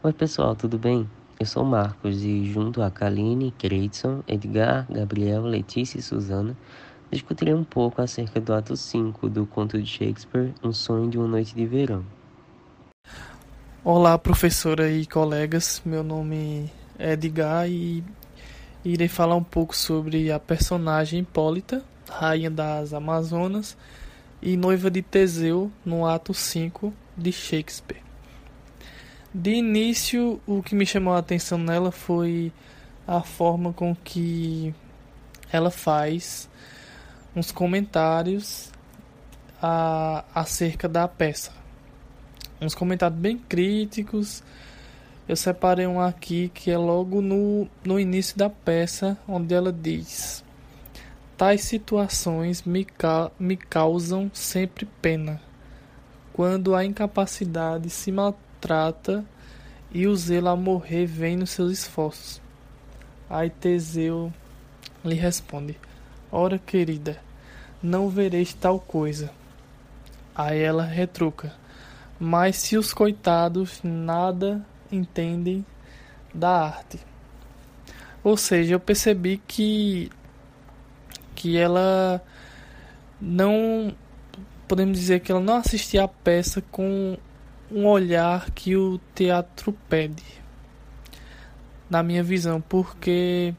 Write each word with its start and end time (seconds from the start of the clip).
Oi 0.00 0.12
pessoal, 0.12 0.54
tudo 0.54 0.78
bem? 0.78 1.10
Eu 1.40 1.44
sou 1.44 1.64
Marcos 1.64 2.22
e 2.22 2.44
junto 2.44 2.80
a 2.80 2.88
Kaline, 2.88 3.50
Creidson, 3.58 4.22
Edgar, 4.28 4.86
Gabriel, 4.88 5.42
Letícia 5.42 5.98
e 5.98 6.02
Suzana, 6.02 6.56
discutirei 7.10 7.52
um 7.52 7.64
pouco 7.64 8.00
acerca 8.00 8.40
do 8.40 8.54
ato 8.54 8.76
5 8.76 9.28
do 9.28 9.44
conto 9.44 9.76
de 9.76 9.84
Shakespeare, 9.84 10.54
Um 10.62 10.72
Sonho 10.72 11.10
de 11.10 11.18
uma 11.18 11.26
Noite 11.26 11.52
de 11.52 11.66
Verão. 11.66 12.04
Olá 13.82 14.16
professora 14.16 14.88
e 14.88 15.04
colegas, 15.04 15.82
meu 15.84 16.04
nome 16.04 16.70
é 16.96 17.14
Edgar 17.14 17.68
e 17.68 18.04
irei 18.84 19.08
falar 19.08 19.34
um 19.34 19.42
pouco 19.42 19.74
sobre 19.74 20.30
a 20.30 20.38
personagem 20.38 21.22
Hipólita, 21.22 21.82
rainha 22.08 22.52
das 22.52 22.94
Amazonas 22.94 23.76
e 24.40 24.56
noiva 24.56 24.92
de 24.92 25.02
Teseu 25.02 25.72
no 25.84 26.06
ato 26.06 26.32
5 26.32 26.94
de 27.16 27.32
Shakespeare. 27.32 28.07
De 29.32 29.50
início, 29.50 30.40
o 30.46 30.62
que 30.62 30.74
me 30.74 30.86
chamou 30.86 31.12
a 31.12 31.18
atenção 31.18 31.58
nela 31.58 31.92
foi 31.92 32.50
a 33.06 33.20
forma 33.20 33.74
com 33.74 33.94
que 33.94 34.74
ela 35.52 35.70
faz 35.70 36.48
uns 37.36 37.52
comentários 37.52 38.72
a, 39.60 40.24
acerca 40.34 40.88
da 40.88 41.06
peça. 41.06 41.52
Uns 42.58 42.74
comentários 42.74 43.20
bem 43.20 43.36
críticos. 43.36 44.42
Eu 45.28 45.36
separei 45.36 45.86
um 45.86 46.00
aqui 46.00 46.50
que 46.54 46.70
é 46.70 46.78
logo 46.78 47.20
no, 47.20 47.68
no 47.84 48.00
início 48.00 48.34
da 48.34 48.48
peça, 48.48 49.18
onde 49.28 49.52
ela 49.54 49.70
diz: 49.70 50.42
Tais 51.36 51.60
situações 51.60 52.62
me, 52.62 52.82
ca 52.82 53.30
me 53.38 53.58
causam 53.58 54.30
sempre 54.32 54.88
pena, 55.02 55.38
quando 56.32 56.74
a 56.74 56.82
incapacidade 56.82 57.90
se 57.90 58.10
trata 58.60 59.24
e 59.90 60.06
o 60.06 60.14
zelo 60.16 60.48
a 60.48 60.56
morrer 60.56 61.06
vem 61.06 61.36
nos 61.36 61.50
seus 61.50 61.72
esforços. 61.72 62.40
Aí 63.28 63.50
Teseu 63.50 64.32
lhe 65.04 65.14
responde: 65.14 65.78
Ora, 66.30 66.58
querida, 66.58 67.20
não 67.82 68.08
vereis 68.08 68.52
tal 68.54 68.78
coisa. 68.78 69.30
Aí 70.34 70.60
ela 70.60 70.84
retruca: 70.84 71.52
Mas 72.18 72.56
se 72.56 72.76
os 72.76 72.92
coitados 72.92 73.80
nada 73.82 74.64
entendem 74.90 75.64
da 76.34 76.66
arte. 76.66 76.98
Ou 78.22 78.36
seja, 78.36 78.74
eu 78.74 78.80
percebi 78.80 79.40
que 79.46 80.10
que 81.34 81.56
ela 81.56 82.20
não 83.20 83.94
podemos 84.66 84.98
dizer 84.98 85.20
que 85.20 85.30
ela 85.30 85.40
não 85.40 85.54
assistia 85.54 86.02
a 86.02 86.08
peça 86.08 86.60
com 86.72 87.16
um 87.70 87.86
olhar 87.86 88.50
que 88.50 88.76
o 88.76 88.98
teatro 89.14 89.72
pede, 89.88 90.24
na 91.88 92.02
minha 92.02 92.22
visão, 92.22 92.60
porque 92.60 93.54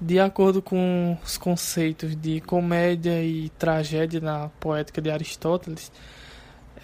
de 0.00 0.20
acordo 0.20 0.60
com 0.60 1.16
os 1.24 1.38
conceitos 1.38 2.14
de 2.16 2.40
comédia 2.40 3.22
e 3.22 3.48
tragédia 3.50 4.20
na 4.20 4.48
poética 4.60 5.00
de 5.00 5.10
Aristóteles, 5.10 5.90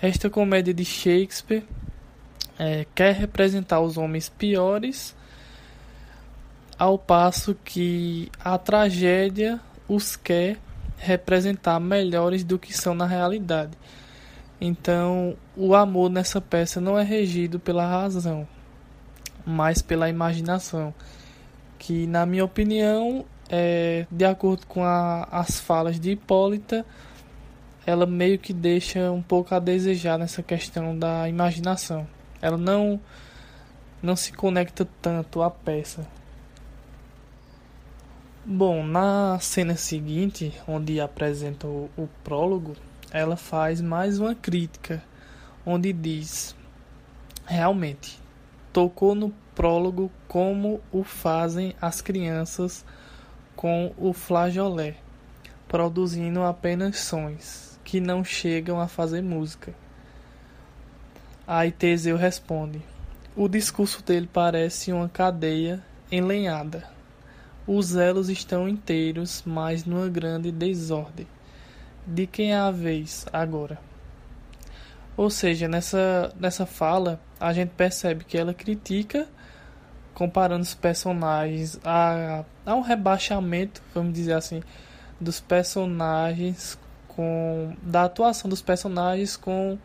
esta 0.01 0.31
comédia 0.31 0.73
de 0.73 0.85
Shakespeare 0.85 1.65
é, 2.59 2.87
quer 2.95 3.15
representar 3.15 3.81
os 3.81 3.97
homens 3.97 4.29
piores, 4.29 5.15
ao 6.79 6.99
passo 6.99 7.55
que 7.65 8.31
a 8.41 8.59
tragédia 8.59 9.61
os 9.89 10.17
quer 10.17 10.59
representar 10.97 11.79
melhores 11.79 12.43
do 12.43 12.59
que 12.59 12.73
são 12.73 12.95
na 12.95 13.07
realidade. 13.07 13.73
Então, 14.65 15.37
o 15.57 15.75
amor 15.75 16.09
nessa 16.09 16.41
peça 16.41 16.81
não 16.81 16.97
é 16.97 17.03
regido 17.03 17.59
pela 17.59 17.85
razão, 17.85 18.47
mas 19.45 19.83
pela 19.83 20.09
imaginação, 20.09 20.95
que, 21.81 22.07
na 22.07 22.25
minha 22.25 22.45
opinião, 22.45 23.25
é, 23.51 24.07
de 24.09 24.25
acordo 24.25 24.65
com 24.69 24.85
a, 24.85 25.25
as 25.33 25.59
falas 25.59 25.99
de 25.99 26.13
Hipólita, 26.13 26.87
ela 27.85 28.07
meio 28.07 28.39
que 28.39 28.53
deixa 28.53 29.11
um 29.11 29.21
pouco 29.21 29.53
a 29.53 29.59
desejar 29.59 30.17
nessa 30.17 30.45
questão 30.45 30.97
da 30.97 31.29
imaginação. 31.29 32.07
Ela 32.41 32.57
não 32.57 33.01
não 34.01 34.15
se 34.15 34.33
conecta 34.33 34.89
tanto 35.01 35.43
à 35.43 35.51
peça. 35.51 36.07
Bom, 38.47 38.85
na 38.85 39.41
cena 39.41 39.75
seguinte, 39.75 40.55
onde 40.69 41.01
apresenta 41.01 41.67
o, 41.67 41.91
o 41.97 42.09
prólogo, 42.23 42.77
ela 43.13 43.37
faz 43.37 43.83
mais 43.83 44.19
uma 44.19 44.35
crítica, 44.35 45.03
onde 45.67 45.93
diz: 45.93 46.57
realmente, 47.45 48.19
tocou 48.73 49.15
no 49.15 49.31
prólogo 49.55 50.11
como 50.27 50.81
o 50.91 51.05
fazem 51.05 51.77
as 51.81 52.01
crianças 52.01 52.85
com 53.55 53.93
o 53.99 54.15
flageolé, 54.15 54.97
produzindo 55.69 56.43
apenas 56.43 57.01
sons 57.01 57.79
que 57.85 58.01
não 58.01 58.25
chegam 58.25 58.81
a 58.81 58.89
fazer 58.89 59.23
música. 59.23 59.75
Aí 61.47 61.71
Teseu 61.71 62.17
responde: 62.17 62.81
O 63.37 63.47
discurso 63.47 64.03
dele 64.03 64.29
parece 64.33 64.91
uma 64.91 65.09
cadeia 65.09 65.85
enlenhada. 66.11 66.91
Os 67.67 67.95
elos 67.95 68.31
estão 68.31 68.67
inteiros, 68.67 69.43
mas 69.45 69.85
numa 69.85 70.09
grande 70.09 70.51
desordem 70.51 71.27
de 72.07 72.27
quem 72.27 72.53
é 72.53 72.57
a 72.57 72.71
vez 72.71 73.27
agora. 73.33 73.79
Ou 75.17 75.29
seja, 75.29 75.69
nessa, 75.69 76.33
nessa 76.39 76.67
fala 76.67 77.21
a 77.39 77.53
gente 77.53 77.71
percebe 77.71 78.25
que 78.25 78.39
ela 78.39 78.55
critica, 78.55 79.27
comparando 80.15 80.63
os 80.63 80.75
personagens 80.75 81.79
a, 81.85 82.45
a 82.65 82.75
um 82.75 82.81
rebaixamento, 82.81 83.83
vamos 83.95 84.15
dizer 84.15 84.35
assim, 84.35 84.63
dos 85.21 85.41
personagens 85.41 86.79
com 87.09 87.77
da 87.83 88.05
atuação 88.05 88.49
dos 88.49 88.63
personagens 88.63 89.37
com 89.37 89.79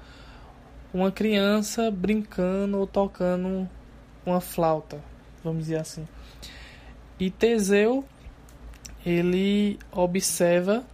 uma 0.93 1.11
criança 1.11 1.91
brincando 1.91 2.77
ou 2.79 2.87
tocando 2.87 3.67
uma 4.25 4.39
flauta, 4.39 4.99
vamos 5.43 5.63
dizer 5.63 5.79
assim. 5.79 6.07
E 7.19 7.29
Teseu 7.29 8.05
ele 9.05 9.79
observa 9.91 10.85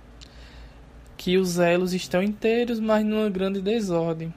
que 1.24 1.38
os 1.38 1.58
elos 1.58 1.94
estão 1.94 2.22
inteiros, 2.22 2.82
mas 2.82 3.06
numa 3.06 3.30
grande 3.30 3.62
desordem, 3.62 4.34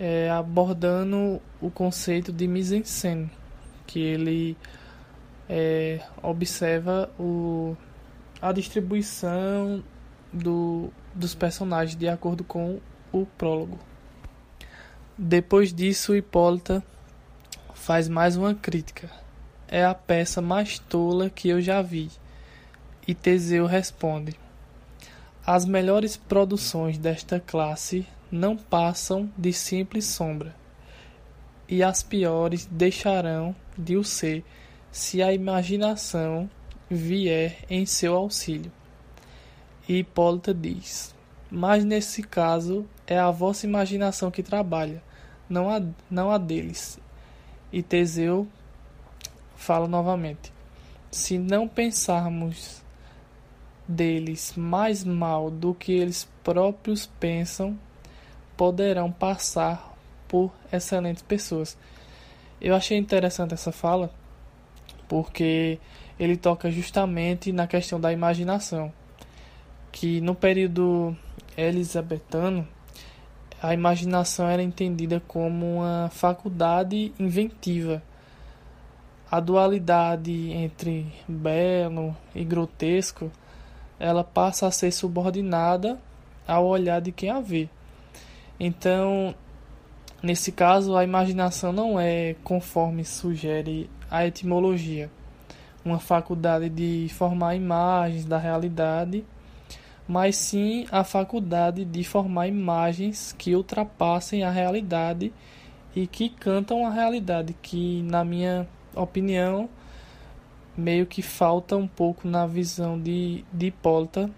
é, 0.00 0.30
abordando 0.30 1.42
o 1.60 1.70
conceito 1.70 2.32
de 2.32 2.48
mise-en-scène, 2.48 3.30
que 3.86 4.00
ele 4.00 4.56
é, 5.46 6.00
observa 6.22 7.10
o, 7.18 7.76
a 8.40 8.50
distribuição 8.50 9.84
do, 10.32 10.90
dos 11.14 11.34
personagens 11.34 11.98
de 11.98 12.08
acordo 12.08 12.42
com 12.42 12.80
o 13.12 13.26
prólogo. 13.26 13.78
Depois 15.18 15.70
disso, 15.70 16.16
Hipólita 16.16 16.82
faz 17.74 18.08
mais 18.08 18.38
uma 18.38 18.54
crítica. 18.54 19.10
É 19.68 19.84
a 19.84 19.94
peça 19.94 20.40
mais 20.40 20.78
tola 20.78 21.28
que 21.28 21.50
eu 21.50 21.60
já 21.60 21.82
vi. 21.82 22.10
E 23.06 23.14
Teseu 23.14 23.66
responde: 23.66 24.34
as 25.44 25.64
melhores 25.64 26.16
produções 26.16 26.98
desta 26.98 27.40
classe 27.40 28.06
não 28.30 28.56
passam 28.56 29.30
de 29.36 29.52
simples 29.52 30.06
sombra, 30.06 30.54
e 31.68 31.82
as 31.82 32.02
piores 32.02 32.64
deixarão 32.70 33.54
de 33.76 33.96
o 33.96 34.04
ser 34.04 34.44
se 34.90 35.20
a 35.22 35.32
imaginação 35.32 36.48
vier 36.88 37.64
em 37.68 37.84
seu 37.86 38.14
auxílio. 38.14 38.70
E 39.88 39.98
Hipólita 39.98 40.54
diz: 40.54 41.14
Mas 41.50 41.84
nesse 41.84 42.22
caso 42.22 42.86
é 43.06 43.18
a 43.18 43.30
vossa 43.30 43.66
imaginação 43.66 44.30
que 44.30 44.42
trabalha, 44.42 45.02
não 45.48 45.68
a, 45.68 45.82
não 46.10 46.30
a 46.30 46.38
deles. 46.38 47.00
E 47.72 47.82
Teseu 47.82 48.46
fala 49.56 49.88
novamente: 49.88 50.52
Se 51.10 51.36
não 51.36 51.66
pensarmos 51.66 52.81
deles 53.92 54.54
mais 54.56 55.04
mal 55.04 55.50
do 55.50 55.74
que 55.74 55.92
eles 55.92 56.28
próprios 56.42 57.06
pensam, 57.20 57.78
poderão 58.56 59.12
passar 59.12 59.96
por 60.26 60.52
excelentes 60.72 61.22
pessoas. 61.22 61.76
Eu 62.60 62.74
achei 62.74 62.96
interessante 62.96 63.54
essa 63.54 63.70
fala 63.72 64.10
porque 65.08 65.78
ele 66.18 66.36
toca 66.36 66.70
justamente 66.70 67.52
na 67.52 67.66
questão 67.66 68.00
da 68.00 68.12
imaginação, 68.12 68.92
que 69.90 70.20
no 70.20 70.34
período 70.34 71.16
elisabetano 71.56 72.66
a 73.62 73.74
imaginação 73.74 74.48
era 74.48 74.62
entendida 74.62 75.22
como 75.26 75.76
uma 75.76 76.10
faculdade 76.12 77.12
inventiva. 77.18 78.02
A 79.30 79.38
dualidade 79.38 80.50
entre 80.50 81.12
belo 81.28 82.16
e 82.34 82.44
grotesco 82.44 83.30
ela 84.02 84.24
passa 84.24 84.66
a 84.66 84.70
ser 84.70 84.90
subordinada 84.90 85.98
ao 86.46 86.66
olhar 86.66 87.00
de 87.00 87.12
quem 87.12 87.30
a 87.30 87.40
vê. 87.40 87.68
Então, 88.58 89.34
Nesse 90.22 90.52
caso, 90.52 90.96
a 90.96 91.02
imaginação 91.02 91.72
não 91.72 91.98
é, 91.98 92.36
conforme 92.44 93.04
sugere 93.04 93.90
a 94.08 94.24
etimologia, 94.24 95.10
uma 95.84 95.98
faculdade 95.98 96.68
de 96.68 97.08
formar 97.12 97.56
imagens 97.56 98.24
da 98.24 98.38
realidade, 98.38 99.24
mas 100.06 100.36
sim 100.36 100.86
a 100.92 101.02
faculdade 101.02 101.84
de 101.84 102.04
formar 102.04 102.46
imagens 102.46 103.34
que 103.36 103.56
ultrapassem 103.56 104.44
a 104.44 104.50
realidade 104.50 105.32
e 105.92 106.06
que 106.06 106.28
cantam 106.28 106.86
a 106.86 106.90
realidade, 106.90 107.52
que, 107.60 108.02
na 108.02 108.24
minha 108.24 108.68
opinião, 108.94 109.68
meio 110.76 111.06
que 111.06 111.22
falta 111.22 111.76
um 111.76 111.86
pouco 111.86 112.26
na 112.26 112.46
visão 112.46 113.00
de, 113.00 113.44
de 113.52 113.66
Hipólita 113.66 114.30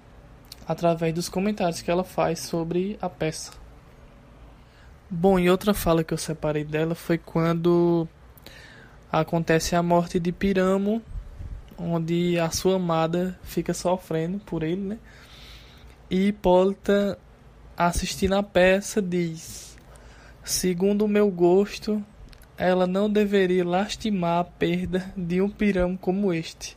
através 0.66 1.14
dos 1.14 1.28
comentários 1.28 1.82
que 1.82 1.90
ela 1.90 2.04
faz 2.04 2.40
sobre 2.40 2.98
a 3.00 3.08
peça. 3.08 3.52
Bom, 5.08 5.38
e 5.38 5.50
outra 5.50 5.74
fala 5.74 6.02
que 6.02 6.14
eu 6.14 6.18
separei 6.18 6.64
dela 6.64 6.94
foi 6.94 7.18
quando 7.18 8.08
acontece 9.12 9.76
a 9.76 9.82
morte 9.82 10.18
de 10.18 10.32
Piramo, 10.32 11.00
onde 11.78 12.38
a 12.38 12.50
sua 12.50 12.76
amada 12.76 13.38
fica 13.42 13.74
sofrendo 13.74 14.38
por 14.40 14.62
ele, 14.62 14.80
né? 14.80 14.98
E 16.10 16.28
Hipólita, 16.28 17.18
assistindo 17.76 18.34
a 18.34 18.42
peça, 18.42 19.00
diz: 19.00 19.76
Segundo 20.42 21.04
o 21.04 21.08
meu 21.08 21.30
gosto, 21.30 22.04
ela 22.56 22.86
não 22.86 23.10
deveria 23.10 23.64
lastimar 23.64 24.40
a 24.40 24.44
perda 24.44 25.12
de 25.16 25.40
um 25.40 25.50
pirão 25.50 25.96
como 25.96 26.32
este. 26.32 26.76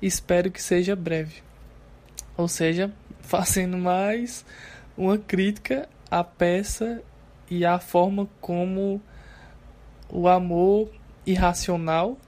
Espero 0.00 0.50
que 0.50 0.62
seja 0.62 0.94
breve. 0.94 1.42
Ou 2.36 2.48
seja, 2.48 2.92
fazendo 3.20 3.76
mais 3.76 4.44
uma 4.96 5.18
crítica 5.18 5.88
à 6.10 6.22
peça 6.22 7.02
e 7.50 7.64
à 7.64 7.78
forma 7.78 8.28
como 8.40 9.00
o 10.08 10.28
amor 10.28 10.90
irracional, 11.26 12.18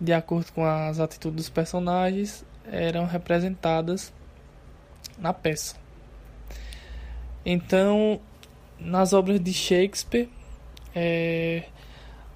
de 0.00 0.12
acordo 0.12 0.52
com 0.52 0.64
as 0.64 1.00
atitudes 1.00 1.36
dos 1.36 1.48
personagens, 1.48 2.44
eram 2.64 3.06
representadas 3.06 4.12
na 5.18 5.32
peça. 5.32 5.76
Então, 7.44 8.20
nas 8.78 9.12
obras 9.12 9.40
de 9.40 9.52
Shakespeare, 9.52 10.28
é, 10.98 11.64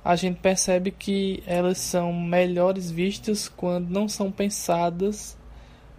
a 0.04 0.14
gente 0.16 0.38
percebe 0.38 0.90
que 0.90 1.42
elas 1.46 1.78
são 1.78 2.12
melhores 2.12 2.90
vistas 2.90 3.48
quando 3.48 3.88
não 3.88 4.06
são 4.06 4.30
pensadas 4.30 5.34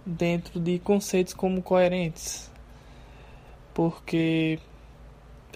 dentro 0.06 0.60
de 0.60 0.78
conceitos 0.78 1.34
como 1.34 1.64
coerentes, 1.64 2.52
porque 3.74 4.60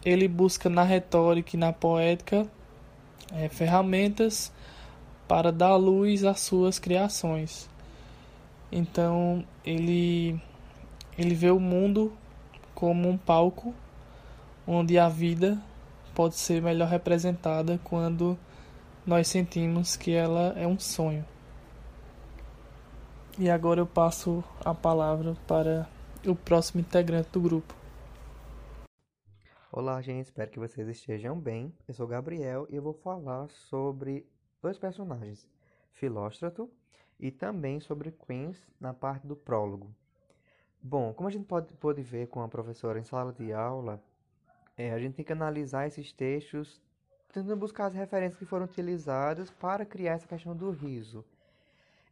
ele 0.04 0.28
busca 0.28 0.68
na 0.68 0.82
retórica 0.82 1.56
e 1.56 1.60
na 1.60 1.72
poética 1.72 2.48
é, 3.32 3.50
ferramentas 3.50 4.52
para 5.28 5.52
dar 5.52 5.76
luz 5.76 6.24
às 6.24 6.40
suas 6.40 6.80
criações. 6.80 7.70
Então 8.72 9.46
ele 9.64 10.42
ele 11.16 11.36
vê 11.36 11.52
o 11.52 11.60
mundo 11.60 12.12
como 12.74 13.08
um 13.08 13.18
palco 13.18 13.76
onde 14.66 14.98
a 14.98 15.08
vida 15.08 15.62
pode 16.16 16.36
ser 16.36 16.62
melhor 16.62 16.88
representada 16.88 17.78
quando 17.84 18.40
nós 19.06 19.28
sentimos 19.28 19.98
que 19.98 20.12
ela 20.12 20.58
é 20.58 20.66
um 20.66 20.80
sonho. 20.80 21.26
E 23.38 23.50
agora 23.50 23.82
eu 23.82 23.86
passo 23.86 24.42
a 24.64 24.74
palavra 24.74 25.36
para 25.46 25.90
o 26.26 26.34
próximo 26.34 26.80
integrante 26.80 27.30
do 27.32 27.42
grupo. 27.42 27.76
Olá, 29.70 30.02
gente, 30.02 30.28
espero 30.28 30.50
que 30.50 30.58
vocês 30.58 30.88
estejam 30.88 31.38
bem. 31.38 31.76
Eu 31.86 31.94
sou 31.94 32.08
Gabriel 32.08 32.66
e 32.70 32.78
eu 32.78 32.82
vou 32.82 32.94
falar 32.94 33.50
sobre 33.50 34.26
dois 34.62 34.78
personagens, 34.78 35.46
Filóstrato 35.92 36.72
e 37.20 37.30
também 37.30 37.82
sobre 37.82 38.12
Queens 38.12 38.58
na 38.80 38.94
parte 38.94 39.28
do 39.28 39.36
prólogo. 39.36 39.94
Bom, 40.82 41.14
como 41.14 41.28
a 41.28 41.32
gente 41.32 41.46
pode, 41.46 41.74
pode 41.74 42.02
ver 42.02 42.28
com 42.28 42.42
a 42.42 42.48
professora 42.48 43.00
em 43.00 43.04
sala 43.04 43.34
de 43.34 43.52
aula, 43.52 44.02
é, 44.78 44.92
a 44.92 45.00
gente 45.00 45.16
tem 45.16 45.26
que 45.26 45.34
analisar 45.34 45.88
esses 45.88 46.12
textos 46.12 46.82
tentando 47.32 47.58
buscar 47.58 47.88
as 47.88 47.94
referências 47.94 48.40
que 48.40 48.46
foram 48.46 48.66
utilizadas 48.66 49.52
para 49.52 49.86
criar 49.86 50.14
essa 50.14 50.28
questão 50.28 50.56
do 50.56 50.72
riso. 50.72 51.24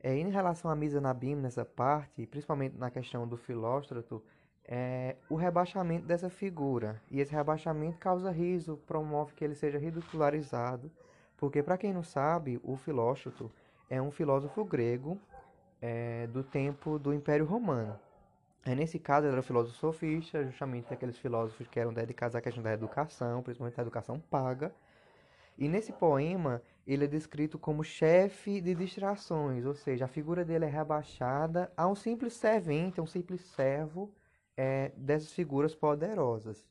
É, 0.02 0.14
em 0.18 0.30
relação 0.30 0.70
à 0.70 0.76
Misa 0.76 1.00
Nabim 1.00 1.36
nessa 1.36 1.64
parte, 1.64 2.26
principalmente 2.28 2.78
na 2.78 2.92
questão 2.92 3.26
do 3.26 3.38
Filóstrato, 3.38 4.22
é, 4.66 5.16
o 5.30 5.36
rebaixamento 5.36 6.06
dessa 6.06 6.30
figura. 6.30 7.02
E 7.10 7.22
esse 7.22 7.34
rebaixamento 7.34 7.98
causa 8.00 8.30
riso, 8.32 8.78
promove 8.86 9.34
que 9.34 9.46
ele 9.46 9.56
seja 9.56 9.78
ridicularizado, 9.78 10.92
porque, 11.38 11.64
para 11.64 11.78
quem 11.78 11.94
não 11.94 12.04
sabe, 12.04 12.60
o 12.64 12.76
Filóstrato 12.76 13.50
é 13.90 14.02
um 14.02 14.12
filósofo 14.12 14.64
grego 14.66 15.18
é, 15.82 16.28
do 16.28 16.44
tempo 16.44 17.00
do 17.00 17.14
Império 17.14 17.46
Romano. 17.46 17.98
Aí, 18.66 18.76
nesse 18.76 18.98
caso, 18.98 19.26
ele 19.26 19.34
era 19.34 19.42
um 19.42 19.44
filósofo 19.44 19.78
sofista, 19.78 20.44
justamente 20.46 20.94
aqueles 20.94 21.18
filósofos 21.18 21.68
que 21.68 21.80
eram 21.80 21.94
dedicados 21.94 22.36
à 22.36 22.42
questão 22.42 22.64
da 22.64 22.72
educação, 22.72 23.44
principalmente 23.44 23.76
da 23.76 23.82
educação 23.82 24.20
paga. 24.20 24.74
E 25.58 25.68
nesse 25.68 25.92
poema, 25.92 26.62
ele 26.88 27.06
é 27.06 27.08
descrito 27.08 27.60
como 27.60 27.84
chefe 27.84 28.62
de 28.62 28.74
distrações, 28.74 29.66
ou 29.66 29.76
seja, 29.76 30.06
a 30.06 30.08
figura 30.08 30.46
dele 30.46 30.66
é 30.66 30.70
rebaixada 30.70 31.72
a 31.76 31.88
um 31.88 31.96
simples 31.96 32.34
servente, 32.34 33.00
a 33.00 33.04
um 33.04 33.08
simples 33.08 33.42
servo 33.42 34.10
é, 34.56 34.92
dessas 34.96 35.32
figuras 35.34 35.76
poderosas. 35.76 36.66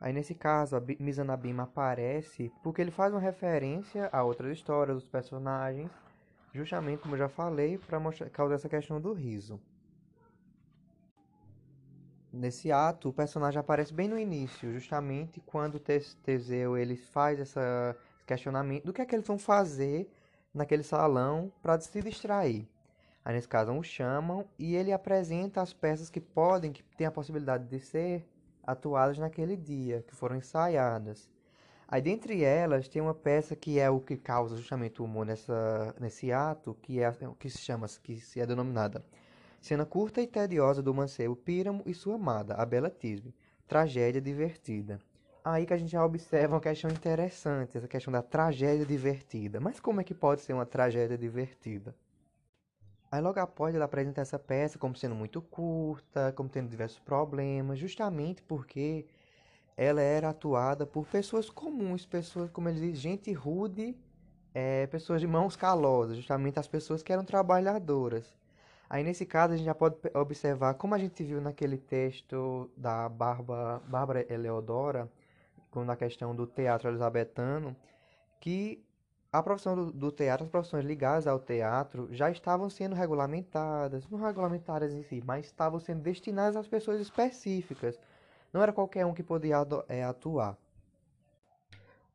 Aí 0.00 0.12
nesse 0.12 0.34
caso, 0.34 0.76
a 0.76 0.82
Mizanabima 0.98 1.64
aparece 1.64 2.50
porque 2.62 2.80
ele 2.80 2.90
faz 2.90 3.12
uma 3.12 3.20
referência 3.20 4.08
a 4.12 4.22
outras 4.22 4.50
histórias 4.56 4.96
dos 4.96 5.04
personagens, 5.04 5.90
justamente 6.54 7.02
como 7.02 7.14
eu 7.14 7.18
já 7.18 7.28
falei, 7.28 7.76
para 7.78 8.00
causar 8.30 8.54
essa 8.54 8.68
questão 8.68 9.00
do 9.00 9.12
riso. 9.12 9.60
Nesse 12.32 12.70
ato, 12.70 13.08
o 13.08 13.12
personagem 13.12 13.58
aparece 13.58 13.92
bem 13.92 14.06
no 14.06 14.16
início, 14.16 14.72
justamente 14.72 15.40
quando 15.40 15.80
Teseu 15.80 16.76
ele 16.76 16.94
faz 16.94 17.40
esse 17.40 17.58
questionamento 18.24 18.84
do 18.84 18.92
que 18.92 19.02
é 19.02 19.04
que 19.04 19.16
eles 19.16 19.26
vão 19.26 19.36
fazer 19.36 20.08
naquele 20.54 20.84
salão 20.84 21.52
para 21.60 21.80
se 21.80 22.00
distrair. 22.00 22.68
Aí 23.24 23.34
nesse 23.34 23.48
caso 23.48 23.72
o 23.72 23.82
chamam 23.82 24.46
e 24.56 24.76
ele 24.76 24.92
apresenta 24.92 25.60
as 25.60 25.72
peças 25.72 26.08
que 26.08 26.20
podem, 26.20 26.72
que 26.72 26.84
têm 26.96 27.08
a 27.08 27.10
possibilidade 27.10 27.66
de 27.66 27.80
ser 27.80 28.24
atuadas 28.62 29.18
naquele 29.18 29.56
dia, 29.56 30.04
que 30.06 30.14
foram 30.14 30.36
ensaiadas. 30.36 31.28
Aí 31.88 32.00
dentre 32.00 32.44
elas 32.44 32.86
tem 32.86 33.02
uma 33.02 33.12
peça 33.12 33.56
que 33.56 33.80
é 33.80 33.90
o 33.90 33.98
que 33.98 34.16
causa 34.16 34.56
justamente 34.56 35.02
o 35.02 35.04
humor 35.04 35.26
nessa, 35.26 35.96
nesse 35.98 36.30
ato, 36.30 36.76
que 36.80 37.02
é 37.02 37.12
que 37.40 37.50
se 37.50 37.58
chama, 37.58 37.88
que 38.04 38.20
se 38.20 38.40
é 38.40 38.46
denominada 38.46 39.04
Cena 39.60 39.84
curta 39.84 40.22
e 40.22 40.26
tediosa 40.26 40.82
do 40.82 40.94
mancebo 40.94 41.36
Píramo 41.36 41.82
e 41.84 41.92
sua 41.92 42.14
amada, 42.14 42.54
a 42.54 42.64
Bela 42.64 42.88
Tisbe. 42.88 43.34
Tragédia 43.68 44.20
divertida. 44.20 44.98
Aí 45.44 45.66
que 45.66 45.74
a 45.74 45.76
gente 45.76 45.92
já 45.92 46.04
observa 46.04 46.54
uma 46.54 46.60
questão 46.60 46.90
interessante, 46.90 47.76
essa 47.76 47.86
questão 47.86 48.10
da 48.10 48.22
tragédia 48.22 48.86
divertida. 48.86 49.60
Mas 49.60 49.78
como 49.78 50.00
é 50.00 50.04
que 50.04 50.14
pode 50.14 50.40
ser 50.40 50.54
uma 50.54 50.64
tragédia 50.64 51.16
divertida? 51.16 51.94
Aí 53.12 53.20
logo 53.20 53.38
após 53.38 53.74
ela 53.74 53.84
apresenta 53.84 54.22
essa 54.22 54.38
peça 54.38 54.78
como 54.78 54.96
sendo 54.96 55.14
muito 55.14 55.42
curta, 55.42 56.32
como 56.32 56.48
tendo 56.48 56.68
diversos 56.68 56.98
problemas, 56.98 57.78
justamente 57.78 58.42
porque 58.42 59.04
ela 59.76 60.00
era 60.00 60.30
atuada 60.30 60.86
por 60.86 61.06
pessoas 61.06 61.50
comuns, 61.50 62.06
pessoas, 62.06 62.50
como 62.50 62.68
ele 62.68 62.80
diz, 62.80 62.98
gente 62.98 63.32
rude, 63.32 63.96
é, 64.54 64.86
pessoas 64.86 65.20
de 65.20 65.26
mãos 65.26 65.54
calosas, 65.54 66.16
justamente 66.16 66.58
as 66.58 66.68
pessoas 66.68 67.02
que 67.02 67.12
eram 67.12 67.24
trabalhadoras. 67.24 68.39
Aí 68.90 69.04
nesse 69.04 69.24
caso 69.24 69.54
a 69.54 69.56
gente 69.56 69.66
já 69.66 69.74
pode 69.74 69.94
observar, 70.14 70.74
como 70.74 70.96
a 70.96 70.98
gente 70.98 71.22
viu 71.22 71.40
naquele 71.40 71.78
texto 71.78 72.68
da 72.76 73.08
Barba, 73.08 73.80
Bárbara 73.86 74.26
Eleodora, 74.28 75.08
na 75.76 75.94
questão 75.94 76.34
do 76.34 76.44
teatro 76.44 76.88
elizabetano, 76.88 77.76
que 78.40 78.84
a 79.32 79.40
profissão 79.40 79.76
do, 79.76 79.92
do, 79.92 80.10
teatro, 80.10 80.44
as 80.44 80.50
profissões 80.50 80.84
ligadas 80.84 81.28
ao 81.28 81.38
teatro 81.38 82.08
já 82.10 82.32
estavam 82.32 82.68
sendo 82.68 82.96
regulamentadas, 82.96 84.08
não 84.08 84.18
regulamentadas 84.18 84.92
em 84.92 85.04
si, 85.04 85.22
mas 85.24 85.46
estavam 85.46 85.78
sendo 85.78 86.02
destinadas 86.02 86.56
às 86.56 86.66
pessoas 86.66 87.00
específicas. 87.00 87.96
Não 88.52 88.60
era 88.60 88.72
qualquer 88.72 89.06
um 89.06 89.14
que 89.14 89.22
podia 89.22 89.58
é, 89.88 90.02
atuar. 90.02 90.58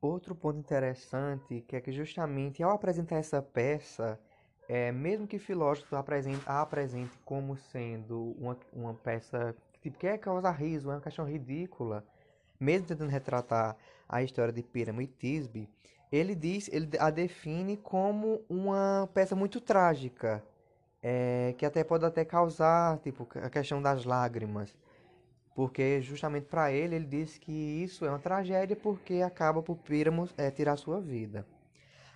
Outro 0.01 0.35
ponto 0.35 0.59
interessante 0.59 1.61
que 1.65 1.77
é 1.77 1.79
que 1.79 1.93
justamente 1.93 2.61
ao 2.61 2.71
apresentar 2.71 3.15
essa 3.15 3.41
peça, 3.41 4.19
é, 4.67 4.91
mesmo 4.91 5.27
que 5.27 5.39
filósofo 5.39 5.95
apresente, 5.95 6.41
a 6.45 6.61
apresente 6.61 7.17
como 7.25 7.55
sendo 7.57 8.35
uma, 8.39 8.57
uma 8.73 8.93
peça 8.93 9.55
que 9.73 9.89
tipo, 9.91 9.97
quer 9.99 10.17
causar 10.17 10.51
riso, 10.51 10.89
é 10.89 10.95
uma 10.95 11.01
questão 11.01 11.25
ridícula, 11.25 12.03
mesmo 12.59 12.87
tentando 12.87 13.09
retratar 13.11 13.77
a 14.09 14.23
história 14.23 14.53
de 14.53 14.63
Píramo 14.63 15.01
e 15.01 15.07
Tisbe, 15.07 15.69
ele 16.11 16.35
diz, 16.35 16.69
ele 16.71 16.89
a 16.99 17.09
define 17.09 17.77
como 17.77 18.43
uma 18.49 19.09
peça 19.13 19.35
muito 19.35 19.59
trágica, 19.61 20.43
é, 21.01 21.53
que 21.57 21.65
até 21.65 21.83
pode 21.83 22.05
até 22.05 22.25
causar, 22.25 22.97
tipo, 22.99 23.27
a 23.35 23.49
questão 23.49 23.81
das 23.81 24.05
lágrimas. 24.05 24.75
porque 25.55 26.01
justamente 26.01 26.45
para 26.47 26.71
ele 26.71 26.95
ele 26.95 27.05
disse 27.05 27.39
que 27.39 27.51
isso 27.51 28.05
é 28.05 28.09
uma 28.09 28.19
tragédia 28.19 28.75
porque 28.75 29.21
acaba 29.21 29.61
por 29.63 29.77
Píramo 29.77 30.29
é, 30.37 30.51
tirar 30.51 30.77
sua 30.77 30.99
vida. 31.01 31.45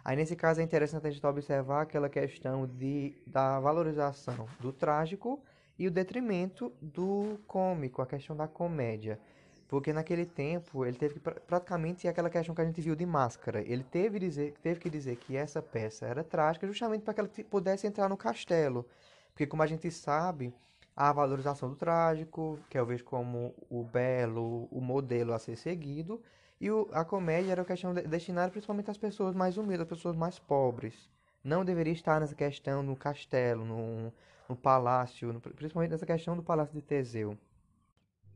Aí 0.04 0.16
nesse 0.16 0.36
caso 0.36 0.62
é 0.62 0.64
interessante 0.64 1.08
a 1.08 1.12
gente 1.12 1.26
observar 1.26 1.82
aquela 1.82 2.10
questão 2.10 2.66
de, 2.66 3.14
da 3.28 3.60
valorização 3.60 4.48
do 4.60 4.72
trágico 4.72 5.42
e 5.78 5.88
o 5.88 5.92
detrimento 5.92 6.72
do 6.82 7.40
cômico, 7.48 8.02
a 8.02 8.08
questão 8.08 8.36
da 8.36 8.48
comédia. 8.48 9.20
Porque 9.68 9.94
naquele 9.94 10.26
tempo 10.26 10.84
ele 10.84 10.98
teve 10.98 11.16
que 11.16 11.20
praticamente 11.20 12.08
aquela 12.08 12.30
questão 12.30 12.56
que 12.56 12.62
a 12.62 12.66
gente 12.66 12.82
viu 12.82 12.96
de 12.96 13.06
máscara. 13.06 13.62
Ele 13.62 13.84
teve, 13.84 14.18
dizer, 14.18 14.56
teve 14.64 14.80
que 14.80 14.90
dizer 14.90 15.16
que 15.18 15.38
essa 15.38 15.62
peça 15.62 16.08
era 16.08 16.24
trágica 16.24 16.66
justamente 16.66 17.04
para 17.04 17.14
que 17.14 17.20
ela 17.20 17.30
pudesse 17.50 17.86
entrar 17.86 18.10
no 18.10 18.18
castelo. 18.18 18.86
Porque 19.32 19.46
como 19.46 19.62
a 19.62 19.68
gente 19.68 19.92
sabe, 19.92 20.54
a 20.96 21.14
valorização 21.14 21.70
do 21.70 21.76
trágico, 21.76 22.60
que 22.70 22.78
eu 22.78 22.86
vejo 22.86 23.06
como 23.06 23.54
o 23.70 23.84
belo, 23.84 24.68
o 24.72 24.82
modelo 24.82 25.34
a 25.34 25.40
ser 25.40 25.56
seguido, 25.56 26.22
e 26.60 26.70
o, 26.70 26.90
a 26.92 27.06
comédia 27.06 27.52
era 27.54 27.62
uma 27.62 27.68
questão 27.68 27.94
destinada 27.94 28.52
principalmente 28.52 28.92
às 28.92 28.98
pessoas 28.98 29.34
mais 29.34 29.58
humildes, 29.58 29.82
às 29.82 29.88
pessoas 29.88 30.16
mais 30.16 30.38
pobres. 30.38 31.10
Não 31.44 31.64
deveria 31.64 31.94
estar 31.94 32.20
nessa 32.20 32.36
questão 32.36 32.84
no 32.84 32.96
castelo, 32.96 33.64
no, 33.64 34.14
no 34.50 34.56
palácio, 34.56 35.32
no, 35.32 35.40
principalmente 35.40 35.92
nessa 35.92 36.06
questão 36.06 36.36
do 36.36 36.44
palácio 36.44 36.74
de 36.74 36.82
Teseu. 36.82 37.38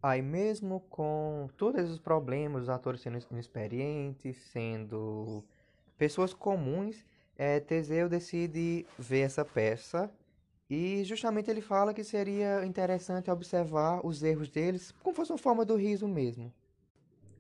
Aí 0.02 0.22
mesmo 0.22 0.82
com 0.90 1.50
todos 1.58 1.84
esses 1.84 2.00
problemas, 2.00 2.64
os 2.64 2.70
atores 2.70 3.02
sendo 3.02 3.20
inexperientes, 3.32 4.38
sendo 4.52 5.44
pessoas 5.98 6.34
comuns, 6.34 7.06
é, 7.38 7.60
Teseu 7.60 8.08
decide 8.08 8.86
ver 8.98 9.22
essa 9.22 9.44
peça 9.44 10.10
e 10.70 11.04
justamente 11.04 11.50
ele 11.50 11.62
fala 11.62 11.94
que 11.94 12.04
seria 12.04 12.66
interessante 12.66 13.30
observar 13.30 14.06
os 14.06 14.24
erros 14.24 14.50
deles 14.50 14.92
como 15.04 15.16
fosse 15.16 15.32
uma 15.32 15.38
forma 15.38 15.66
do 15.66 15.76
riso 15.76 16.08
mesmo. 16.08 16.54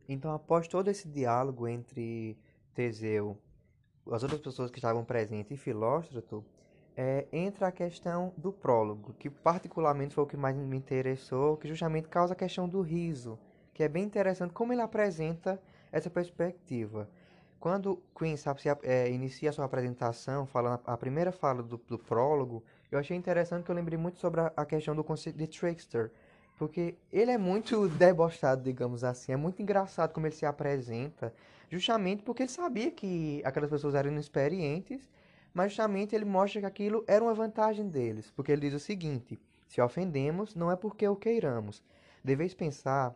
Então, 0.08 0.34
após 0.34 0.68
todo 0.68 0.90
esse 0.90 1.08
diálogo 1.08 1.68
entre 1.68 2.38
Teseu, 2.74 3.38
as 4.12 4.24
outras 4.24 4.42
pessoas 4.42 4.70
que 4.70 4.80
estavam 4.80 5.04
presentes 5.06 5.52
e 5.52 5.58
Filóstrato, 5.58 6.44
é, 6.96 7.28
entra 7.32 7.68
a 7.68 7.72
questão 7.72 8.34
do 8.38 8.52
prólogo, 8.52 9.14
que 9.14 9.30
particularmente 9.30 10.14
foi 10.14 10.24
o 10.24 10.28
que 10.28 10.38
mais 10.38 10.56
me 10.56 10.78
interessou, 10.78 11.58
que 11.58 11.68
justamente 11.68 12.08
causa 12.08 12.34
a 12.34 12.36
questão 12.36 12.68
do 12.68 12.82
riso, 12.82 13.40
que 13.74 13.84
é 13.84 13.90
bem 13.90 14.04
interessante 14.04 14.54
como 14.54 14.74
ele 14.74 14.82
apresenta 14.82 15.60
essa 15.92 16.10
perspectiva. 16.10 17.10
Quando 17.60 18.04
Queen 18.16 18.36
sabe, 18.36 18.62
se, 18.62 18.70
é, 18.84 19.10
inicia 19.10 19.50
a 19.50 19.54
sua 19.54 19.66
apresentação, 19.66 20.46
falando 20.46 20.82
a 20.86 20.98
primeira 20.98 21.32
fala 21.32 21.64
do, 21.64 21.78
do, 21.78 21.98
prólogo, 21.98 22.64
eu 22.92 23.00
achei 23.00 23.16
interessante 23.16 23.64
que 23.64 23.72
eu 23.72 23.76
lembrei 23.76 23.98
muito 23.98 24.20
sobre 24.20 24.42
a, 24.42 24.52
a 24.56 24.66
questão 24.66 24.94
do 24.94 25.04
conceito 25.04 25.38
de 25.38 25.48
trickster, 25.48 26.12
porque 26.58 26.96
ele 27.12 27.32
é 27.32 27.38
muito 27.38 27.88
debochado, 27.90 28.64
digamos 28.64 29.04
assim. 29.04 29.32
É 29.32 29.36
muito 29.36 29.62
engraçado 29.62 30.14
como 30.14 30.28
ele 30.28 30.36
se 30.36 30.46
apresenta. 30.46 31.34
Justamente 31.70 32.24
porque 32.24 32.44
ele 32.44 32.52
sabia 32.52 32.92
que 32.92 33.42
aquelas 33.44 33.70
pessoas 33.70 33.96
eram 33.96 34.12
inexperientes. 34.12 35.10
Mas 35.54 35.72
justamente 35.72 36.16
ele 36.16 36.26
mostra 36.26 36.62
que 36.62 36.66
aquilo 36.66 37.04
era 37.08 37.24
uma 37.24 37.34
vantagem 37.34 37.88
deles. 37.88 38.32
Porque 38.32 38.52
ele 38.52 38.62
diz 38.62 38.74
o 38.74 38.80
seguinte: 38.80 39.40
Se 39.68 39.82
ofendemos, 39.82 40.56
não 40.56 40.72
é 40.72 40.76
porque 40.76 41.08
o 41.08 41.16
queiramos. 41.16 41.84
Deveis 42.24 42.54
pensar 42.54 43.16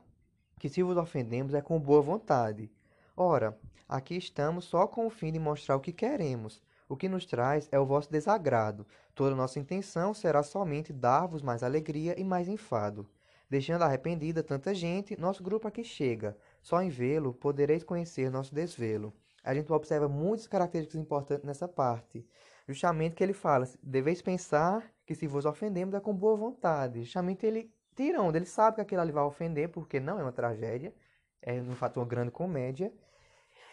que 0.60 0.70
se 0.70 0.84
vos 0.84 0.98
ofendemos 0.98 1.54
é 1.54 1.62
com 1.62 1.80
boa 1.80 2.02
vontade. 2.02 2.70
Ora, 3.16 3.58
aqui 3.88 4.18
estamos 4.18 4.66
só 4.66 4.88
com 4.88 5.06
o 5.08 5.10
fim 5.10 5.32
de 5.32 5.40
mostrar 5.40 5.76
o 5.76 5.80
que 5.80 5.94
queremos. 5.94 6.62
O 6.90 6.96
que 6.96 7.10
nos 7.10 7.26
traz 7.26 7.68
é 7.72 7.80
o 7.80 7.86
vosso 7.86 8.12
desagrado. 8.12 8.86
Toda 9.14 9.36
nossa 9.36 9.60
intenção 9.60 10.14
será 10.14 10.42
somente 10.42 10.94
dar-vos 10.94 11.42
mais 11.42 11.62
alegria 11.62 12.20
e 12.20 12.24
mais 12.24 12.48
enfado. 12.48 13.08
Deixando 13.50 13.84
arrependida 13.84 14.44
tanta 14.44 14.74
gente, 14.74 15.20
nosso 15.20 15.42
grupo 15.42 15.68
aqui 15.68 15.84
chega. 15.84 16.38
Só 16.62 16.82
em 16.82 16.90
vê-lo 16.90 17.34
podereis 17.34 17.84
conhecer 17.84 18.30
nosso 18.30 18.54
desvelo. 18.54 19.14
A 19.44 19.54
gente 19.54 19.72
observa 19.72 20.10
muitas 20.10 20.48
características 20.48 21.00
importantes 21.00 21.46
nessa 21.46 21.68
parte. 21.68 22.28
Justamente 22.68 23.16
que 23.16 23.24
ele 23.24 23.32
fala, 23.32 23.66
deveis 23.82 24.22
pensar 24.22 24.92
que 25.06 25.16
se 25.16 25.26
vos 25.26 25.46
ofendemos 25.46 25.96
é 25.96 26.02
com 26.02 26.14
boa 26.14 26.36
vontade. 26.36 27.04
Justamente 27.04 27.46
ele 27.46 27.72
tira 27.96 28.22
onda, 28.22 28.38
ele 28.38 28.46
sabe 28.46 28.76
que 28.76 28.82
aquilo 28.82 29.02
ali 29.02 29.14
vai 29.14 29.24
ofender, 29.24 29.70
porque 29.70 30.00
não 30.00 30.20
é 30.20 30.24
uma 30.24 30.34
tragédia, 30.34 30.94
é 31.42 31.62
no 31.62 31.76
fato 31.76 32.02
uma 32.02 32.06
grande 32.06 32.32
comédia, 32.32 32.92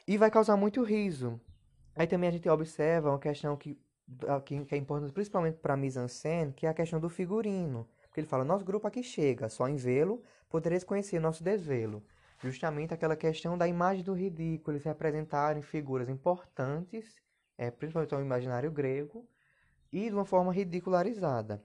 e 0.07 0.17
vai 0.17 0.31
causar 0.31 0.57
muito 0.57 0.85
riso. 0.85 1.41
Aí 1.97 2.07
também 2.07 2.29
a 2.29 2.33
gente 2.33 2.49
observa 2.49 3.11
uma 3.11 3.19
questão 3.19 3.57
que, 3.57 3.77
que 4.45 4.75
é 4.75 4.77
importante 4.77 5.13
principalmente 5.13 5.59
para 5.59 5.75
a 5.75 5.77
mise-en-scène, 5.77 6.53
que 6.53 6.67
é 6.67 6.71
a 6.71 6.75
questão 6.75 7.01
do 7.01 7.09
figurino. 7.09 7.89
Porque 8.15 8.21
ele 8.21 8.29
fala, 8.29 8.45
nosso 8.45 8.65
grupo 8.65 8.87
aqui 8.87 9.03
chega, 9.03 9.49
só 9.49 9.69
em 9.69 9.75
vê-lo 9.75 10.23
podereis 10.49 10.85
conhecer 10.85 11.19
nosso 11.19 11.43
desvelo. 11.43 12.01
Justamente 12.41 12.95
aquela 12.95 13.17
questão 13.17 13.59
da 13.59 13.67
imagem 13.67 14.05
do 14.05 14.13
ridículo, 14.13 14.77
eles 14.77 14.85
representarem 14.85 15.65
figuras 15.65 16.09
importantes, 16.09 17.21
é, 17.59 17.73
principalmente 17.73 18.15
no 18.15 18.21
imaginário 18.21 18.71
grego, 18.71 19.29
e 19.91 20.09
de 20.09 20.15
uma 20.15 20.25
forma 20.25 20.53
ridicularizada. 20.53 21.61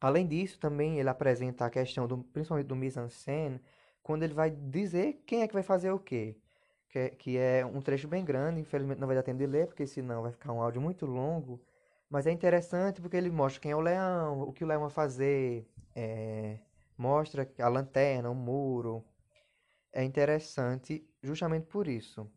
Além 0.00 0.28
disso, 0.28 0.60
também 0.60 1.00
ele 1.00 1.08
apresenta 1.08 1.66
a 1.66 1.70
questão, 1.70 2.06
do, 2.06 2.18
principalmente 2.18 2.68
do 2.68 2.76
mise-en-scène, 2.76 3.60
quando 4.00 4.22
ele 4.22 4.32
vai 4.32 4.48
dizer 4.48 5.24
quem 5.26 5.42
é 5.42 5.48
que 5.48 5.54
vai 5.54 5.64
fazer 5.64 5.90
o 5.90 5.98
quê. 5.98 6.36
Que 6.88 6.98
é, 7.00 7.08
que 7.10 7.36
é 7.36 7.66
um 7.66 7.82
trecho 7.82 8.06
bem 8.06 8.24
grande, 8.24 8.60
infelizmente 8.60 9.00
não 9.00 9.08
vai 9.08 9.16
dar 9.16 9.24
tempo 9.24 9.38
de 9.38 9.46
ler, 9.46 9.66
porque 9.66 9.88
senão 9.88 10.22
vai 10.22 10.30
ficar 10.30 10.52
um 10.52 10.62
áudio 10.62 10.80
muito 10.80 11.04
longo. 11.04 11.60
Mas 12.10 12.26
é 12.26 12.32
interessante 12.32 13.00
porque 13.00 13.16
ele 13.16 13.30
mostra 13.30 13.60
quem 13.60 13.70
é 13.70 13.76
o 13.76 13.80
leão, 13.80 14.42
o 14.42 14.52
que 14.52 14.64
o 14.64 14.66
leão 14.66 14.80
vai 14.80 14.90
fazer, 14.90 15.64
é, 15.94 16.58
mostra 16.98 17.48
a 17.60 17.68
lanterna, 17.68 18.28
o 18.28 18.34
muro. 18.34 19.04
É 19.92 20.02
interessante 20.02 21.08
justamente 21.22 21.66
por 21.66 21.86
isso. 21.86 22.28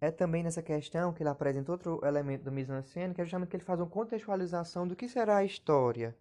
É 0.00 0.10
também 0.10 0.42
nessa 0.42 0.62
questão 0.62 1.12
que 1.12 1.22
ele 1.22 1.30
apresenta 1.30 1.72
outro 1.72 2.00
elemento 2.04 2.44
do 2.44 2.52
mise-en-scène, 2.52 3.14
que 3.14 3.22
é 3.22 3.24
justamente 3.24 3.48
que 3.48 3.56
ele 3.56 3.64
faz 3.64 3.80
uma 3.80 3.88
contextualização 3.88 4.86
do 4.86 4.94
que 4.94 5.08
será 5.08 5.38
a 5.38 5.44
história. 5.44 6.14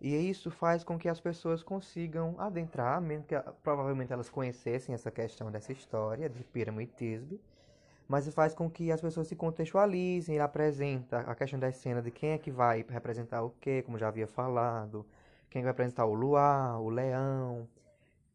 E 0.00 0.14
isso 0.14 0.50
faz 0.50 0.84
com 0.84 0.98
que 0.98 1.08
as 1.08 1.20
pessoas 1.20 1.62
consigam 1.62 2.34
adentrar, 2.38 3.00
mesmo 3.00 3.24
que 3.24 3.34
provavelmente 3.62 4.12
elas 4.12 4.28
conhecessem 4.28 4.94
essa 4.94 5.10
questão 5.10 5.50
dessa 5.50 5.72
história 5.72 6.28
de 6.28 6.44
Píramo 6.44 6.80
e 6.80 6.86
Tisbe, 6.86 7.40
mas 8.08 8.28
faz 8.34 8.54
com 8.54 8.70
que 8.70 8.92
as 8.92 9.00
pessoas 9.00 9.28
se 9.28 9.36
contextualizem, 9.36 10.34
ele 10.34 10.42
apresenta 10.42 11.20
a 11.20 11.34
questão 11.34 11.58
da 11.58 11.72
cena 11.72 12.02
de 12.02 12.10
quem 12.10 12.30
é 12.30 12.38
que 12.38 12.50
vai 12.50 12.84
representar 12.88 13.42
o 13.42 13.50
quê, 13.60 13.82
como 13.82 13.98
já 13.98 14.08
havia 14.08 14.26
falado, 14.26 15.06
quem 15.50 15.62
vai 15.62 15.70
apresentar 15.70 16.04
o 16.04 16.14
luar, 16.14 16.80
o 16.80 16.88
leão, 16.90 17.68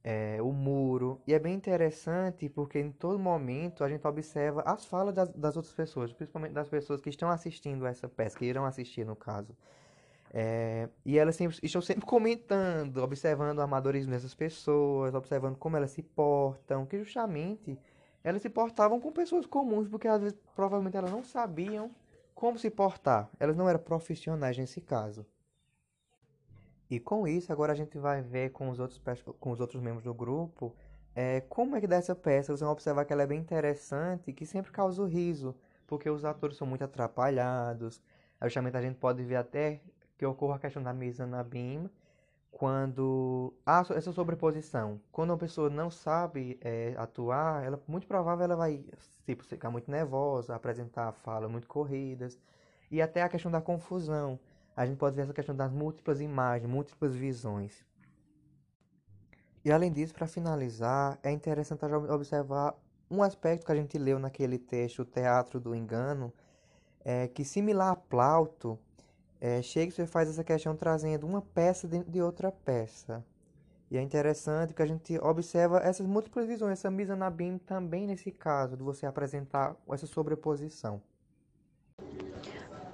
é, 0.04 0.42
o 0.42 0.52
muro. 0.52 1.22
E 1.28 1.34
é 1.34 1.40
bem 1.40 1.54
interessante 1.54 2.50
porque 2.50 2.80
em 2.80 2.92
todo 2.92 3.20
momento 3.20 3.84
a 3.84 3.90
gente 3.90 4.06
observa 4.08 4.62
as 4.66 4.86
falas 4.86 5.14
das, 5.14 5.30
das 5.30 5.56
outras 5.56 5.74
pessoas, 5.74 6.12
principalmente 6.14 6.54
das 6.54 6.68
pessoas 6.68 7.02
que 7.02 7.10
estão 7.10 7.30
assistindo 7.30 7.86
essa 7.86 8.08
peça, 8.08 8.38
que 8.38 8.46
irão 8.46 8.66
assistir 8.66 9.06
no 9.06 9.16
caso. 9.16 9.56
É, 10.32 10.88
e 11.04 11.18
elas 11.18 11.36
sempre, 11.36 11.58
estão 11.64 11.82
sempre 11.82 12.06
comentando, 12.06 12.98
observando 12.98 13.58
o 13.58 13.62
amadorismo 13.62 14.12
dessas 14.12 14.36
pessoas, 14.36 15.14
observando 15.16 15.58
como 15.58 15.76
elas 15.76 15.92
se 15.92 16.04
portam, 16.04 16.86
que 16.86 17.00
justamente 17.00 17.78
elas 18.24 18.42
se 18.42 18.50
portavam 18.50 19.00
com 19.00 19.12
pessoas 19.12 19.46
comuns, 19.46 19.88
porque 19.88 20.08
às 20.08 20.22
vezes 20.22 20.38
provavelmente 20.56 20.98
elas 20.98 21.12
não 21.12 21.24
sabiam 21.24 21.92
como 22.36 22.58
se 22.58 22.70
portar, 22.70 23.30
elas 23.40 23.56
não 23.56 23.68
eram 23.68 23.80
profissionais 23.80 24.58
nesse 24.58 24.82
caso. 24.82 25.26
E 26.90 27.00
com 27.00 27.28
isso, 27.28 27.52
agora 27.52 27.74
a 27.74 27.76
gente 27.76 27.98
vai 27.98 28.22
ver 28.22 28.52
com 28.52 28.70
os 28.70 28.80
outros, 28.80 29.02
com 29.40 29.52
os 29.52 29.60
outros 29.60 29.82
membros 29.82 30.04
do 30.04 30.14
grupo 30.14 30.76
é, 31.16 31.42
como 31.50 31.76
é 31.76 31.82
que 31.82 31.88
dessa 31.88 32.16
peça 32.16 32.48
vocês 32.48 32.62
vão 32.62 32.72
observar 32.72 33.06
que 33.06 33.12
ela 33.12 33.24
é 33.24 33.28
bem 33.28 33.40
interessante 33.40 34.30
e 34.30 34.34
que 34.34 34.46
sempre 34.46 34.72
causa 34.72 35.02
o 35.02 35.06
riso, 35.06 35.56
porque 35.88 36.10
os 36.10 36.24
atores 36.24 36.56
são 36.56 36.68
muito 36.68 36.84
atrapalhados. 36.84 38.02
Justamente 38.42 38.78
a 38.78 38.82
gente 38.82 38.96
pode 38.98 39.22
ver 39.24 39.36
até 39.36 39.82
que 40.18 40.26
ocorre 40.26 40.56
a 40.56 40.60
questão 40.60 40.82
da 40.82 40.94
mesa 40.94 41.26
na 41.26 41.44
BIM, 41.44 41.90
quando 42.52 43.54
há 43.66 43.84
essa 43.96 44.12
sobreposição. 44.12 45.00
Quando 45.12 45.32
uma 45.32 45.38
pessoa 45.38 45.70
não 45.70 45.90
sabe 45.90 46.58
é, 46.62 46.94
atuar, 46.98 47.64
ela 47.64 47.82
muito 47.88 48.08
provável 48.08 48.44
ela 48.44 48.56
vai 48.56 48.84
tipo, 49.26 49.44
ficar 49.44 49.70
muito 49.70 49.90
nervosa, 49.90 50.56
apresentar 50.56 51.12
falas 51.12 51.50
muito 51.50 51.68
corridas, 51.68 52.40
e 52.92 53.02
até 53.02 53.22
a 53.22 53.30
questão 53.30 53.52
da 53.52 53.62
confusão 53.62 54.40
a 54.76 54.86
gente 54.86 54.98
pode 54.98 55.16
ver 55.16 55.24
essa 55.24 55.34
questão 55.34 55.56
das 55.56 55.72
múltiplas 55.72 56.22
imagens, 56.22 56.70
múltiplas 56.70 57.14
visões. 57.16 57.86
E 59.64 59.72
além 59.72 59.92
disso, 59.92 60.14
para 60.14 60.26
finalizar, 60.26 61.20
é 61.22 61.32
interessante 61.32 61.84
observar 61.84 62.74
um 63.12 63.22
aspecto 63.22 63.66
que 63.66 63.72
a 63.72 63.76
gente 63.76 63.98
leu 63.98 64.18
naquele 64.20 64.58
texto, 64.58 65.00
o 65.02 65.06
Teatro 65.06 65.60
do 65.60 65.76
Engano, 65.76 66.34
é 67.04 67.28
que 67.28 67.44
similar 67.44 67.92
a 67.92 67.96
Plauto, 67.96 68.80
é, 69.40 69.62
Shakespeare 69.62 70.08
faz 70.08 70.30
essa 70.30 70.44
questão 70.44 70.76
trazendo 70.76 71.26
uma 71.26 71.42
peça 71.42 71.88
dentro 71.88 72.12
de 72.12 72.22
outra 72.22 72.52
peça. 72.52 73.24
E 73.92 73.98
é 73.98 74.02
interessante 74.02 74.74
que 74.74 74.82
a 74.82 74.86
gente 74.86 75.18
observa 75.20 75.80
essas 75.80 76.06
múltiplas 76.06 76.46
visões, 76.46 76.74
essa 76.74 76.92
misa 76.92 77.16
na 77.16 77.30
BIM 77.30 77.58
também 77.58 78.06
nesse 78.06 78.32
caso, 78.32 78.78
de 78.78 78.84
você 78.84 79.06
apresentar 79.06 79.76
essa 79.90 80.06
sobreposição. 80.06 81.02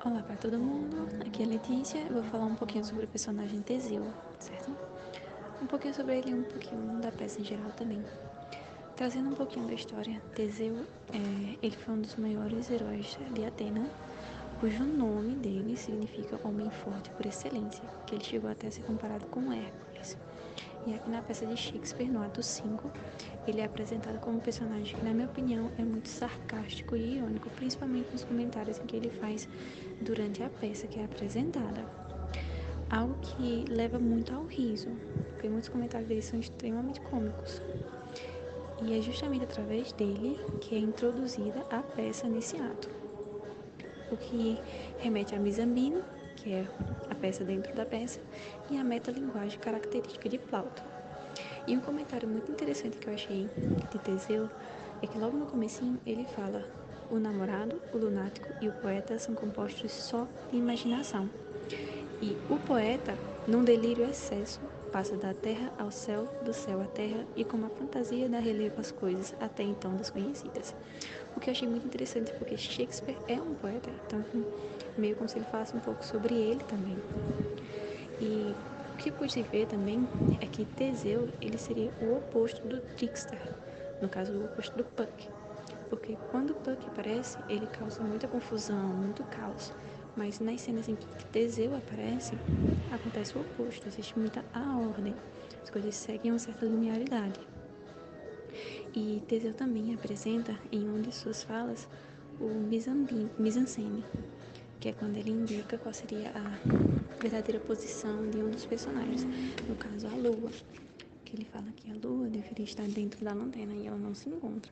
Olá 0.05 0.21
para 0.21 0.35
todo 0.37 0.57
mundo, 0.57 1.07
aqui 1.25 1.43
é 1.43 1.45
Letícia. 1.45 1.99
Eu 1.99 2.13
vou 2.13 2.23
falar 2.23 2.45
um 2.45 2.55
pouquinho 2.55 2.85
sobre 2.85 3.05
o 3.05 3.07
personagem 3.07 3.61
Teseu, 3.61 4.05
certo? 4.39 4.71
um 5.61 5.67
pouquinho 5.67 5.93
sobre 5.93 6.17
ele 6.19 6.31
e 6.31 6.33
um 6.33 6.43
pouquinho 6.43 7.01
da 7.01 7.11
peça 7.11 7.41
em 7.41 7.43
geral 7.43 7.71
também. 7.71 8.03
Trazendo 8.95 9.29
um 9.29 9.33
pouquinho 9.33 9.67
da 9.67 9.73
história, 9.73 10.21
Teseu, 10.35 10.85
é, 11.11 11.57
ele 11.61 11.75
foi 11.75 11.95
um 11.95 12.01
dos 12.01 12.15
maiores 12.15 12.69
heróis 12.69 13.17
de 13.33 13.45
Atena, 13.45 13.89
cujo 14.59 14.83
nome 14.83 15.35
dele 15.35 15.75
significa 15.75 16.39
homem 16.43 16.69
forte 16.69 17.09
por 17.11 17.25
excelência, 17.25 17.83
que 18.05 18.15
ele 18.15 18.23
chegou 18.23 18.49
até 18.49 18.67
a 18.67 18.71
ser 18.71 18.83
comparado 18.83 19.25
com 19.27 19.51
Hércules. 19.51 20.17
E 20.87 20.93
aqui 20.93 21.09
na 21.09 21.21
peça 21.21 21.45
de 21.45 21.57
Shakespeare, 21.57 22.09
no 22.09 22.23
ato 22.23 22.41
5, 22.41 22.91
ele 23.47 23.59
é 23.59 23.65
apresentado 23.65 24.19
como 24.19 24.37
um 24.37 24.39
personagem 24.39 24.95
que, 24.95 25.03
na 25.03 25.13
minha 25.13 25.27
opinião, 25.27 25.71
é 25.77 25.83
muito 25.83 26.07
sarcástico 26.07 26.95
e 26.95 27.17
irônico, 27.17 27.49
principalmente 27.51 28.11
nos 28.11 28.23
comentários 28.23 28.77
que 28.79 28.95
ele 28.95 29.09
faz 29.09 29.49
durante 30.01 30.43
a 30.43 30.49
peça 30.49 30.87
que 30.87 30.99
é 30.99 31.05
apresentada. 31.05 31.83
Algo 32.89 33.15
que 33.15 33.65
leva 33.67 33.97
muito 33.97 34.33
ao 34.33 34.45
riso, 34.45 34.89
porque 35.33 35.49
muitos 35.49 35.69
comentários 35.69 36.07
dele 36.07 36.21
são 36.21 36.39
extremamente 36.39 37.01
cômicos. 37.01 37.61
E 38.83 38.97
é 38.97 39.01
justamente 39.01 39.45
através 39.45 39.91
dele 39.93 40.39
que 40.61 40.75
é 40.75 40.79
introduzida 40.79 41.65
a 41.71 41.81
peça 41.81 42.27
nesse 42.27 42.57
ato. 42.57 43.04
O 44.11 44.17
que 44.17 44.59
remete 44.99 45.35
a 45.35 45.39
Misambino, 45.39 46.03
que 46.35 46.53
é 46.53 46.67
a 47.09 47.15
peça 47.15 47.43
dentro 47.43 47.73
da 47.73 47.85
peça, 47.85 48.19
e 48.69 48.77
a 48.77 48.83
metalinguagem 48.83 49.59
característica 49.59 50.29
de 50.29 50.37
Plauto. 50.37 50.83
E 51.67 51.75
um 51.75 51.79
comentário 51.79 52.27
muito 52.27 52.51
interessante 52.51 52.97
que 52.97 53.07
eu 53.07 53.13
achei 53.13 53.49
de 53.91 53.99
Teseu 53.99 54.49
é 55.01 55.07
que 55.07 55.17
logo 55.17 55.35
no 55.35 55.45
comecinho 55.45 55.99
ele 56.05 56.25
fala 56.25 56.63
o 57.09 57.17
namorado, 57.17 57.81
o 57.93 57.97
lunático 57.97 58.47
e 58.61 58.67
o 58.69 58.71
poeta 58.73 59.17
são 59.17 59.33
compostos 59.33 59.91
só 59.91 60.27
de 60.51 60.57
imaginação. 60.57 61.29
E 62.21 62.37
o 62.49 62.57
poeta, 62.57 63.17
num 63.47 63.63
delírio 63.63 64.05
excesso, 64.05 64.59
passa 64.91 65.17
da 65.17 65.33
terra 65.33 65.71
ao 65.77 65.91
céu, 65.91 66.27
do 66.41 66.53
céu 66.53 66.81
à 66.81 66.85
terra 66.85 67.25
e 67.35 67.43
com 67.43 67.57
uma 67.57 67.69
fantasia 67.69 68.29
dá 68.29 68.39
relevo 68.39 68.79
às 68.79 68.91
coisas 68.91 69.35
até 69.39 69.63
então 69.63 69.95
desconhecidas. 69.95 70.73
O 71.35 71.39
que 71.39 71.49
eu 71.49 71.51
achei 71.51 71.67
muito 71.67 71.85
interessante 71.85 72.31
porque 72.33 72.57
Shakespeare 72.57 73.17
é 73.27 73.35
um 73.35 73.53
poeta, 73.55 73.91
então 74.07 74.23
meio 74.97 75.15
como 75.15 75.27
se 75.27 75.37
ele 75.37 75.45
falasse 75.45 75.75
um 75.75 75.79
pouco 75.79 76.05
sobre 76.05 76.33
ele 76.33 76.61
também. 76.61 76.97
E 78.21 78.55
o 78.93 78.97
que 78.97 79.11
pude 79.11 79.41
ver 79.43 79.67
também 79.67 80.07
é 80.39 80.45
que 80.45 80.65
Teseu 80.65 81.29
ele 81.41 81.57
seria 81.57 81.91
o 81.99 82.15
oposto 82.15 82.65
do 82.67 82.79
trickster, 82.95 83.39
no 84.01 84.07
caso 84.07 84.33
o 84.33 84.45
oposto 84.45 84.77
do 84.77 84.85
Puck, 84.85 85.27
porque 85.89 86.17
quando 86.31 86.51
o 86.51 86.55
Puck 86.55 86.87
aparece 86.87 87.37
ele 87.49 87.67
causa 87.67 88.01
muita 88.03 88.27
confusão, 88.27 88.87
muito 88.93 89.23
caos. 89.25 89.71
Mas 90.15 90.39
nas 90.39 90.61
cenas 90.61 90.87
em 90.87 90.95
que 90.95 91.05
Teseu 91.25 91.75
aparece, 91.75 92.39
acontece 92.89 93.37
o 93.37 93.41
oposto, 93.41 93.85
existe 93.87 94.17
muita 94.17 94.45
a 94.53 94.77
ordem. 94.77 95.13
As 95.61 95.69
coisas 95.69 95.93
seguem 95.95 96.31
uma 96.31 96.39
certa 96.39 96.65
linearidade. 96.65 97.54
E 98.95 99.21
Teseu 99.27 99.53
também 99.53 99.93
apresenta 99.93 100.57
em 100.71 100.87
uma 100.87 101.01
de 101.01 101.13
suas 101.13 101.43
falas 101.43 101.85
o 102.39 102.47
mise-en-scène, 102.47 104.05
que 104.79 104.87
é 104.87 104.93
quando 104.93 105.17
ele 105.17 105.31
indica 105.31 105.77
qual 105.77 105.93
seria 105.93 106.29
a 106.29 107.21
verdadeira 107.21 107.59
posição 107.59 108.29
de 108.29 108.37
um 108.37 108.49
dos 108.49 108.65
personagens, 108.65 109.25
no 109.67 109.75
caso 109.75 110.07
a 110.07 110.11
lua, 110.11 110.49
que 111.25 111.35
ele 111.35 111.43
fala 111.43 111.65
que 111.75 111.91
a 111.91 111.95
lua 111.95 112.29
deveria 112.29 112.63
estar 112.63 112.87
dentro 112.87 113.25
da 113.25 113.33
lanterna 113.33 113.73
e 113.73 113.85
ela 113.85 113.97
não 113.97 114.15
se 114.15 114.29
encontra. 114.29 114.71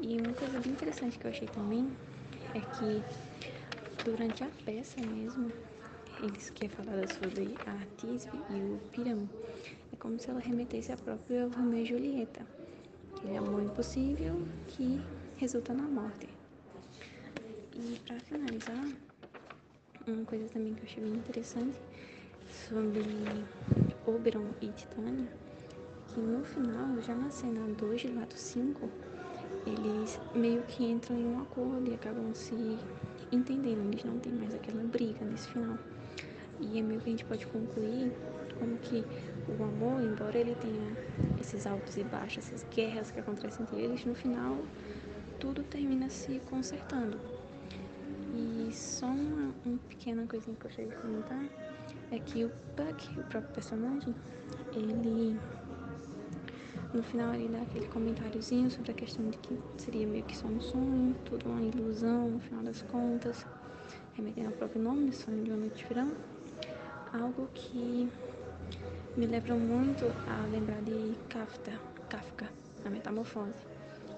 E 0.00 0.18
uma 0.20 0.34
coisa 0.34 0.58
bem 0.58 0.72
interessante 0.72 1.18
que 1.18 1.26
eu 1.26 1.30
achei 1.30 1.48
também 1.48 1.90
é 2.54 2.60
que 2.60 3.02
durante 4.04 4.44
a 4.44 4.48
peça 4.66 5.00
mesmo, 5.00 5.50
eles 6.22 6.50
que 6.50 6.66
é 6.66 6.68
falada 6.68 7.06
sobre 7.06 7.54
a 7.66 7.86
Tisbe 7.96 8.38
e 8.50 8.60
o 8.60 8.78
Píramo, 8.92 9.28
é 9.92 9.96
como 9.96 10.18
se 10.18 10.28
ela 10.28 10.40
remetesse 10.40 10.92
a 10.92 10.96
própria 10.98 11.48
Romeu 11.48 11.82
e 11.82 11.86
Julieta, 11.86 12.57
aquele 13.18 13.36
amor 13.36 13.62
impossível 13.62 14.46
que 14.68 15.00
resulta 15.36 15.74
na 15.74 15.82
morte. 15.82 16.28
E 17.74 17.98
para 18.06 18.18
finalizar, 18.20 18.88
uma 20.06 20.24
coisa 20.24 20.48
também 20.48 20.74
que 20.74 20.80
eu 20.80 20.84
achei 20.84 21.02
bem 21.02 21.14
interessante 21.14 21.76
sobre 22.50 23.02
Oberon 24.06 24.46
e 24.60 24.68
Titânia, 24.68 25.28
que 26.06 26.20
no 26.20 26.44
final, 26.44 27.00
já 27.02 27.14
na 27.14 27.30
cena 27.30 27.66
2 27.74 28.04
do 28.04 28.20
ato 28.20 28.36
5, 28.36 28.88
eles 29.66 30.20
meio 30.34 30.62
que 30.62 30.84
entram 30.84 31.18
em 31.18 31.26
um 31.26 31.42
acordo 31.42 31.90
e 31.90 31.94
acabam 31.94 32.32
se 32.34 32.78
entendendo, 33.32 33.88
eles 33.88 34.04
não 34.04 34.18
têm 34.18 34.32
mais 34.32 34.54
aquela 34.54 34.82
briga 34.84 35.24
nesse 35.24 35.48
final. 35.48 35.76
E 36.60 36.78
é 36.78 36.82
meio 36.82 37.00
que 37.00 37.08
a 37.08 37.10
gente 37.10 37.24
pode 37.24 37.46
concluir 37.48 38.12
como 38.58 38.76
que 38.78 39.04
o 39.48 39.62
amor, 39.62 40.02
embora 40.02 40.36
ele 40.36 40.54
tenha 40.56 40.96
esses 41.40 41.66
altos 41.66 41.96
e 41.96 42.04
baixos, 42.04 42.46
essas 42.46 42.66
guerras 42.74 43.10
que 43.10 43.20
acontecem 43.20 43.62
entre 43.62 43.80
eles, 43.80 44.04
no 44.04 44.14
final 44.14 44.58
tudo 45.38 45.62
termina 45.64 46.08
se 46.10 46.40
consertando. 46.50 47.18
E 48.34 48.72
só 48.72 49.06
uma, 49.06 49.54
uma 49.64 49.78
pequena 49.88 50.26
coisinha 50.26 50.56
que 50.56 50.66
eu 50.66 50.68
gostaria 50.68 50.90
de 50.90 50.96
comentar 50.96 51.44
é 52.10 52.18
que 52.18 52.44
o 52.44 52.50
Puck, 52.76 53.20
o 53.20 53.24
próprio 53.24 53.52
personagem, 53.54 54.14
ele 54.74 55.38
no 56.92 57.02
final 57.02 57.34
ele 57.34 57.48
dá 57.48 57.62
aquele 57.62 57.86
comentáriozinho 57.88 58.70
sobre 58.70 58.92
a 58.92 58.94
questão 58.94 59.28
de 59.28 59.36
que 59.38 59.58
seria 59.76 60.06
meio 60.06 60.24
que 60.24 60.36
só 60.36 60.46
um 60.46 60.60
sonho, 60.60 61.14
tudo 61.24 61.48
uma 61.48 61.60
ilusão 61.60 62.30
no 62.30 62.40
final 62.40 62.62
das 62.62 62.82
contas, 62.82 63.46
remetendo 64.14 64.48
ao 64.48 64.54
próprio 64.54 64.82
nome, 64.82 65.12
Sonho 65.12 65.44
de 65.44 65.50
uma 65.50 65.58
Noite 65.58 65.76
de 65.76 65.84
Verão. 65.84 66.12
Algo 67.12 67.48
que 67.54 68.10
me 69.18 69.26
lembra 69.26 69.54
muito 69.56 70.04
a 70.28 70.46
lembrar 70.46 70.80
de 70.82 71.16
Kafka, 71.28 71.72
Kafka, 72.08 72.48
a 72.84 72.88
Metamorfose, 72.88 73.52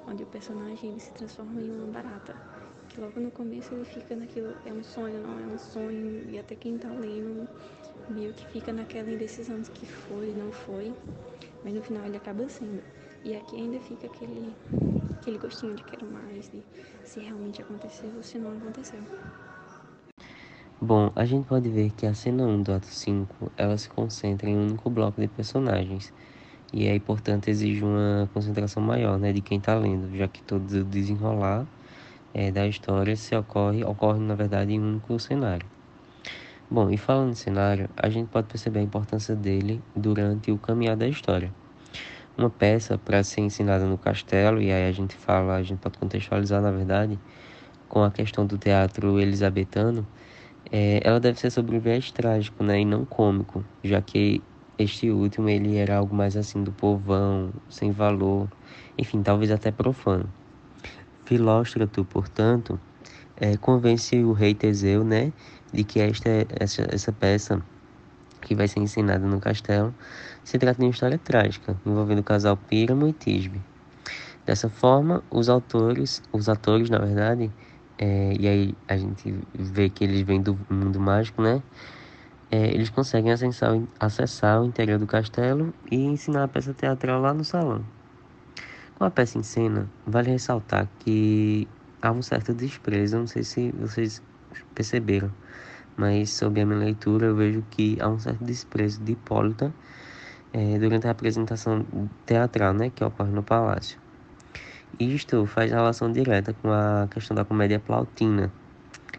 onde 0.06 0.22
o 0.24 0.26
personagem 0.26 0.98
se 0.98 1.10
transforma 1.12 1.58
em 1.58 1.70
uma 1.70 1.86
barata. 1.86 2.36
Que 2.90 3.00
logo 3.00 3.18
no 3.18 3.30
começo 3.30 3.72
ele 3.72 3.86
fica 3.86 4.14
naquilo, 4.14 4.54
é 4.66 4.72
um 4.72 4.84
sonho, 4.84 5.22
não 5.26 5.38
é 5.38 5.54
um 5.54 5.58
sonho, 5.58 6.30
e 6.30 6.38
até 6.38 6.54
quem 6.54 6.76
tá 6.76 6.88
lendo 6.90 7.48
meio 8.10 8.34
que 8.34 8.46
fica 8.48 8.74
naquela 8.74 9.10
indecisão 9.10 9.58
de 9.62 9.70
que 9.70 9.86
foi, 9.86 10.34
não 10.36 10.52
foi 10.52 10.92
mas 11.64 11.74
no 11.74 11.82
final 11.82 12.04
ele 12.04 12.16
acaba 12.16 12.48
sendo. 12.48 12.82
E 13.24 13.34
aqui 13.34 13.56
ainda 13.56 13.78
fica 13.80 14.06
aquele, 14.06 14.54
aquele 15.18 15.38
gostinho 15.38 15.74
de 15.74 15.84
quero 15.84 16.06
mais, 16.06 16.50
de 16.50 16.62
se 17.04 17.20
realmente 17.20 17.62
aconteceu 17.62 18.10
ou 18.16 18.22
se 18.22 18.38
não 18.38 18.56
aconteceu. 18.56 19.00
Bom, 20.82 21.12
a 21.14 21.26
gente 21.26 21.46
pode 21.46 21.68
ver 21.68 21.90
que 21.90 22.06
a 22.06 22.14
cena 22.14 22.46
1 22.46 22.62
do 22.62 22.72
ato 22.72 22.86
5, 22.86 23.52
ela 23.54 23.76
se 23.76 23.86
concentra 23.86 24.48
em 24.48 24.56
um 24.56 24.62
único 24.62 24.88
bloco 24.88 25.20
de 25.20 25.28
personagens. 25.28 26.10
E 26.72 26.88
aí, 26.88 26.98
portanto, 26.98 27.48
exige 27.48 27.84
uma 27.84 28.30
concentração 28.32 28.82
maior, 28.82 29.18
né, 29.18 29.30
de 29.30 29.42
quem 29.42 29.58
está 29.58 29.74
lendo, 29.74 30.16
já 30.16 30.26
que 30.26 30.42
todo 30.42 30.70
o 30.70 30.84
desenrolar 30.84 31.66
é, 32.32 32.50
da 32.50 32.66
história 32.66 33.14
se 33.14 33.36
ocorre, 33.36 33.84
ocorre, 33.84 34.20
na 34.20 34.34
verdade, 34.34 34.72
em 34.72 34.80
um 34.80 34.92
único 34.92 35.18
cenário. 35.18 35.66
Bom, 36.70 36.90
e 36.90 36.96
falando 36.96 37.32
em 37.32 37.34
cenário, 37.34 37.86
a 37.94 38.08
gente 38.08 38.28
pode 38.30 38.46
perceber 38.46 38.78
a 38.78 38.82
importância 38.82 39.36
dele 39.36 39.82
durante 39.94 40.50
o 40.50 40.56
caminhar 40.56 40.96
da 40.96 41.06
história. 41.06 41.52
Uma 42.38 42.48
peça 42.48 42.96
para 42.96 43.22
ser 43.22 43.42
ensinada 43.42 43.84
no 43.84 43.98
castelo, 43.98 44.62
e 44.62 44.72
aí 44.72 44.88
a 44.88 44.92
gente 44.92 45.14
fala, 45.14 45.56
a 45.56 45.62
gente 45.62 45.78
pode 45.78 45.98
contextualizar 45.98 46.62
na 46.62 46.70
verdade, 46.70 47.18
com 47.86 48.02
a 48.02 48.10
questão 48.10 48.46
do 48.46 48.56
teatro 48.56 49.20
elisabetano, 49.20 50.06
é, 50.72 51.00
ela 51.02 51.18
deve 51.18 51.38
ser 51.38 51.50
sobre 51.50 51.76
um 51.76 51.80
viés 51.80 52.10
trágico, 52.10 52.62
né, 52.62 52.80
e 52.80 52.84
não 52.84 53.04
cômico, 53.04 53.64
já 53.82 54.00
que 54.00 54.42
este 54.78 55.10
último 55.10 55.48
ele 55.48 55.76
era 55.76 55.96
algo 55.96 56.14
mais 56.14 56.36
assim 56.36 56.62
do 56.62 56.72
povão, 56.72 57.50
sem 57.68 57.90
valor, 57.90 58.48
enfim, 58.96 59.22
talvez 59.22 59.50
até 59.50 59.70
profano. 59.70 60.28
Filóstrato, 61.24 62.04
portanto, 62.04 62.78
é, 63.36 63.56
convence 63.56 64.16
o 64.22 64.32
rei 64.32 64.54
Teseu, 64.54 65.04
né, 65.04 65.32
de 65.72 65.84
que 65.84 66.00
esta, 66.00 66.28
essa, 66.58 66.86
essa 66.90 67.12
peça 67.12 67.62
que 68.40 68.54
vai 68.54 68.66
ser 68.66 68.80
ensinada 68.80 69.26
no 69.26 69.38
castelo 69.38 69.94
se 70.42 70.58
trata 70.58 70.78
de 70.78 70.86
uma 70.86 70.90
história 70.90 71.18
trágica 71.18 71.76
envolvendo 71.84 72.20
o 72.20 72.24
casal 72.24 72.56
Píramo 72.56 73.06
e 73.06 73.12
Tisbe. 73.12 73.60
Dessa 74.46 74.68
forma, 74.68 75.22
os 75.30 75.48
autores, 75.48 76.22
os 76.32 76.48
atores, 76.48 76.88
na 76.88 76.98
verdade, 76.98 77.50
é, 78.00 78.32
e 78.40 78.48
aí 78.48 78.74
a 78.88 78.96
gente 78.96 79.34
vê 79.52 79.90
que 79.90 80.04
eles 80.04 80.22
vêm 80.22 80.40
do 80.40 80.58
mundo 80.70 80.98
mágico, 80.98 81.42
né? 81.42 81.62
É, 82.50 82.68
eles 82.68 82.88
conseguem 82.88 83.30
acessar, 83.30 83.78
acessar 84.00 84.62
o 84.62 84.64
interior 84.64 84.98
do 84.98 85.06
castelo 85.06 85.74
e 85.90 85.96
ensinar 85.96 86.44
a 86.44 86.48
peça 86.48 86.72
teatral 86.72 87.20
lá 87.20 87.34
no 87.34 87.44
salão. 87.44 87.84
Com 88.96 89.04
a 89.04 89.10
peça 89.10 89.36
em 89.36 89.42
cena, 89.42 89.86
vale 90.06 90.30
ressaltar 90.30 90.88
que 91.00 91.68
há 92.00 92.10
um 92.10 92.22
certo 92.22 92.54
desprezo, 92.54 93.18
não 93.18 93.26
sei 93.26 93.44
se 93.44 93.70
vocês 93.72 94.22
perceberam, 94.74 95.30
mas 95.94 96.30
sob 96.30 96.58
a 96.58 96.64
minha 96.64 96.78
leitura 96.78 97.26
eu 97.26 97.36
vejo 97.36 97.62
que 97.70 97.98
há 98.00 98.08
um 98.08 98.18
certo 98.18 98.42
desprezo 98.42 98.98
de 99.02 99.12
Hipólita 99.12 99.70
é, 100.54 100.78
durante 100.78 101.06
a 101.06 101.10
apresentação 101.10 101.84
teatral 102.24 102.72
né, 102.72 102.88
que 102.88 103.04
ocorre 103.04 103.30
no 103.30 103.42
palácio. 103.42 103.99
Isto 104.98 105.46
faz 105.46 105.70
relação 105.70 106.12
direta 106.12 106.52
com 106.52 106.70
a 106.70 107.08
questão 107.10 107.34
da 107.34 107.44
comédia 107.44 107.78
plautina, 107.78 108.52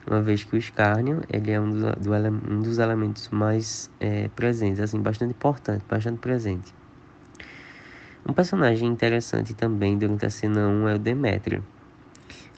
uma 0.06 0.22
vez 0.22 0.44
que 0.44 0.56
o 0.56 0.58
escárnio 0.58 1.22
ele 1.32 1.52
é 1.52 1.60
um, 1.60 1.70
do, 1.70 1.92
do, 1.94 2.14
um 2.52 2.62
dos 2.62 2.78
elementos 2.78 3.30
mais 3.30 3.90
é, 4.00 4.28
presentes, 4.30 4.80
assim, 4.80 5.00
bastante 5.00 5.32
importante, 5.32 5.84
bastante 5.90 6.20
presente. 6.20 6.74
Um 8.28 8.34
personagem 8.34 8.88
interessante 8.88 9.54
também 9.54 9.98
durante 9.98 10.26
a 10.26 10.30
cena 10.30 10.68
1 10.68 10.90
é 10.90 10.96
o 10.96 11.00
Demétrio. 11.00 11.64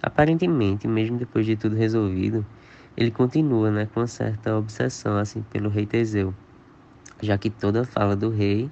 Aparentemente, 0.02 0.88
mesmo 0.88 1.18
depois 1.18 1.46
de 1.46 1.56
tudo 1.56 1.76
resolvido, 1.76 2.46
ele 2.98 3.12
continua 3.12 3.72
né, 3.72 3.88
com 3.94 4.02
uma 4.02 4.08
certa 4.08 4.58
obsessão 4.58 5.18
assim, 5.18 5.42
pelo 5.44 5.70
rei 5.70 5.86
Teseu, 5.86 6.34
já 7.22 7.38
que 7.38 7.50
toda 7.50 7.86
fala 7.86 8.16
do 8.16 8.30
rei 8.30 8.70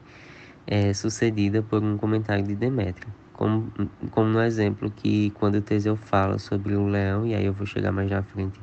é 0.68 0.94
sucedida 0.94 1.64
por 1.64 1.82
um 1.82 1.98
comentário 1.98 2.44
de 2.44 2.56
Demétrio. 2.56 3.21
Como, 3.42 3.72
como 4.12 4.30
no 4.30 4.44
exemplo 4.44 4.92
que 4.92 5.32
quando 5.32 5.64
Teseu 5.64 5.96
fala 5.96 6.38
sobre 6.38 6.76
o 6.76 6.86
leão, 6.86 7.26
e 7.26 7.34
aí 7.34 7.44
eu 7.44 7.54
vou 7.54 7.66
chegar 7.66 7.92
mais 7.92 8.08
na 8.08 8.22
frente 8.22 8.60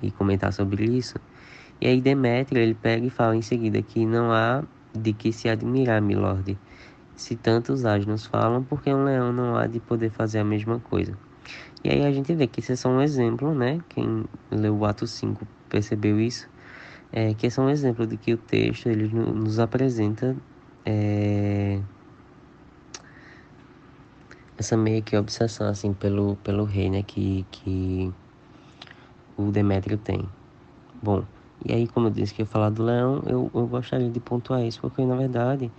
e 0.00 0.10
comentar 0.10 0.50
sobre 0.50 0.82
isso, 0.84 1.18
e 1.78 1.86
aí 1.86 2.00
Demétrio 2.00 2.58
ele 2.58 2.72
pega 2.72 3.04
e 3.04 3.10
fala 3.10 3.36
em 3.36 3.42
seguida 3.42 3.82
que 3.82 4.06
não 4.06 4.32
há 4.32 4.64
de 4.94 5.12
que 5.12 5.30
se 5.30 5.46
admirar, 5.46 6.00
milord, 6.00 6.56
se 7.14 7.36
tantos 7.36 7.84
asnos 7.84 8.24
falam, 8.24 8.64
porque 8.64 8.88
um 8.94 9.04
leão 9.04 9.30
não 9.30 9.54
há 9.58 9.66
de 9.66 9.78
poder 9.78 10.08
fazer 10.08 10.38
a 10.38 10.44
mesma 10.44 10.80
coisa. 10.80 11.12
E 11.84 11.90
aí 11.90 12.06
a 12.06 12.10
gente 12.10 12.34
vê 12.34 12.46
que 12.46 12.60
isso 12.60 12.72
é 12.72 12.76
só 12.76 12.88
um 12.88 13.02
exemplo, 13.02 13.54
né? 13.54 13.78
Quem 13.90 14.24
leu 14.50 14.74
o 14.74 14.86
ato 14.86 15.06
5 15.06 15.46
percebeu 15.68 16.18
isso. 16.18 16.48
É, 17.12 17.34
que 17.34 17.46
é 17.46 17.50
só 17.50 17.60
um 17.60 17.68
exemplo 17.68 18.06
de 18.06 18.16
que 18.16 18.32
o 18.32 18.38
texto 18.38 18.86
ele 18.86 19.06
nos 19.14 19.58
apresenta 19.58 20.34
é, 20.86 21.78
essa 24.58 24.76
meio 24.76 25.02
que 25.02 25.16
obsessão 25.16 25.68
assim 25.68 25.92
pelo, 25.92 26.36
pelo 26.36 26.64
rei, 26.64 26.90
né? 26.90 27.02
Que, 27.02 27.46
que 27.50 28.12
o 29.36 29.50
Demétrio 29.50 29.96
tem. 29.96 30.28
Bom, 31.02 31.24
e 31.64 31.72
aí 31.72 31.86
como 31.86 32.08
eu 32.08 32.10
disse 32.10 32.34
que 32.34 32.42
ia 32.42 32.46
falar 32.46 32.70
do 32.70 32.82
leão, 32.82 33.22
eu, 33.26 33.50
eu 33.54 33.66
gostaria 33.66 34.10
de 34.10 34.20
pontuar 34.20 34.62
isso, 34.64 34.80
porque 34.80 35.04
na 35.04 35.16
verdade 35.16 35.70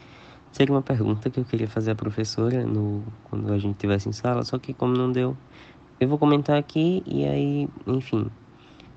seria 0.51 0.73
uma 0.73 0.81
pergunta 0.81 1.29
que 1.29 1.39
eu 1.39 1.45
queria 1.45 1.67
fazer 1.67 1.91
à 1.91 1.95
professora 1.95 2.65
no, 2.65 3.03
quando 3.25 3.51
a 3.53 3.59
gente 3.59 3.75
estivesse 3.75 4.09
em 4.09 4.13
sala, 4.13 4.43
só 4.43 4.57
que 4.57 4.73
como 4.73 4.93
não 4.95 5.11
deu 5.11 5.35
eu 5.99 6.07
vou 6.07 6.17
comentar 6.17 6.57
aqui 6.57 7.03
e 7.05 7.25
aí, 7.25 7.67
enfim, 7.85 8.25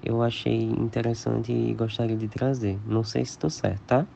eu 0.05 0.23
achei 0.23 0.63
interessante 0.63 1.53
e 1.53 1.75
gostaria 1.75 2.17
de 2.17 2.29
trazer. 2.29 2.79
Não 2.87 3.03
sei 3.03 3.25
se 3.25 3.33
estou 3.33 3.51
certo, 3.51 3.83
tá? 3.87 4.07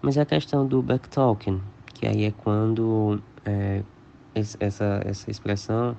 Mas 0.00 0.16
é 0.16 0.22
a 0.22 0.26
questão 0.26 0.66
do 0.66 0.80
backtalking, 0.82 1.60
que 1.92 2.06
aí 2.06 2.24
é 2.24 2.30
quando 2.30 3.20
é, 3.44 3.82
essa, 4.60 5.00
essa 5.04 5.30
expressão, 5.30 5.96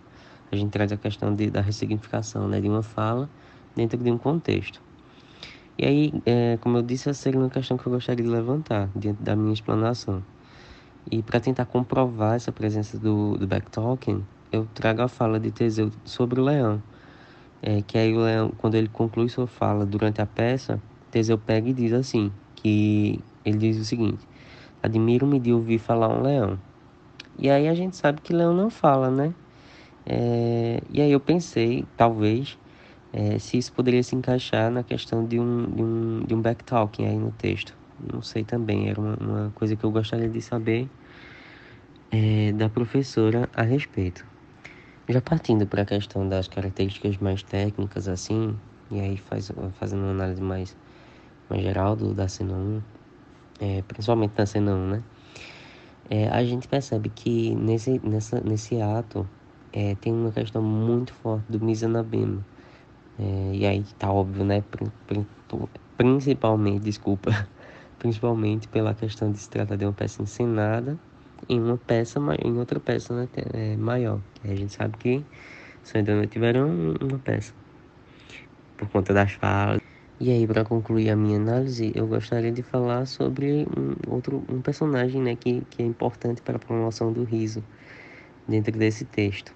a 0.51 0.55
gente 0.55 0.71
traz 0.71 0.91
a 0.91 0.97
questão 0.97 1.33
de, 1.33 1.49
da 1.49 1.61
ressignificação 1.61 2.47
né, 2.47 2.59
de 2.59 2.67
uma 2.67 2.81
fala 2.81 3.29
dentro 3.75 3.97
de 3.97 4.11
um 4.11 4.17
contexto. 4.17 4.81
E 5.77 5.85
aí, 5.85 6.13
é, 6.25 6.57
como 6.59 6.77
eu 6.77 6.81
disse, 6.81 7.09
essa 7.09 7.21
seria 7.21 7.39
uma 7.39 7.49
questão 7.49 7.77
que 7.77 7.87
eu 7.87 7.93
gostaria 7.93 8.23
de 8.23 8.29
levantar 8.29 8.89
diante 8.95 9.21
da 9.21 9.35
minha 9.35 9.53
explanação. 9.53 10.23
E 11.09 11.23
para 11.23 11.39
tentar 11.39 11.65
comprovar 11.65 12.35
essa 12.35 12.51
presença 12.51 12.97
do, 12.97 13.37
do 13.37 13.47
backtalking, 13.47 14.25
eu 14.51 14.67
trago 14.73 15.01
a 15.01 15.07
fala 15.07 15.39
de 15.39 15.51
Teseu 15.51 15.91
sobre 16.03 16.39
o 16.39 16.43
leão. 16.43 16.83
É, 17.61 17.81
que 17.81 17.97
aí 17.97 18.13
o 18.13 18.19
leão, 18.19 18.51
quando 18.57 18.75
ele 18.75 18.89
conclui 18.89 19.29
sua 19.29 19.47
fala 19.47 19.85
durante 19.85 20.21
a 20.21 20.25
peça, 20.25 20.81
Teseu 21.11 21.37
pega 21.37 21.69
e 21.69 21.73
diz 21.73 21.93
assim, 21.93 22.31
que 22.55 23.19
ele 23.45 23.57
diz 23.57 23.77
o 23.77 23.85
seguinte, 23.85 24.27
admiro-me 24.83 25.39
de 25.39 25.53
ouvir 25.53 25.79
falar 25.79 26.09
um 26.09 26.21
leão. 26.21 26.59
E 27.41 27.49
aí 27.49 27.69
a 27.69 27.73
gente 27.73 27.95
sabe 27.95 28.19
que 28.21 28.33
leão 28.33 28.53
não 28.53 28.69
fala, 28.69 29.09
né? 29.09 29.33
É, 30.05 30.81
e 30.89 31.01
aí 31.01 31.09
eu 31.09 31.21
pensei, 31.21 31.85
talvez, 31.95 32.57
é, 33.13 33.39
se 33.39 33.57
isso 33.57 33.71
poderia 33.71 34.03
se 34.03 34.13
encaixar 34.13 34.69
na 34.69 34.83
questão 34.83 35.25
de 35.25 35.39
um, 35.39 35.65
de 35.71 35.81
um, 35.81 36.23
de 36.27 36.35
um 36.35 36.41
backtalking 36.41 37.05
aí 37.05 37.17
no 37.17 37.31
texto. 37.31 37.73
Não 38.11 38.21
sei 38.21 38.43
também, 38.43 38.89
era 38.89 38.99
uma, 38.99 39.15
uma 39.15 39.51
coisa 39.55 39.73
que 39.73 39.83
eu 39.85 39.91
gostaria 39.91 40.27
de 40.27 40.41
saber 40.41 40.89
é, 42.11 42.51
da 42.51 42.67
professora 42.67 43.47
a 43.55 43.61
respeito. 43.61 44.25
Já 45.07 45.21
partindo 45.21 45.65
para 45.65 45.83
a 45.83 45.85
questão 45.85 46.27
das 46.27 46.49
características 46.49 47.17
mais 47.17 47.41
técnicas, 47.41 48.09
assim, 48.09 48.53
e 48.91 48.99
aí 48.99 49.17
faz, 49.17 49.49
fazendo 49.79 50.01
uma 50.01 50.11
análise 50.11 50.41
mais, 50.41 50.75
mais 51.49 51.63
geral 51.63 51.95
do, 51.95 52.13
da 52.13 52.27
cena 52.27 52.53
1, 52.53 52.81
é, 53.61 53.81
principalmente 53.83 54.33
da 54.33 54.45
cena 54.45 54.73
1, 54.73 54.87
né? 54.89 55.03
É, 56.09 56.27
a 56.29 56.43
gente 56.43 56.67
percebe 56.67 57.09
que 57.09 57.53
nesse, 57.55 57.99
nessa, 58.03 58.41
nesse 58.41 58.81
ato 58.81 59.27
é, 59.71 59.95
tem 59.95 60.11
uma 60.11 60.31
questão 60.31 60.61
muito 60.61 61.13
forte 61.13 61.45
do 61.51 61.63
Mizanabema. 61.63 62.43
É, 63.19 63.51
e 63.53 63.65
aí 63.65 63.83
tá 63.97 64.11
óbvio, 64.11 64.43
né? 64.43 64.63
Principalmente, 65.97 66.81
desculpa, 66.83 67.47
principalmente 67.99 68.67
pela 68.67 68.93
questão 68.93 69.31
de 69.31 69.37
se 69.37 69.49
tratar 69.49 69.75
de 69.75 69.85
uma 69.85 69.93
peça 69.93 70.21
encenada 70.21 70.97
em 71.47 71.61
uma 71.61 71.77
peça, 71.77 72.19
em 72.43 72.57
outra 72.57 72.79
peça 72.79 73.13
né, 73.13 73.27
é, 73.53 73.77
maior. 73.77 74.19
A 74.43 74.55
gente 74.55 74.73
sabe 74.73 74.97
que 74.97 75.23
Sonho 75.83 76.03
da 76.03 76.15
Noite 76.15 76.31
tiveram 76.31 76.95
uma 76.99 77.19
peça 77.19 77.53
por 78.77 78.89
conta 78.89 79.13
das 79.13 79.31
falas. 79.33 79.78
E 80.19 80.31
aí, 80.31 80.45
para 80.45 80.65
concluir 80.65 81.09
a 81.09 81.15
minha 81.15 81.37
análise, 81.37 81.91
eu 81.95 82.05
gostaria 82.07 82.51
de 82.51 82.61
falar 82.61 83.05
sobre 83.05 83.65
um 83.77 84.13
outro 84.13 84.43
um 84.49 84.61
personagem 84.61 85.21
né, 85.21 85.35
que, 85.35 85.61
que 85.65 85.81
é 85.81 85.85
importante 85.85 86.41
para 86.41 86.57
a 86.57 86.59
promoção 86.59 87.11
do 87.13 87.23
riso 87.23 87.63
dentro 88.47 88.77
desse 88.77 89.05
texto, 89.05 89.53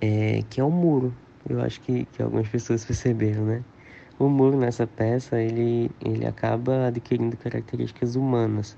é, 0.00 0.42
que 0.50 0.60
é 0.60 0.64
o 0.64 0.70
muro. 0.70 1.16
Eu 1.48 1.60
acho 1.62 1.80
que, 1.80 2.06
que 2.06 2.22
algumas 2.22 2.48
pessoas 2.48 2.84
perceberam, 2.84 3.46
né? 3.46 3.64
O 4.18 4.28
muro 4.28 4.56
nessa 4.58 4.86
peça 4.86 5.40
ele, 5.40 5.90
ele 6.04 6.26
acaba 6.26 6.86
adquirindo 6.88 7.36
características 7.36 8.16
humanas 8.16 8.76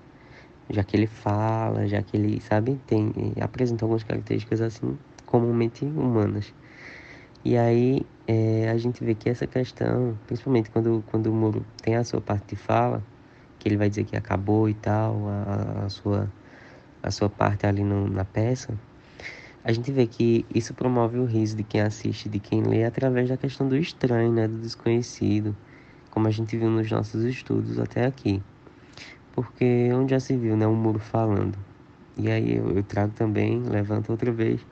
já 0.71 0.85
que 0.85 0.97
ele 0.97 1.07
fala, 1.07 1.87
já 1.87 2.03
que 2.03 2.17
ele, 2.17 2.41
sabe, 2.41 2.79
tem, 2.87 3.13
apresenta 3.41 3.85
algumas 3.85 4.05
características 4.05 4.61
assim, 4.61 4.99
comumente 5.27 5.85
humanas. 5.85 6.55
E 7.45 7.57
aí 7.57 8.07
é, 8.27 8.71
a 8.71 8.77
gente 8.77 9.05
vê 9.05 9.15
que 9.15 9.29
essa 9.29 9.47
questão, 9.47 10.19
principalmente 10.27 10.71
quando, 10.71 11.05
quando 11.11 11.27
o 11.27 11.33
Moro 11.33 11.65
tem 11.83 11.97
a 11.97 12.05
sua 12.05 12.21
parte 12.21 12.55
de 12.55 12.57
fala, 12.57 13.03
que 13.59 13.69
ele 13.69 13.77
vai 13.77 13.89
dizer 13.89 14.05
que 14.05 14.17
acabou 14.17 14.69
e 14.69 14.75
tal, 14.75 15.29
a, 15.29 15.85
a 15.85 15.89
sua, 15.89 16.31
a 17.03 17.11
sua 17.11 17.29
parte 17.29 17.67
ali 17.67 17.85
no, 17.85 18.09
na 18.09 18.25
peça, 18.25 18.75
a 19.63 19.73
gente 19.73 19.91
vê 19.93 20.07
que 20.07 20.45
isso 20.55 20.75
promove 20.75 21.19
o 21.19 21.25
riso 21.25 21.57
de 21.57 21.65
quem 21.65 21.81
assiste, 21.81 22.29
de 22.29 22.39
quem 22.39 22.63
lê, 22.63 22.85
através 22.85 23.29
da 23.29 23.37
questão 23.37 23.69
do 23.69 23.77
estranho, 23.77 24.33
né, 24.33 24.49
do 24.49 24.59
desconhecido, 24.59 25.57
como 26.11 26.29
a 26.29 26.31
gente 26.31 26.57
viu 26.57 26.71
nos 26.71 26.91
nossos 26.91 27.25
estudos 27.25 27.79
até 27.79 28.07
aqui 28.07 28.43
porque 29.35 29.91
onde 29.93 30.13
já 30.13 30.21
se 30.21 30.37
viu, 30.37 30.57
né, 30.57 30.67
um 30.67 30.77
muro 30.77 31.01
falando. 31.01 31.59
E 32.17 32.31
aí 32.31 32.57
eu, 32.57 32.71
eu 32.71 32.83
trago 32.85 33.13
também, 33.15 33.61
levanto 33.63 34.11
outra 34.11 34.31
vez, 34.31 34.65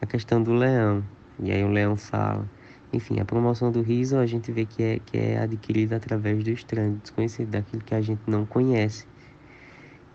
a 0.00 0.06
questão 0.06 0.42
do 0.42 0.52
leão. 0.52 1.04
E 1.40 1.50
aí 1.52 1.62
o 1.62 1.68
leão 1.68 1.96
fala. 1.96 2.48
Enfim, 2.92 3.20
a 3.20 3.24
promoção 3.24 3.70
do 3.70 3.82
riso 3.82 4.16
a 4.16 4.26
gente 4.26 4.50
vê 4.50 4.64
que 4.64 4.82
é, 4.82 4.98
que 4.98 5.18
é 5.18 5.38
adquirida 5.38 5.96
através 5.96 6.42
do 6.42 6.50
estranho, 6.50 6.94
do 6.94 7.02
desconhecido, 7.02 7.50
daquilo 7.50 7.82
que 7.82 7.94
a 7.94 8.00
gente 8.00 8.22
não 8.26 8.46
conhece. 8.46 9.06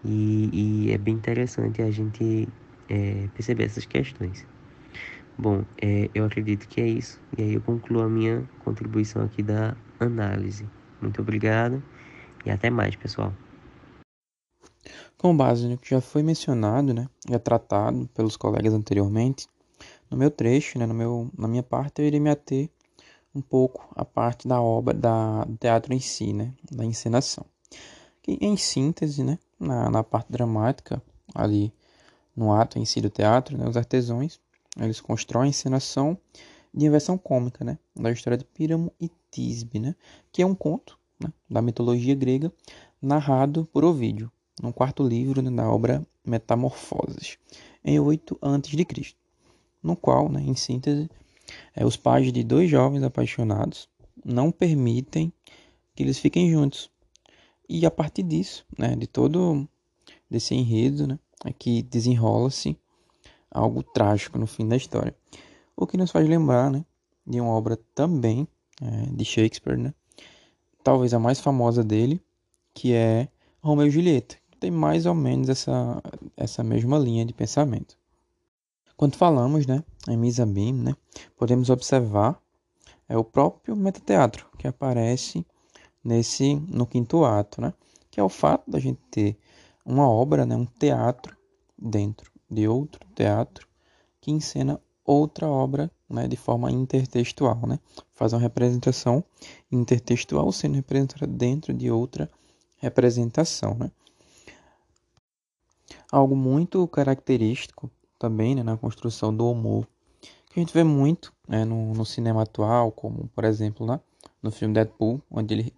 E, 0.03 0.49
e 0.87 0.91
é 0.91 0.97
bem 0.97 1.13
interessante 1.13 1.81
a 1.81 1.91
gente 1.91 2.47
é, 2.89 3.27
perceber 3.33 3.65
essas 3.65 3.85
questões. 3.85 4.45
Bom, 5.37 5.63
é, 5.81 6.09
eu 6.13 6.25
acredito 6.25 6.67
que 6.67 6.81
é 6.81 6.87
isso. 6.87 7.19
E 7.37 7.41
aí 7.41 7.53
eu 7.53 7.61
concluo 7.61 8.03
a 8.03 8.09
minha 8.09 8.43
contribuição 8.63 9.23
aqui 9.23 9.41
da 9.41 9.75
análise. 9.99 10.67
Muito 11.01 11.21
obrigado 11.21 11.81
e 12.45 12.51
até 12.51 12.69
mais, 12.69 12.95
pessoal. 12.95 13.33
Com 15.17 15.35
base 15.35 15.67
no 15.67 15.77
que 15.77 15.89
já 15.89 16.01
foi 16.01 16.21
mencionado, 16.21 16.93
né, 16.93 17.07
já 17.29 17.39
tratado 17.39 18.09
pelos 18.13 18.35
colegas 18.35 18.73
anteriormente, 18.73 19.47
no 20.09 20.17
meu 20.17 20.29
trecho, 20.29 20.77
né, 20.77 20.85
no 20.85 20.93
meu, 20.93 21.29
na 21.37 21.47
minha 21.47 21.63
parte, 21.63 22.01
eu 22.01 22.07
irei 22.07 22.19
me 22.19 22.29
ater 22.29 22.69
um 23.33 23.41
pouco 23.41 23.87
à 23.95 24.05
parte 24.05 24.47
da 24.47 24.61
obra, 24.61 24.93
da, 24.93 25.43
do 25.45 25.57
teatro 25.57 25.93
em 25.93 25.99
si, 25.99 26.33
né, 26.33 26.53
da 26.71 26.85
encenação. 26.85 27.45
Que, 28.21 28.37
em 28.39 28.55
síntese, 28.55 29.23
né, 29.23 29.39
na, 29.59 29.89
na 29.89 30.03
parte 30.03 30.31
dramática, 30.31 31.01
ali 31.33 31.73
no 32.35 32.53
ato 32.53 32.79
em 32.79 32.85
si 32.85 33.01
do 33.01 33.09
teatro, 33.09 33.57
né, 33.57 33.67
os 33.67 33.77
artesãos, 33.77 34.39
eles 34.77 35.01
constroem 35.01 35.47
a 35.47 35.49
encenação 35.49 36.17
de 36.73 36.85
inversão 36.85 37.17
cômica, 37.17 37.63
né, 37.63 37.77
da 37.95 38.11
história 38.11 38.37
de 38.37 38.45
Píramo 38.45 38.91
e 38.99 39.09
Tisbe, 39.31 39.79
né, 39.79 39.95
que 40.31 40.41
é 40.41 40.45
um 40.45 40.55
conto 40.55 40.97
né, 41.19 41.31
da 41.49 41.61
mitologia 41.61 42.15
grega 42.15 42.51
narrado 43.01 43.67
por 43.71 43.83
Ovídio, 43.83 44.31
no 44.61 44.71
quarto 44.71 45.05
livro 45.05 45.41
né, 45.41 45.49
da 45.51 45.69
obra 45.69 46.05
Metamorfoses, 46.25 47.37
em 47.83 47.99
8 47.99 48.37
a.C., 48.41 49.15
no 49.83 49.95
qual, 49.95 50.29
né, 50.29 50.41
em 50.41 50.55
síntese, 50.55 51.09
é, 51.75 51.85
os 51.85 51.97
pais 51.97 52.31
de 52.31 52.43
dois 52.43 52.69
jovens 52.69 53.03
apaixonados 53.03 53.89
não 54.23 54.51
permitem 54.51 55.31
que 55.93 56.03
eles 56.03 56.17
fiquem 56.17 56.49
juntos. 56.49 56.89
E 57.67 57.85
a 57.85 57.91
partir 57.91 58.23
disso, 58.23 58.65
né, 58.77 58.95
de 58.95 59.07
todo 59.07 59.67
desse 60.29 60.55
enredo, 60.55 61.05
né, 61.05 61.19
é 61.45 61.51
que 61.51 61.81
desenrola-se 61.83 62.77
algo 63.51 63.83
trágico 63.83 64.39
no 64.39 64.47
fim 64.47 64.67
da 64.67 64.75
história. 64.75 65.15
O 65.75 65.85
que 65.85 65.97
nos 65.97 66.11
faz 66.11 66.27
lembrar 66.27 66.71
né, 66.71 66.85
de 67.25 67.39
uma 67.39 67.51
obra 67.51 67.77
também 67.93 68.47
é, 68.81 69.05
de 69.11 69.25
Shakespeare, 69.25 69.77
né? 69.77 69.93
Talvez 70.83 71.13
a 71.13 71.19
mais 71.19 71.39
famosa 71.39 71.83
dele, 71.83 72.21
que 72.73 72.93
é 72.93 73.29
Romeu 73.61 73.87
e 73.87 73.89
Julieta, 73.89 74.35
que 74.51 74.57
tem 74.57 74.71
mais 74.71 75.05
ou 75.05 75.15
menos 75.15 75.47
essa, 75.47 76.01
essa 76.35 76.63
mesma 76.63 76.97
linha 76.97 77.25
de 77.25 77.33
pensamento. 77.33 77.97
Quando 79.03 79.17
falamos 79.17 79.65
né, 79.67 79.83
em 80.07 80.15
Misa 80.15 80.45
Bim, 80.45 80.71
né, 80.71 80.95
podemos 81.35 81.69
observar 81.69 82.41
é 83.09 83.17
o 83.17 83.23
próprio 83.25 83.75
metateatro 83.75 84.49
que 84.57 84.65
aparece 84.65 85.45
nesse 86.01 86.55
no 86.69 86.87
quinto 86.87 87.25
ato, 87.25 87.59
né, 87.59 87.73
que 88.09 88.17
é 88.17 88.23
o 88.23 88.29
fato 88.29 88.71
da 88.71 88.79
gente 88.79 89.01
ter 89.11 89.37
uma 89.85 90.09
obra, 90.09 90.45
né, 90.45 90.55
um 90.55 90.65
teatro 90.65 91.35
dentro 91.77 92.31
de 92.49 92.65
outro 92.65 93.05
teatro 93.13 93.67
que 94.21 94.31
encena 94.31 94.79
outra 95.03 95.49
obra 95.49 95.91
né, 96.09 96.25
de 96.25 96.37
forma 96.37 96.71
intertextual, 96.71 97.59
né? 97.67 97.79
Faz 98.13 98.31
uma 98.31 98.39
representação 98.39 99.21
intertextual 99.69 100.49
sendo 100.53 100.75
representada 100.75 101.27
dentro 101.27 101.73
de 101.73 101.91
outra 101.91 102.31
representação, 102.77 103.75
né? 103.75 103.91
Algo 106.09 106.37
muito 106.37 106.87
característico 106.87 107.91
também 108.23 108.55
né, 108.55 108.63
na 108.63 108.77
construção 108.77 109.35
do 109.35 109.51
humor, 109.51 109.85
que 110.49 110.57
a 110.57 110.63
gente 110.63 110.73
vê 110.73 110.81
muito 110.81 111.33
né, 111.45 111.65
no, 111.65 111.93
no, 111.93 112.05
cinema 112.05 112.43
atual, 112.43 112.89
como 112.89 113.27
por 113.35 113.43
exemplo 113.43 113.85
né, 113.85 113.99
no 114.41 114.49
filme 114.49 114.73
Deadpool, 114.73 115.21
onde 115.29 115.53
ele 115.53 115.73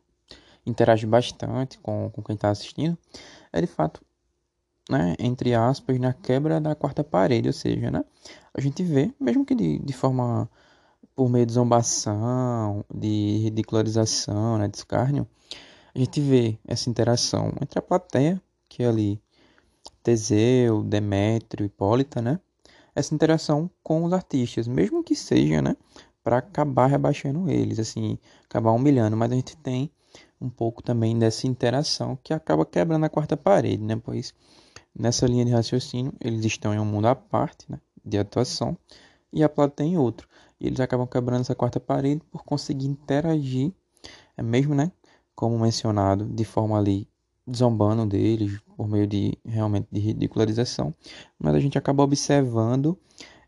interage 0.63 1.07
bastante 1.07 1.79
com, 1.79 2.11
com 2.11 2.21
quem 2.21 2.35
está 2.35 2.51
assistindo, 2.51 2.95
é 3.51 3.59
de 3.59 3.65
fato 3.65 3.99
né, 4.87 5.15
entre 5.17 5.55
aspas, 5.55 5.97
na 5.97 6.13
quebra 6.13 6.61
da 6.61 6.75
quarta 6.75 7.03
parede, 7.03 7.47
ou 7.47 7.53
seja, 7.53 7.89
né, 7.89 8.05
a 8.53 8.61
gente 8.61 8.83
vê, 8.83 9.11
mesmo 9.19 9.43
que 9.43 9.55
de, 9.55 9.79
de 9.79 9.93
forma 9.93 10.47
por 11.15 11.27
meio 11.27 11.47
de 11.47 11.53
zombação, 11.53 12.85
de 12.93 13.39
ridicularização, 13.39 14.59
né, 14.59 14.67
de 14.67 14.77
escárnio, 14.77 15.27
a 15.95 15.97
gente 15.97 16.21
vê 16.21 16.59
essa 16.67 16.91
interação 16.91 17.51
entre 17.59 17.79
a 17.79 17.81
plateia, 17.81 18.39
que 18.69 18.83
é 18.83 18.87
ali 18.87 19.19
Teseu, 20.03 20.83
Demétrio, 20.83 21.65
Hipólita, 21.65 22.21
né, 22.21 22.39
essa 22.95 23.13
interação 23.13 23.69
com 23.83 24.03
os 24.03 24.13
artistas, 24.13 24.67
mesmo 24.67 25.03
que 25.03 25.15
seja, 25.15 25.61
né, 25.61 25.75
para 26.23 26.37
acabar 26.37 26.87
rebaixando 26.87 27.49
eles, 27.49 27.79
assim, 27.79 28.17
acabar 28.45 28.71
humilhando, 28.71 29.15
mas 29.17 29.31
a 29.31 29.35
gente 29.35 29.55
tem 29.57 29.91
um 30.41 30.49
pouco 30.49 30.81
também 30.81 31.17
dessa 31.17 31.47
interação 31.47 32.17
que 32.23 32.33
acaba 32.33 32.65
quebrando 32.65 33.05
a 33.05 33.09
quarta 33.09 33.37
parede, 33.37 33.83
né, 33.83 33.95
pois 33.95 34.33
Nessa 34.97 35.27
linha 35.27 35.43
de 35.43 35.51
raciocínio, 35.51 36.13
eles 36.21 36.45
estão 36.45 36.73
em 36.73 36.79
um 36.79 36.85
mundo 36.85 37.07
à 37.07 37.15
parte 37.15 37.69
né, 37.69 37.81
de 38.03 38.17
atuação 38.17 38.77
e 39.31 39.43
a 39.43 39.49
plateia 39.49 39.87
em 39.87 39.97
outro. 39.97 40.25
E 40.57 40.67
eles 40.67 40.79
acabam 40.79 41.05
quebrando 41.05 41.41
essa 41.41 41.53
quarta 41.53 41.81
parede 41.81 42.21
por 42.31 42.45
conseguir 42.45 42.87
interagir, 42.87 43.73
é 44.37 44.41
mesmo, 44.41 44.73
né, 44.73 44.89
como 45.35 45.59
mencionado, 45.59 46.23
de 46.25 46.45
forma 46.45 46.77
ali 46.77 47.09
zombando 47.53 48.05
deles, 48.05 48.57
por 48.75 48.87
meio 48.87 49.07
de 49.07 49.37
realmente 49.45 49.87
de 49.91 49.99
ridicularização, 49.99 50.93
mas 51.39 51.55
a 51.55 51.59
gente 51.59 51.77
acaba 51.77 52.03
observando 52.03 52.97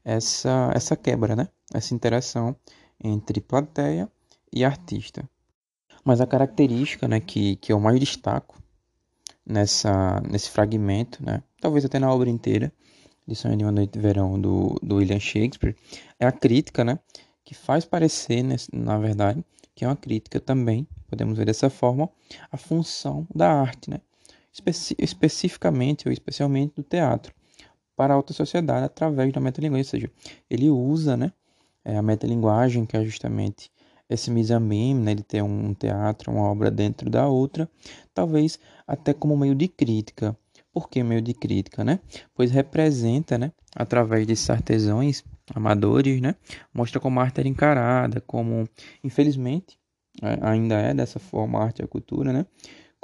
essa, 0.03 0.71
essa 0.73 0.95
quebra, 0.95 1.35
né, 1.35 1.47
essa 1.73 1.93
interação 1.93 2.55
entre 3.03 3.41
plateia 3.41 4.09
e 4.51 4.63
artista. 4.63 5.29
Mas 6.03 6.21
a 6.21 6.27
característica 6.27 7.07
né, 7.07 7.19
que, 7.19 7.57
que 7.57 7.73
eu 7.73 7.79
mais 7.79 7.99
destaco 7.99 8.61
nessa, 9.45 10.21
nesse 10.21 10.49
fragmento, 10.49 11.23
né? 11.23 11.43
talvez 11.61 11.85
até 11.85 11.99
na 11.99 12.11
obra 12.11 12.29
inteira, 12.29 12.71
de 13.27 13.35
Sonho 13.35 13.57
de 13.57 13.63
uma 13.63 13.71
Noite 13.71 13.91
de 13.91 13.99
Verão, 13.99 14.39
do, 14.39 14.79
do 14.81 14.95
William 14.95 15.19
Shakespeare, 15.19 15.75
é 16.19 16.25
a 16.25 16.31
crítica, 16.31 16.83
né? 16.83 16.99
que 17.43 17.53
faz 17.53 17.85
parecer, 17.85 18.43
na 18.73 18.97
verdade, 18.97 19.43
que 19.73 19.85
é 19.85 19.87
uma 19.87 19.95
crítica 19.95 20.39
também, 20.39 20.87
podemos 21.07 21.37
ver 21.37 21.45
dessa 21.45 21.69
forma, 21.69 22.09
a 22.51 22.57
função 22.57 23.25
da 23.33 23.51
arte, 23.51 23.89
né? 23.89 24.01
Especi 24.57 24.95
especificamente 24.97 26.07
ou 26.07 26.11
especialmente 26.11 26.73
do 26.75 26.83
teatro, 26.83 27.31
para 27.95 28.11
a 28.13 28.17
alta 28.17 28.33
sociedade 28.33 28.85
através 28.85 29.31
da 29.31 29.39
metalinguagem, 29.39 29.81
ou 29.81 29.89
seja, 29.89 30.11
ele 30.49 30.67
usa 30.69 31.15
né, 31.15 31.31
é, 31.85 31.95
a 31.95 32.01
metalinguagem, 32.01 32.83
que 32.83 32.97
é 32.97 33.05
justamente 33.05 33.71
esse 34.09 34.31
mise-en-mime, 34.31 34.99
né, 34.99 35.13
de 35.13 35.21
ter 35.21 35.43
um 35.43 35.73
teatro, 35.75 36.31
uma 36.31 36.49
obra 36.49 36.71
dentro 36.71 37.07
da 37.07 37.27
outra, 37.27 37.69
talvez 38.15 38.59
até 38.87 39.13
como 39.13 39.37
meio 39.37 39.53
de 39.53 39.67
crítica. 39.67 40.35
Por 40.73 40.89
que 40.89 41.03
meio 41.03 41.21
de 41.21 41.33
crítica, 41.33 41.83
né? 41.83 41.99
Pois 42.35 42.51
representa, 42.51 43.37
né, 43.37 43.51
através 43.75 44.25
desses 44.25 44.49
artesãos 44.49 45.23
amadores, 45.53 46.19
né, 46.19 46.35
mostra 46.73 46.99
como 46.99 47.19
a 47.19 47.23
arte 47.23 47.39
era 47.39 47.47
encarada, 47.47 48.21
como, 48.21 48.67
infelizmente, 49.03 49.77
é, 50.21 50.39
ainda 50.41 50.75
é 50.75 50.93
dessa 50.95 51.19
forma 51.19 51.59
a 51.59 51.63
arte 51.63 51.79
e 51.81 51.85
a 51.85 51.87
cultura, 51.87 52.33
né, 52.33 52.45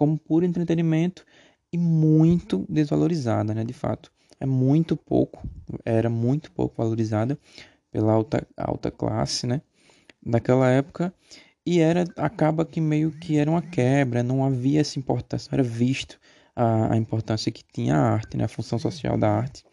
como 0.03 0.17
puro 0.19 0.45
entretenimento 0.45 1.25
e 1.71 1.77
muito 1.77 2.65
desvalorizada, 2.67 3.53
né, 3.53 3.63
de 3.63 3.71
fato. 3.71 4.11
É 4.37 4.45
muito 4.45 4.97
pouco, 4.97 5.47
era 5.85 6.09
muito 6.09 6.51
pouco 6.51 6.75
valorizada 6.75 7.39
pela 7.89 8.11
alta, 8.11 8.45
alta 8.57 8.91
classe, 8.91 9.47
né, 9.47 9.61
daquela 10.21 10.69
época. 10.69 11.13
E 11.65 11.79
era 11.79 12.03
acaba 12.17 12.65
que 12.65 12.81
meio 12.81 13.11
que 13.11 13.37
era 13.37 13.49
uma 13.49 13.61
quebra, 13.61 14.21
não 14.21 14.43
havia 14.43 14.81
essa 14.81 14.99
importância, 14.99 15.49
não 15.49 15.59
era 15.59 15.63
visto 15.63 16.19
a, 16.53 16.91
a 16.91 16.97
importância 16.97 17.49
que 17.49 17.63
tinha 17.63 17.95
a 17.95 18.11
arte, 18.11 18.35
né, 18.35 18.43
a 18.43 18.49
função 18.49 18.77
social 18.77 19.17
da 19.17 19.31
arte, 19.31 19.63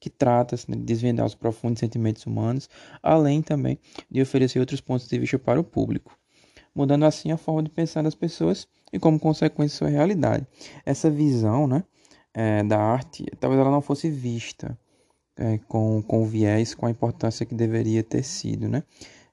que 0.00 0.10
trata-se 0.10 0.68
né, 0.68 0.76
de 0.76 0.82
desvendar 0.82 1.24
os 1.24 1.36
profundos 1.36 1.78
sentimentos 1.78 2.26
humanos, 2.26 2.68
além 3.00 3.42
também 3.42 3.78
de 4.10 4.20
oferecer 4.20 4.58
outros 4.58 4.80
pontos 4.80 5.06
de 5.06 5.16
vista 5.20 5.38
para 5.38 5.60
o 5.60 5.64
público, 5.64 6.17
mudando 6.78 7.04
assim 7.04 7.32
a 7.32 7.36
forma 7.36 7.64
de 7.64 7.70
pensar 7.70 8.02
das 8.02 8.14
pessoas 8.14 8.68
e 8.92 9.00
como 9.00 9.18
consequência 9.18 9.78
sua 9.78 9.88
realidade. 9.88 10.46
Essa 10.86 11.10
visão, 11.10 11.66
né, 11.66 11.82
é, 12.32 12.62
da 12.62 12.78
arte, 12.80 13.26
talvez 13.40 13.60
ela 13.60 13.70
não 13.70 13.80
fosse 13.80 14.08
vista 14.08 14.78
é, 15.36 15.58
com, 15.66 16.00
com 16.00 16.24
viés, 16.24 16.76
com 16.76 16.86
a 16.86 16.90
importância 16.90 17.44
que 17.44 17.54
deveria 17.54 18.04
ter 18.04 18.22
sido, 18.22 18.68
né? 18.68 18.84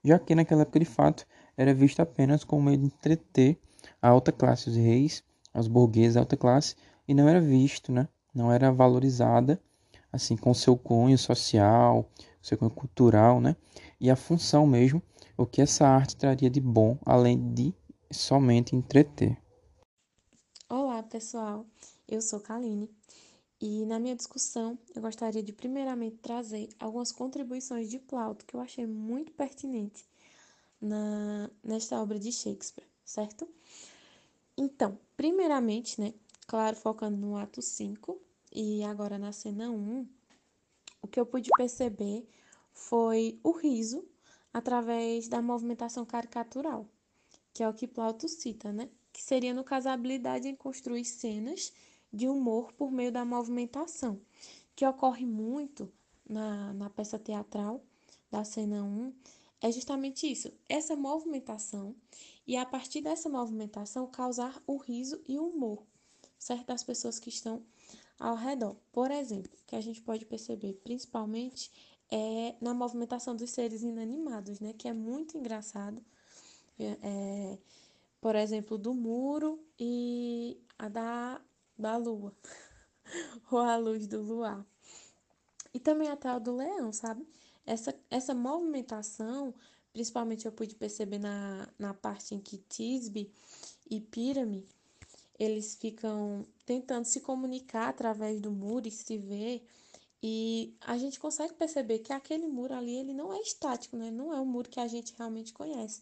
já 0.03 0.17
que 0.17 0.33
naquela 0.33 0.63
época 0.63 0.79
de 0.79 0.85
fato 0.85 1.25
era 1.55 1.71
vista 1.71 2.01
apenas 2.01 2.43
como 2.43 2.63
meio 2.63 2.79
de 2.79 2.85
entreter 2.85 3.59
a 4.01 4.09
alta 4.09 4.31
classe, 4.31 4.69
os 4.69 4.75
reis, 4.75 5.23
os 5.53 5.67
burgueses 5.67 6.15
da 6.15 6.21
alta 6.21 6.35
classe, 6.35 6.75
e 7.07 7.13
não 7.13 7.29
era 7.29 7.39
visto, 7.39 7.91
né? 7.91 8.07
não 8.33 8.51
era 8.51 8.71
valorizada 8.71 9.61
assim 10.11 10.35
com 10.35 10.51
seu 10.51 10.75
cunho 10.75 11.17
social, 11.17 12.09
seu 12.41 12.57
cunho 12.57 12.71
cultural, 12.71 13.39
né? 13.41 13.55
E 13.99 14.09
a 14.09 14.15
função 14.15 14.65
mesmo, 14.65 15.01
o 15.37 15.45
que 15.45 15.61
essa 15.61 15.85
arte 15.85 16.15
traria 16.15 16.49
de 16.49 16.61
bom, 16.61 16.97
além 17.05 17.53
de 17.53 17.73
somente 18.11 18.75
entreter. 18.75 19.37
Olá, 20.69 21.03
pessoal. 21.03 21.65
Eu 22.07 22.21
sou 22.21 22.39
Kaline 22.39 22.89
e 23.59 23.85
na 23.85 23.99
minha 23.99 24.15
discussão, 24.15 24.77
eu 24.95 25.01
gostaria 25.01 25.43
de 25.43 25.51
primeiramente 25.51 26.17
trazer 26.17 26.69
algumas 26.79 27.11
contribuições 27.11 27.89
de 27.89 27.99
Plauto 27.99 28.45
que 28.45 28.55
eu 28.55 28.61
achei 28.61 28.85
muito 28.85 29.31
pertinente 29.33 30.05
na, 30.79 31.49
nesta 31.63 32.01
obra 32.01 32.19
de 32.19 32.31
Shakespeare, 32.31 32.87
certo? 33.03 33.47
Então, 34.57 34.97
primeiramente, 35.17 35.99
né, 35.99 36.13
claro, 36.47 36.75
focando 36.75 37.17
no 37.17 37.35
ato 37.35 37.61
5 37.61 38.17
e 38.53 38.83
agora 38.83 39.17
na 39.17 39.31
cena 39.31 39.69
1, 39.69 40.07
o 41.01 41.07
que 41.07 41.19
eu 41.19 41.25
pude 41.25 41.49
perceber 41.57 42.25
foi 42.71 43.39
o 43.43 43.51
riso 43.51 44.05
através 44.55 45.27
da 45.27 45.41
movimentação 45.41 46.05
caricatural, 46.05 46.87
que 47.53 47.61
é 47.61 47.67
o 47.67 47.73
que 47.73 47.85
Plauto 47.85 48.29
cita, 48.29 48.71
né? 48.71 48.89
Que 49.11 49.21
seria, 49.21 49.53
no 49.53 49.65
caso, 49.65 49.89
a 49.89 49.91
habilidade 49.91 50.47
em 50.47 50.55
construir 50.55 51.03
cenas 51.03 51.73
de 52.11 52.29
humor 52.29 52.71
por 52.71 52.89
meio 52.89 53.11
da 53.11 53.25
movimentação, 53.25 54.21
que 54.73 54.87
ocorre 54.87 55.25
muito 55.25 55.91
na, 56.25 56.71
na 56.71 56.89
peça 56.89 57.19
teatral 57.19 57.83
da 58.31 58.45
cena 58.45 58.81
1, 58.81 59.13
é 59.59 59.69
justamente 59.73 60.25
isso, 60.25 60.49
essa 60.69 60.95
movimentação, 60.95 61.93
e 62.47 62.55
a 62.55 62.65
partir 62.65 63.01
dessa 63.01 63.27
movimentação 63.27 64.07
causar 64.07 64.63
o 64.65 64.77
riso 64.77 65.21
e 65.27 65.37
o 65.37 65.49
humor, 65.49 65.83
certo? 66.39 66.67
Das 66.67 66.81
pessoas 66.81 67.19
que 67.19 67.27
estão 67.27 67.61
ao 68.17 68.37
redor. 68.37 68.77
Por 68.93 69.11
exemplo, 69.11 69.51
que 69.67 69.75
a 69.75 69.81
gente 69.81 70.01
pode 70.01 70.25
perceber 70.25 70.79
principalmente 70.81 71.69
é 72.11 72.55
na 72.61 72.73
movimentação 72.73 73.35
dos 73.35 73.49
seres 73.51 73.81
inanimados, 73.81 74.59
né? 74.59 74.73
Que 74.73 74.87
é 74.87 74.93
muito 74.93 75.37
engraçado. 75.37 76.03
É, 76.79 77.57
por 78.19 78.35
exemplo, 78.35 78.77
do 78.77 78.93
muro 78.93 79.59
e 79.79 80.57
a 80.77 80.89
da 80.89 81.41
da 81.77 81.97
lua, 81.97 82.33
ou 83.51 83.59
a 83.59 83.75
luz 83.77 84.07
do 84.07 84.21
luar. 84.21 84.65
E 85.73 85.79
também 85.79 86.07
até 86.07 86.33
o 86.33 86.39
do 86.39 86.55
leão, 86.55 86.91
sabe? 86.93 87.27
Essa, 87.65 87.93
essa 88.09 88.33
movimentação, 88.33 89.53
principalmente 89.91 90.45
eu 90.45 90.51
pude 90.51 90.73
perceber 90.75 91.19
na, 91.19 91.67
na 91.77 91.93
parte 91.93 92.33
em 92.33 92.39
que 92.39 92.57
Tisbe 92.57 93.29
e 93.89 93.99
Pirame, 93.99 94.65
eles 95.37 95.75
ficam 95.75 96.45
tentando 96.65 97.05
se 97.05 97.19
comunicar 97.19 97.89
através 97.89 98.39
do 98.39 98.51
muro 98.51 98.87
e 98.87 98.91
se 98.91 99.17
ver. 99.17 99.67
E 100.27 100.75
a 100.81 100.97
gente 100.97 101.19
consegue 101.19 101.53
perceber 101.53 101.99
que 101.99 102.11
aquele 102.11 102.47
muro 102.47 102.73
ali, 102.73 102.95
ele 102.95 103.13
não 103.13 103.31
é 103.31 103.39
estático, 103.41 103.95
né? 103.95 104.09
Não 104.09 104.33
é 104.33 104.39
o 104.39 104.45
muro 104.45 104.67
que 104.67 104.79
a 104.79 104.87
gente 104.87 105.13
realmente 105.15 105.53
conhece. 105.53 106.01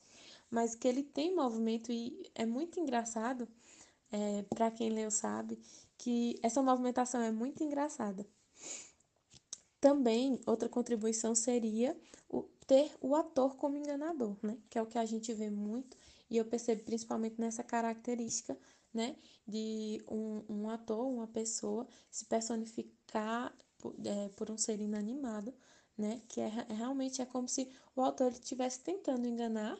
mas 0.49 0.75
que 0.75 0.87
ele 0.87 1.03
tem 1.03 1.35
movimento 1.35 1.91
e 1.91 2.31
é 2.35 2.45
muito 2.45 2.79
engraçado, 2.79 3.47
é, 4.11 4.43
para 4.43 4.71
quem 4.71 4.89
leu 4.89 5.11
sabe, 5.11 5.59
que 5.97 6.39
essa 6.41 6.61
movimentação 6.61 7.21
é 7.21 7.31
muito 7.31 7.63
engraçada. 7.63 8.25
Também, 9.81 10.39
outra 10.45 10.69
contribuição 10.69 11.35
seria 11.35 11.97
o, 12.29 12.43
ter 12.65 12.91
o 13.01 13.15
ator 13.15 13.57
como 13.57 13.75
enganador, 13.77 14.37
né? 14.41 14.57
Que 14.69 14.77
é 14.77 14.81
o 14.81 14.85
que 14.85 14.97
a 14.97 15.05
gente 15.05 15.33
vê 15.33 15.49
muito, 15.49 15.97
e 16.29 16.37
eu 16.37 16.45
percebo 16.45 16.83
principalmente 16.83 17.41
nessa 17.41 17.63
característica, 17.63 18.57
né? 18.93 19.17
De 19.45 20.01
um, 20.09 20.43
um 20.47 20.69
ator, 20.69 21.05
uma 21.07 21.27
pessoa, 21.27 21.85
se 22.09 22.25
personificar 22.25 23.53
por, 23.83 23.93
é, 24.05 24.29
por 24.29 24.49
um 24.49 24.57
ser 24.57 24.79
inanimado, 24.79 25.53
né? 25.97 26.21
Que 26.29 26.39
é, 26.39 26.65
é, 26.69 26.73
realmente 26.73 27.21
é 27.21 27.25
como 27.25 27.49
se 27.49 27.69
o 27.93 28.01
autor 28.01 28.31
estivesse 28.31 28.79
tentando 28.79 29.27
enganar, 29.27 29.77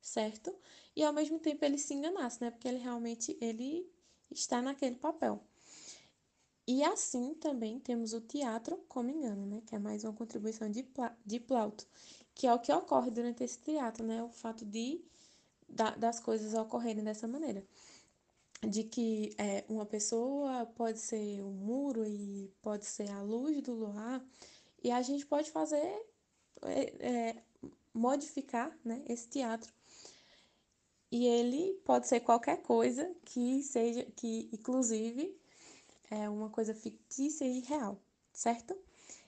certo? 0.00 0.54
E 0.96 1.04
ao 1.04 1.12
mesmo 1.12 1.38
tempo 1.38 1.62
ele 1.62 1.76
se 1.76 1.92
enganasse, 1.92 2.40
né? 2.40 2.50
Porque 2.50 2.66
ele 2.66 2.78
realmente 2.78 3.36
ele 3.40 3.86
está 4.30 4.62
naquele 4.62 4.96
papel. 4.96 5.44
E 6.66 6.82
assim 6.82 7.34
também 7.34 7.78
temos 7.78 8.14
o 8.14 8.20
teatro 8.20 8.78
como 8.88 9.10
engano, 9.10 9.44
né? 9.46 9.62
Que 9.66 9.74
é 9.74 9.78
mais 9.78 10.02
uma 10.04 10.14
contribuição 10.14 10.70
de, 10.70 10.88
de 11.26 11.40
Plauto, 11.40 11.86
que 12.34 12.46
é 12.46 12.54
o 12.54 12.58
que 12.58 12.72
ocorre 12.72 13.10
durante 13.10 13.44
esse 13.44 13.58
teatro, 13.58 14.02
né? 14.06 14.22
O 14.22 14.30
fato 14.30 14.64
de 14.64 15.04
da, 15.68 15.90
das 15.90 16.20
coisas 16.20 16.54
ocorrerem 16.54 17.04
dessa 17.04 17.28
maneira. 17.28 17.62
De 18.66 18.84
que 18.84 19.34
é, 19.38 19.64
uma 19.68 19.84
pessoa 19.84 20.66
pode 20.66 21.00
ser 21.00 21.42
o 21.42 21.48
um 21.48 21.52
muro 21.52 22.06
e 22.06 22.52
pode 22.62 22.86
ser 22.86 23.10
a 23.10 23.20
luz 23.20 23.60
do 23.60 23.74
luar, 23.74 24.24
e 24.82 24.90
a 24.90 25.02
gente 25.02 25.26
pode 25.26 25.50
fazer, 25.50 26.06
é, 26.62 27.06
é, 27.08 27.42
modificar 27.92 28.76
né, 28.84 29.02
esse 29.08 29.28
teatro. 29.28 29.72
E 31.10 31.26
ele 31.26 31.74
pode 31.84 32.08
ser 32.08 32.20
qualquer 32.20 32.62
coisa 32.62 33.14
que 33.24 33.62
seja, 33.62 34.04
que 34.16 34.48
inclusive 34.52 35.38
é 36.10 36.28
uma 36.28 36.48
coisa 36.48 36.74
fictícia 36.74 37.44
e 37.44 37.60
real, 37.60 38.00
certo? 38.32 38.76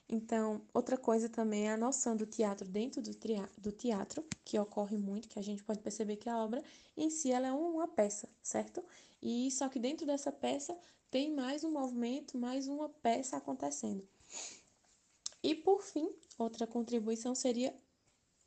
Então, 0.07 0.61
outra 0.73 0.97
coisa 0.97 1.27
também 1.27 1.67
é 1.67 1.71
a 1.71 1.77
noção 1.77 2.15
do 2.15 2.25
teatro 2.25 2.67
dentro 2.67 3.01
do, 3.01 3.11
do 3.57 3.71
teatro, 3.71 4.23
que 4.43 4.57
ocorre 4.59 4.97
muito, 4.97 5.27
que 5.27 5.39
a 5.39 5.41
gente 5.41 5.63
pode 5.63 5.79
perceber 5.79 6.17
que 6.17 6.29
a 6.29 6.37
obra 6.37 6.63
em 6.95 7.09
si 7.09 7.31
ela 7.31 7.47
é 7.47 7.51
uma 7.51 7.87
peça, 7.87 8.29
certo? 8.41 8.83
E 9.21 9.49
só 9.49 9.67
que 9.67 9.79
dentro 9.79 10.05
dessa 10.05 10.31
peça 10.31 10.77
tem 11.09 11.33
mais 11.33 11.63
um 11.63 11.71
movimento, 11.71 12.37
mais 12.37 12.67
uma 12.67 12.87
peça 12.87 13.37
acontecendo. 13.37 14.07
E 15.41 15.55
por 15.55 15.81
fim, 15.81 16.09
outra 16.37 16.67
contribuição 16.67 17.33
seria 17.33 17.73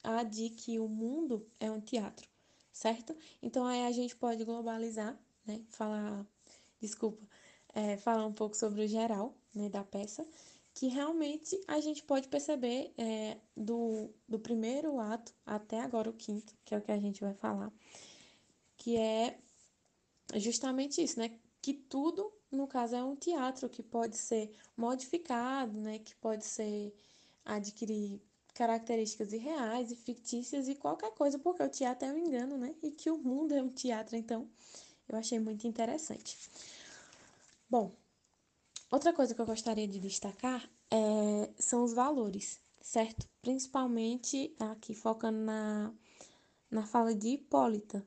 a 0.02 0.22
de 0.22 0.50
que 0.50 0.78
o 0.78 0.88
mundo 0.88 1.44
é 1.58 1.70
um 1.70 1.80
teatro, 1.80 2.28
certo? 2.72 3.16
Então 3.42 3.66
aí 3.66 3.84
a 3.84 3.92
gente 3.92 4.14
pode 4.14 4.44
globalizar, 4.44 5.18
né? 5.44 5.60
Falar, 5.70 6.24
desculpa, 6.80 7.26
é, 7.74 7.96
falar 7.96 8.26
um 8.26 8.32
pouco 8.32 8.56
sobre 8.56 8.84
o 8.84 8.88
geral 8.88 9.34
né, 9.54 9.68
da 9.68 9.84
peça, 9.84 10.26
que 10.78 10.86
realmente 10.86 11.60
a 11.66 11.80
gente 11.80 12.04
pode 12.04 12.28
perceber 12.28 12.94
é, 12.96 13.36
do, 13.56 14.14
do 14.28 14.38
primeiro 14.38 15.00
ato 15.00 15.34
até 15.44 15.80
agora 15.80 16.08
o 16.08 16.12
quinto, 16.12 16.54
que 16.64 16.72
é 16.72 16.78
o 16.78 16.80
que 16.80 16.92
a 16.92 17.00
gente 17.00 17.20
vai 17.20 17.34
falar, 17.34 17.72
que 18.76 18.96
é 18.96 19.40
justamente 20.36 21.02
isso, 21.02 21.18
né? 21.18 21.36
Que 21.60 21.74
tudo, 21.74 22.32
no 22.48 22.68
caso, 22.68 22.94
é 22.94 23.02
um 23.02 23.16
teatro 23.16 23.68
que 23.68 23.82
pode 23.82 24.16
ser 24.16 24.52
modificado, 24.76 25.80
né? 25.80 25.98
Que 25.98 26.14
pode 26.14 26.46
ser 26.46 26.94
adquirir 27.44 28.22
características 28.54 29.32
irreais 29.32 29.90
e 29.90 29.96
fictícias 29.96 30.68
e 30.68 30.76
qualquer 30.76 31.10
coisa, 31.10 31.40
porque 31.40 31.60
o 31.64 31.68
teatro 31.68 32.06
é 32.06 32.12
um 32.12 32.18
engano, 32.18 32.56
né? 32.56 32.72
E 32.84 32.92
que 32.92 33.10
o 33.10 33.18
mundo 33.18 33.52
é 33.52 33.60
um 33.60 33.68
teatro, 33.68 34.14
então 34.14 34.48
eu 35.08 35.18
achei 35.18 35.40
muito 35.40 35.66
interessante. 35.66 36.38
Bom, 37.68 37.96
outra 38.90 39.12
coisa 39.12 39.34
que 39.34 39.40
eu 39.40 39.46
gostaria 39.46 39.86
de 39.86 39.98
destacar 39.98 40.68
é, 40.90 41.50
são 41.58 41.84
os 41.84 41.92
valores, 41.92 42.60
certo? 42.80 43.26
Principalmente 43.42 44.54
aqui 44.58 44.94
focando 44.94 45.38
na, 45.38 45.92
na 46.70 46.86
fala 46.86 47.14
de 47.14 47.28
Hipólita, 47.28 48.06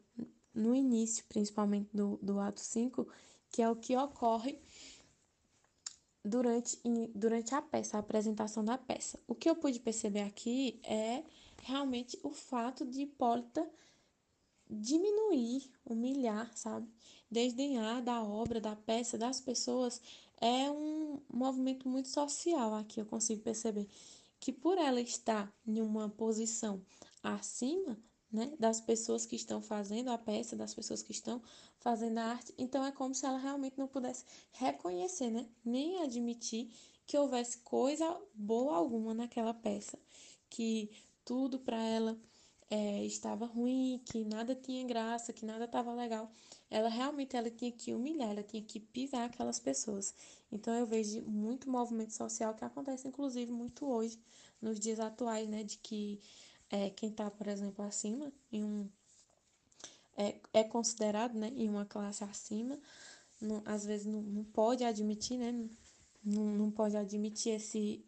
no 0.53 0.75
início, 0.75 1.23
principalmente 1.29 1.89
do, 1.93 2.19
do 2.21 2.39
ato 2.39 2.59
5, 2.59 3.07
que 3.49 3.61
é 3.61 3.69
o 3.69 3.75
que 3.75 3.95
ocorre 3.95 4.59
durante, 6.23 6.79
durante 7.15 7.55
a 7.55 7.61
peça, 7.61 7.97
a 7.97 7.99
apresentação 7.99 8.63
da 8.63 8.77
peça. 8.77 9.19
O 9.27 9.35
que 9.35 9.49
eu 9.49 9.55
pude 9.55 9.79
perceber 9.79 10.21
aqui 10.21 10.79
é 10.83 11.23
realmente 11.63 12.19
o 12.23 12.31
fato 12.31 12.85
de 12.85 13.01
Hipólita 13.01 13.67
diminuir, 14.69 15.69
humilhar, 15.85 16.49
sabe? 16.55 16.87
Desdenhar 17.29 18.01
da 18.01 18.23
obra, 18.23 18.61
da 18.61 18.75
peça, 18.75 19.17
das 19.17 19.41
pessoas, 19.41 20.01
é 20.41 20.69
um 20.71 21.21
movimento 21.31 21.87
muito 21.87 22.09
social 22.09 22.73
aqui, 22.73 22.99
eu 22.99 23.05
consigo 23.05 23.41
perceber. 23.41 23.87
Que 24.39 24.51
por 24.51 24.77
ela 24.77 24.99
estar 24.99 25.53
em 25.65 25.79
uma 25.81 26.09
posição 26.09 26.83
acima, 27.21 27.97
né, 28.31 28.53
das 28.59 28.81
pessoas 28.81 29.25
que 29.25 29.35
estão 29.35 29.61
fazendo 29.61 30.09
a 30.09 30.17
peça, 30.17 30.55
das 30.55 30.73
pessoas 30.73 31.03
que 31.03 31.11
estão 31.11 31.41
fazendo 31.79 32.17
a 32.17 32.23
arte, 32.23 32.53
então 32.57 32.83
é 32.85 32.91
como 32.91 33.13
se 33.13 33.25
ela 33.25 33.37
realmente 33.37 33.77
não 33.77 33.87
pudesse 33.87 34.25
reconhecer, 34.53 35.29
né, 35.29 35.47
nem 35.63 36.01
admitir 36.01 36.71
que 37.05 37.17
houvesse 37.17 37.59
coisa 37.59 38.19
boa 38.33 38.75
alguma 38.75 39.13
naquela 39.13 39.53
peça, 39.53 39.99
que 40.49 40.89
tudo 41.25 41.59
para 41.59 41.77
ela 41.77 42.17
é, 42.69 43.03
estava 43.03 43.45
ruim, 43.45 44.01
que 44.05 44.23
nada 44.23 44.55
tinha 44.55 44.85
graça, 44.85 45.33
que 45.33 45.45
nada 45.45 45.65
estava 45.65 45.93
legal. 45.93 46.31
Ela 46.71 46.89
realmente 46.89 47.35
ela 47.35 47.51
tinha 47.51 47.71
que 47.71 47.93
humilhar, 47.93 48.31
ela 48.31 48.43
tinha 48.43 48.63
que 48.63 48.79
pisar 48.79 49.25
aquelas 49.25 49.59
pessoas. 49.59 50.15
Então 50.51 50.73
eu 50.73 50.85
vejo 50.85 51.21
muito 51.23 51.69
movimento 51.69 52.13
social 52.13 52.55
que 52.55 52.63
acontece, 52.63 53.07
inclusive, 53.07 53.51
muito 53.51 53.85
hoje, 53.85 54.17
nos 54.61 54.79
dias 54.79 54.99
atuais, 54.99 55.47
né? 55.49 55.63
De 55.63 55.77
que 55.77 56.21
é, 56.69 56.89
quem 56.89 57.09
está, 57.09 57.29
por 57.29 57.47
exemplo, 57.47 57.83
acima, 57.83 58.31
em 58.51 58.63
um, 58.63 58.89
é, 60.15 60.39
é 60.53 60.63
considerado 60.63 61.33
né, 61.33 61.51
em 61.55 61.69
uma 61.69 61.85
classe 61.85 62.23
acima, 62.23 62.79
não, 63.39 63.61
às 63.65 63.85
vezes 63.85 64.05
não, 64.05 64.21
não 64.21 64.43
pode 64.43 64.83
admitir, 64.83 65.37
né? 65.37 65.51
Não, 66.23 66.45
não 66.45 66.71
pode 66.71 66.95
admitir 66.95 67.53
esse, 67.55 68.05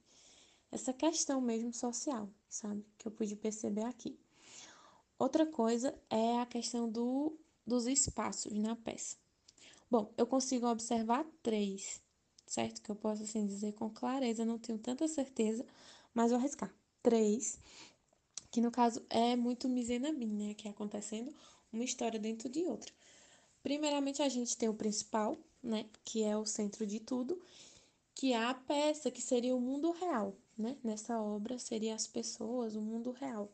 essa 0.72 0.94
questão 0.94 1.42
mesmo 1.42 1.74
social, 1.74 2.30
sabe? 2.48 2.86
Que 2.98 3.08
eu 3.08 3.12
pude 3.12 3.36
perceber 3.36 3.84
aqui. 3.84 4.18
Outra 5.20 5.46
coisa 5.46 5.94
é 6.10 6.40
a 6.40 6.46
questão 6.46 6.90
do, 6.90 7.38
dos 7.66 7.88
espaços 7.88 8.54
na 8.54 8.76
peça. 8.76 9.16
Bom, 9.90 10.12
eu 10.18 10.26
consigo 10.26 10.68
observar 10.68 11.26
três, 11.42 12.02
certo? 12.48 12.82
Que 12.82 12.90
eu 12.90 12.96
posso 12.96 13.24
assim 13.24 13.46
dizer 13.46 13.74
com 13.74 13.90
clareza, 13.90 14.46
não 14.46 14.58
tenho 14.58 14.78
tanta 14.80 15.08
certeza, 15.08 15.66
mas 16.14 16.32
vou 16.32 16.40
arriscar. 16.40 16.74
Três, 17.02 17.60
que 18.50 18.62
no 18.62 18.72
caso 18.72 19.06
é 19.10 19.36
muito 19.36 19.68
misenabim, 19.70 20.28
né? 20.28 20.54
Que 20.54 20.68
é 20.68 20.72
acontecendo 20.72 21.34
uma 21.72 21.84
história 21.84 22.20
dentro 22.20 22.50
de 22.50 22.66
outra. 22.66 22.92
Primeiramente, 23.62 24.22
a 24.22 24.30
gente 24.30 24.58
tem 24.58 24.70
o 24.70 24.74
principal, 24.74 25.38
né? 25.62 25.86
Que 26.04 26.24
é 26.24 26.38
o 26.38 26.46
centro 26.46 26.86
de 26.86 27.00
tudo, 27.00 27.42
que 28.16 28.34
é 28.34 28.44
a 28.44 28.54
peça, 28.54 29.12
que 29.12 29.22
seria 29.22 29.56
o 29.56 29.62
mundo 29.62 29.92
real, 29.92 30.36
né? 30.58 30.78
Nessa 30.84 31.20
obra 31.20 31.58
seria 31.58 31.96
as 31.96 32.08
pessoas, 32.08 32.76
o 32.76 32.82
mundo 32.82 33.12
real. 33.12 33.52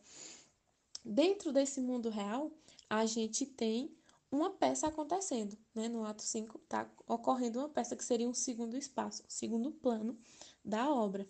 Dentro 1.04 1.52
desse 1.52 1.80
mundo 1.80 2.10
real, 2.10 2.50
a 2.88 3.06
gente 3.06 3.46
tem 3.46 3.90
uma 4.30 4.50
peça 4.50 4.86
acontecendo, 4.86 5.56
né? 5.74 5.88
No 5.88 6.04
ato 6.04 6.22
5 6.22 6.58
está 6.58 6.90
ocorrendo 7.06 7.58
uma 7.58 7.68
peça 7.68 7.96
que 7.96 8.04
seria 8.04 8.28
um 8.28 8.34
segundo 8.34 8.76
espaço, 8.76 9.22
um 9.22 9.30
segundo 9.30 9.72
plano 9.72 10.18
da 10.64 10.90
obra. 10.92 11.28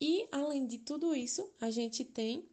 E 0.00 0.28
além 0.32 0.66
de 0.66 0.78
tudo 0.78 1.14
isso, 1.14 1.48
a 1.60 1.70
gente 1.70 2.04
tem 2.04 2.48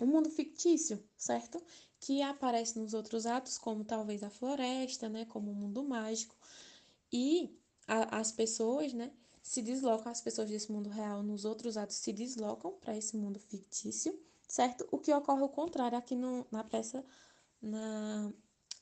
o 0.00 0.04
um 0.04 0.06
mundo 0.06 0.30
fictício, 0.30 1.02
certo? 1.16 1.62
Que 2.00 2.22
aparece 2.22 2.78
nos 2.78 2.94
outros 2.94 3.26
atos, 3.26 3.58
como 3.58 3.84
talvez 3.84 4.22
a 4.22 4.30
floresta, 4.30 5.08
né? 5.08 5.24
Como 5.26 5.50
o 5.50 5.54
mundo 5.54 5.84
mágico. 5.84 6.34
E 7.12 7.54
a, 7.86 8.18
as 8.20 8.32
pessoas, 8.32 8.92
né? 8.92 9.12
Se 9.42 9.60
deslocam, 9.60 10.10
as 10.10 10.20
pessoas 10.20 10.48
desse 10.48 10.72
mundo 10.72 10.88
real 10.88 11.22
nos 11.22 11.44
outros 11.44 11.76
atos 11.76 11.96
se 11.96 12.12
deslocam 12.12 12.72
para 12.80 12.96
esse 12.96 13.16
mundo 13.16 13.38
fictício 13.38 14.18
certo? 14.52 14.86
O 14.90 14.98
que 14.98 15.12
ocorre 15.14 15.40
ao 15.42 15.48
contrário 15.48 15.96
aqui 15.96 16.14
no, 16.14 16.46
na 16.50 16.62
peça, 16.62 17.02
na, 17.60 18.30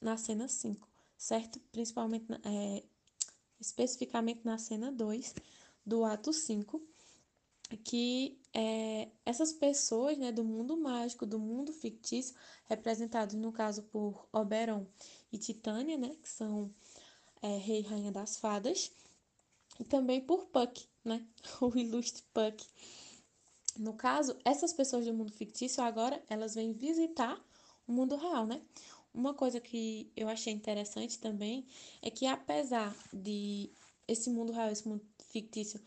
na 0.01 0.17
cena 0.17 0.49
5, 0.49 0.89
certo? 1.17 1.61
Principalmente, 1.73 2.27
é, 2.45 2.83
especificamente 3.61 4.41
na 4.45 4.59
cena 4.59 4.91
2 4.91 5.35
do 5.85 6.05
ato 6.05 6.33
5, 6.33 6.83
que 7.85 8.39
é, 8.53 9.09
essas 9.25 9.53
pessoas 9.53 10.19
né, 10.19 10.33
do 10.33 10.45
mundo 10.45 10.77
mágico, 10.77 11.27
do 11.27 11.39
mundo 11.39 11.73
fictício, 11.73 12.35
representados 12.65 13.35
no 13.35 13.53
caso 13.53 13.83
por 13.85 14.27
Oberon 14.33 14.87
e 15.33 15.39
Titânia, 15.39 15.97
né, 15.97 16.17
que 16.21 16.29
são 16.29 16.73
é, 17.43 17.57
rei 17.59 17.81
e 17.81 17.83
rainha 17.83 18.11
das 18.11 18.37
fadas, 18.37 18.91
e 19.79 19.85
também 19.85 20.21
por 20.21 20.47
Puck, 20.47 20.87
né, 21.05 21.25
o 21.61 21.77
ilustre 21.77 22.23
Puck, 22.35 22.67
no 23.79 23.95
caso, 23.95 24.37
essas 24.45 24.73
pessoas 24.73 25.07
do 25.07 25.15
mundo 25.15 25.33
fictício 25.33 25.83
agora 25.83 26.23
elas 26.29 26.55
vêm 26.55 26.73
visitar 26.73 27.41
o 27.87 27.93
mundo 27.93 28.17
real, 28.17 28.47
né? 28.47 28.61
Uma 29.13 29.35
coisa 29.35 29.61
que 29.61 30.13
eu 30.17 30.29
achei 30.29 30.53
interessante 30.53 31.19
também 31.19 31.67
é 32.01 32.11
que 32.11 32.27
apesar 32.27 32.97
de 33.13 33.71
esse 34.07 34.31
mundo 34.31 34.53
real, 34.53 34.71
esse 34.71 34.87
mundo 34.89 35.05
fictício, 35.19 35.81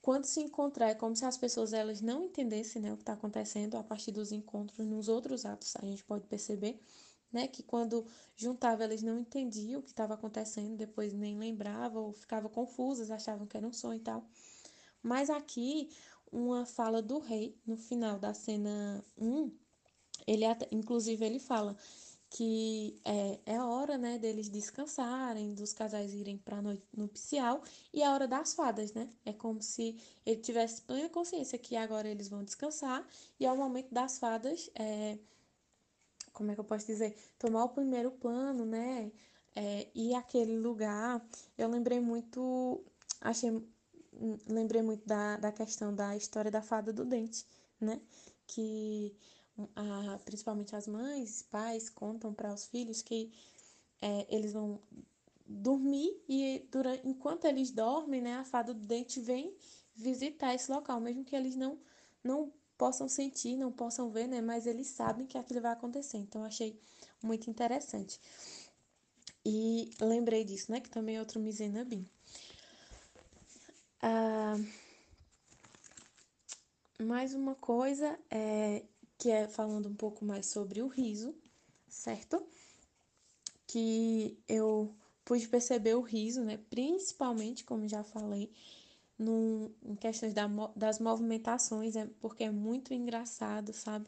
quando 0.00 0.24
se 0.24 0.40
encontrar, 0.40 0.90
é 0.90 0.94
como 0.94 1.16
se 1.16 1.24
as 1.24 1.38
pessoas 1.38 1.72
elas 1.72 2.00
não 2.00 2.24
entendessem 2.24 2.82
né, 2.82 2.92
o 2.92 2.96
que 2.96 3.02
está 3.02 3.14
acontecendo 3.14 3.76
a 3.76 3.82
partir 3.82 4.12
dos 4.12 4.32
encontros 4.32 4.86
nos 4.86 5.08
outros 5.08 5.46
atos, 5.46 5.74
a 5.76 5.84
gente 5.84 6.04
pode 6.04 6.26
perceber 6.26 6.78
né, 7.32 7.48
que 7.48 7.62
quando 7.62 8.06
juntava 8.36 8.84
elas 8.84 9.02
não 9.02 9.18
entendiam 9.18 9.80
o 9.80 9.82
que 9.82 9.90
estava 9.90 10.14
acontecendo, 10.14 10.76
depois 10.76 11.12
nem 11.12 11.36
lembravam 11.36 12.04
ou 12.04 12.12
ficavam 12.12 12.50
confusas, 12.50 13.10
achavam 13.10 13.46
que 13.46 13.56
era 13.56 13.66
um 13.66 13.72
sonho 13.72 13.96
e 13.96 14.02
tal. 14.02 14.28
Mas 15.02 15.28
aqui, 15.30 15.90
uma 16.30 16.64
fala 16.64 17.02
do 17.02 17.18
rei, 17.18 17.58
no 17.66 17.76
final 17.76 18.18
da 18.18 18.32
cena 18.32 19.04
1, 19.18 19.50
ele 20.26 20.44
inclusive 20.70 21.24
ele 21.24 21.38
fala 21.38 21.76
que 22.34 23.00
é, 23.04 23.38
é 23.46 23.62
hora 23.62 23.96
né, 23.96 24.18
deles 24.18 24.48
descansarem, 24.48 25.54
dos 25.54 25.72
casais 25.72 26.12
irem 26.12 26.36
para 26.36 26.56
a 26.56 26.62
noite 26.62 26.82
nupcial 26.92 27.62
e 27.92 28.02
a 28.02 28.12
hora 28.12 28.26
das 28.26 28.54
fadas, 28.54 28.92
né? 28.92 29.08
É 29.24 29.32
como 29.32 29.62
se 29.62 29.96
ele 30.26 30.40
tivesse 30.40 30.82
plena 30.82 31.08
consciência 31.08 31.56
que 31.56 31.76
agora 31.76 32.08
eles 32.08 32.28
vão 32.28 32.42
descansar 32.42 33.06
e 33.38 33.46
ao 33.46 33.56
momento 33.56 33.94
das 33.94 34.18
fadas, 34.18 34.68
é, 34.74 35.16
como 36.32 36.50
é 36.50 36.54
que 36.54 36.60
eu 36.60 36.64
posso 36.64 36.86
dizer? 36.86 37.16
Tomar 37.38 37.66
o 37.66 37.68
primeiro 37.68 38.10
plano, 38.10 38.64
né? 38.64 39.12
É, 39.54 39.86
e 39.94 40.12
aquele 40.12 40.58
lugar, 40.58 41.24
eu 41.56 41.68
lembrei 41.68 42.00
muito, 42.00 42.84
achei, 43.20 43.62
lembrei 44.48 44.82
muito 44.82 45.06
da, 45.06 45.36
da 45.36 45.52
questão 45.52 45.94
da 45.94 46.16
história 46.16 46.50
da 46.50 46.60
fada 46.60 46.92
do 46.92 47.04
dente, 47.04 47.46
né? 47.80 48.00
Que 48.44 49.16
a, 49.76 50.18
principalmente 50.24 50.74
as 50.74 50.86
mães, 50.86 51.42
pais, 51.42 51.88
contam 51.88 52.32
para 52.32 52.52
os 52.52 52.66
filhos 52.66 53.02
que 53.02 53.32
é, 54.00 54.26
eles 54.28 54.52
vão 54.52 54.80
dormir 55.46 56.22
e 56.28 56.66
durante, 56.70 57.06
enquanto 57.06 57.44
eles 57.44 57.70
dormem, 57.70 58.20
né, 58.20 58.36
a 58.36 58.44
fada 58.44 58.72
do 58.72 58.86
dente 58.86 59.20
vem 59.20 59.54
visitar 59.94 60.54
esse 60.54 60.70
local, 60.70 61.00
mesmo 61.00 61.24
que 61.24 61.36
eles 61.36 61.54
não, 61.54 61.78
não 62.22 62.52
possam 62.76 63.08
sentir, 63.08 63.56
não 63.56 63.70
possam 63.70 64.10
ver, 64.10 64.26
né, 64.26 64.40
mas 64.40 64.66
eles 64.66 64.88
sabem 64.88 65.26
que 65.26 65.38
aquilo 65.38 65.60
vai 65.60 65.72
acontecer. 65.72 66.18
Então, 66.18 66.42
achei 66.44 66.78
muito 67.22 67.48
interessante. 67.48 68.20
E 69.44 69.90
lembrei 70.00 70.44
disso, 70.44 70.72
né, 70.72 70.80
que 70.80 70.90
também 70.90 71.16
é 71.16 71.20
outro 71.20 71.38
Mizenabim. 71.38 72.08
Ah, 74.02 74.56
mais 77.00 77.34
uma 77.34 77.54
coisa 77.54 78.18
é 78.30 78.82
que 79.24 79.30
é 79.30 79.48
falando 79.48 79.88
um 79.88 79.94
pouco 79.94 80.22
mais 80.22 80.44
sobre 80.44 80.82
o 80.82 80.86
riso, 80.86 81.34
certo? 81.88 82.46
Que 83.66 84.38
eu 84.46 84.94
pude 85.24 85.48
perceber 85.48 85.94
o 85.94 86.02
riso, 86.02 86.44
né? 86.44 86.58
Principalmente, 86.68 87.64
como 87.64 87.88
já 87.88 88.04
falei, 88.04 88.52
em 89.18 89.96
questões 89.96 90.34
da, 90.34 90.46
das 90.76 90.98
movimentações, 90.98 91.96
é, 91.96 92.06
porque 92.20 92.44
é 92.44 92.50
muito 92.50 92.92
engraçado, 92.92 93.72
sabe? 93.72 94.06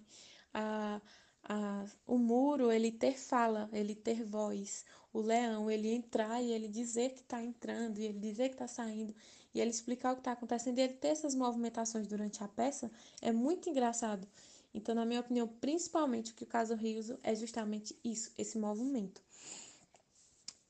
A, 0.52 1.00
a, 1.44 1.86
o 2.06 2.18
muro, 2.18 2.70
ele 2.70 2.92
ter 2.92 3.16
fala, 3.18 3.70
ele 3.72 3.94
ter 3.94 4.22
voz. 4.22 4.84
O 5.14 5.22
leão, 5.22 5.70
ele 5.70 5.94
entrar 5.94 6.42
e 6.42 6.52
ele 6.52 6.68
dizer 6.68 7.14
que 7.14 7.20
está 7.20 7.42
entrando, 7.42 7.96
e 7.98 8.04
ele 8.04 8.18
dizer 8.18 8.50
que 8.50 8.56
está 8.56 8.68
saindo, 8.68 9.14
e 9.54 9.62
ele 9.62 9.70
explicar 9.70 10.12
o 10.12 10.16
que 10.16 10.20
está 10.20 10.32
acontecendo, 10.32 10.76
e 10.76 10.82
ele 10.82 10.92
ter 10.92 11.08
essas 11.08 11.34
movimentações 11.34 12.06
durante 12.06 12.44
a 12.44 12.48
peça, 12.48 12.90
é 13.22 13.32
muito 13.32 13.70
engraçado. 13.70 14.28
Então, 14.76 14.94
na 14.94 15.06
minha 15.06 15.20
opinião, 15.20 15.48
principalmente 15.48 16.32
o 16.32 16.34
que 16.34 16.44
o 16.44 16.46
caso 16.46 16.74
Riso 16.74 17.18
é 17.22 17.34
justamente 17.34 17.98
isso, 18.04 18.30
esse 18.36 18.58
movimento. 18.58 19.22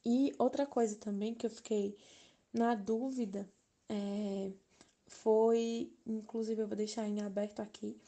E 0.04 0.32
outra 0.38 0.64
coisa 0.64 0.94
também 0.94 1.34
que 1.34 1.44
eu 1.44 1.50
fiquei 1.50 1.98
na 2.52 2.76
dúvida 2.76 3.50
é, 3.88 4.52
foi, 5.08 5.92
inclusive 6.06 6.62
eu 6.62 6.68
vou 6.68 6.76
deixar 6.76 7.08
em 7.08 7.20
aberto 7.20 7.58
aqui 7.58 8.00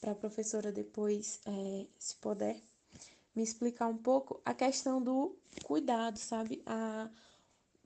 para 0.00 0.10
a 0.10 0.16
professora 0.16 0.72
depois, 0.72 1.40
é, 1.46 1.86
se 1.96 2.16
puder, 2.16 2.60
me 3.32 3.44
explicar 3.44 3.86
um 3.86 3.96
pouco 3.96 4.40
a 4.44 4.52
questão 4.52 5.00
do 5.00 5.36
cuidado, 5.62 6.18
sabe? 6.18 6.60
A, 6.66 7.08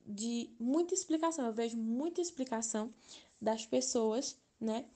de 0.07 0.48
muita 0.59 0.94
explicação, 0.94 1.44
eu 1.44 1.53
vejo 1.53 1.76
muita 1.76 2.22
explicação 2.22 2.90
das 3.38 3.66
pessoas, 3.66 4.38
né? 4.59 4.86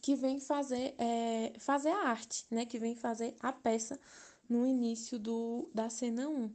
Que 0.00 0.14
vem 0.14 0.40
fazer, 0.40 0.94
é, 0.98 1.52
fazer 1.58 1.90
a 1.90 2.08
arte, 2.08 2.44
né? 2.50 2.64
Que 2.66 2.78
vem 2.78 2.94
fazer 2.94 3.34
a 3.40 3.52
peça 3.52 3.98
no 4.48 4.66
início 4.66 5.18
do, 5.18 5.68
da 5.74 5.90
cena 5.90 6.28
1. 6.28 6.50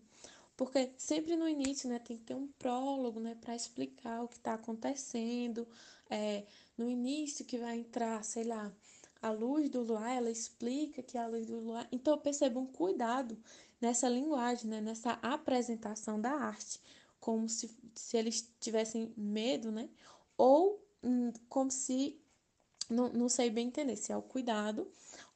Porque 0.56 0.94
sempre 0.98 1.36
no 1.36 1.48
início, 1.48 1.90
né, 1.90 2.00
tem 2.00 2.18
que 2.18 2.24
ter 2.24 2.36
um 2.36 2.48
prólogo, 2.60 3.20
né, 3.20 3.36
para 3.42 3.56
explicar 3.56 4.24
o 4.24 4.28
que 4.28 4.38
está 4.38 4.54
acontecendo. 4.54 5.68
É, 6.10 6.46
no 6.78 6.90
início 6.90 7.46
que 7.46 7.58
vai 7.58 7.78
entrar, 7.80 8.24
sei 8.24 8.44
lá, 8.44 8.72
a 9.22 9.32
luz 9.32 9.70
do 9.70 9.82
luar, 9.82 10.12
ela 10.12 10.30
explica 10.30 11.02
que 11.02 11.18
é 11.18 11.22
a 11.22 11.28
luz 11.28 11.48
do 11.48 11.60
luar. 11.60 11.88
Então 11.92 12.14
eu 12.14 12.20
percebo 12.20 12.60
um 12.60 12.68
cuidado 12.68 13.38
nessa 13.82 14.08
linguagem, 14.08 14.70
né, 14.70 14.82
nessa 14.82 15.14
apresentação 15.22 16.20
da 16.20 16.32
arte, 16.32 16.80
como 17.20 17.50
se, 17.50 17.70
se 17.96 18.18
eles 18.18 18.50
tivessem 18.60 19.14
medo, 19.18 19.72
né, 19.72 19.90
ou 20.38 20.84
hum, 21.04 21.32
como 21.50 21.72
se 21.72 22.20
não, 22.90 23.10
não 23.10 23.30
sei 23.30 23.50
bem 23.50 23.68
entender 23.68 23.96
se 23.96 24.12
é 24.12 24.18
o 24.18 24.22
cuidado 24.22 24.88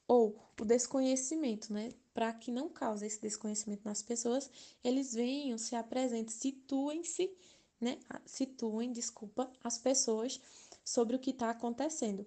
ou 0.08 0.38
o 0.60 0.66
desconhecimento, 0.66 1.72
né? 1.74 1.91
Para 2.14 2.34
que 2.34 2.52
não 2.52 2.70
cause 2.70 3.06
esse 3.06 3.22
desconhecimento 3.22 3.84
nas 3.86 4.02
pessoas, 4.02 4.50
eles 4.84 5.14
venham, 5.14 5.58
se 5.58 5.76
apresentem, 5.76 6.34
situem-se, 6.34 7.32
né? 7.80 8.00
Situem, 8.26 8.91
desculpa, 8.91 9.52
as 9.64 9.78
pessoas 9.78 10.39
sobre 10.84 11.16
o 11.16 11.20
que 11.20 11.32
está 11.32 11.50
acontecendo. 11.50 12.26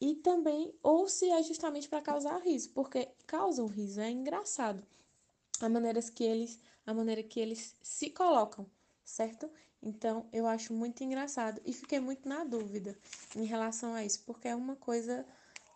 E 0.00 0.16
também, 0.16 0.74
ou 0.82 1.08
se 1.08 1.30
é 1.30 1.42
justamente 1.42 1.88
para 1.88 2.02
causar 2.02 2.38
riso, 2.42 2.70
porque 2.70 3.08
causa 3.26 3.62
um 3.62 3.66
riso, 3.66 4.00
é 4.00 4.10
engraçado. 4.10 4.84
A 5.60 5.68
maneira 5.68 6.02
que 6.02 6.22
eles, 6.22 6.58
a 6.84 6.92
maneira 6.92 7.22
que 7.22 7.40
eles 7.40 7.74
se 7.82 8.10
colocam, 8.10 8.66
certo? 9.04 9.50
Então, 9.86 10.28
eu 10.32 10.48
acho 10.48 10.74
muito 10.74 11.04
engraçado 11.04 11.60
e 11.64 11.72
fiquei 11.72 12.00
muito 12.00 12.28
na 12.28 12.42
dúvida 12.42 12.98
em 13.36 13.44
relação 13.44 13.94
a 13.94 14.04
isso, 14.04 14.20
porque 14.26 14.48
é 14.48 14.54
uma 14.56 14.74
coisa 14.74 15.24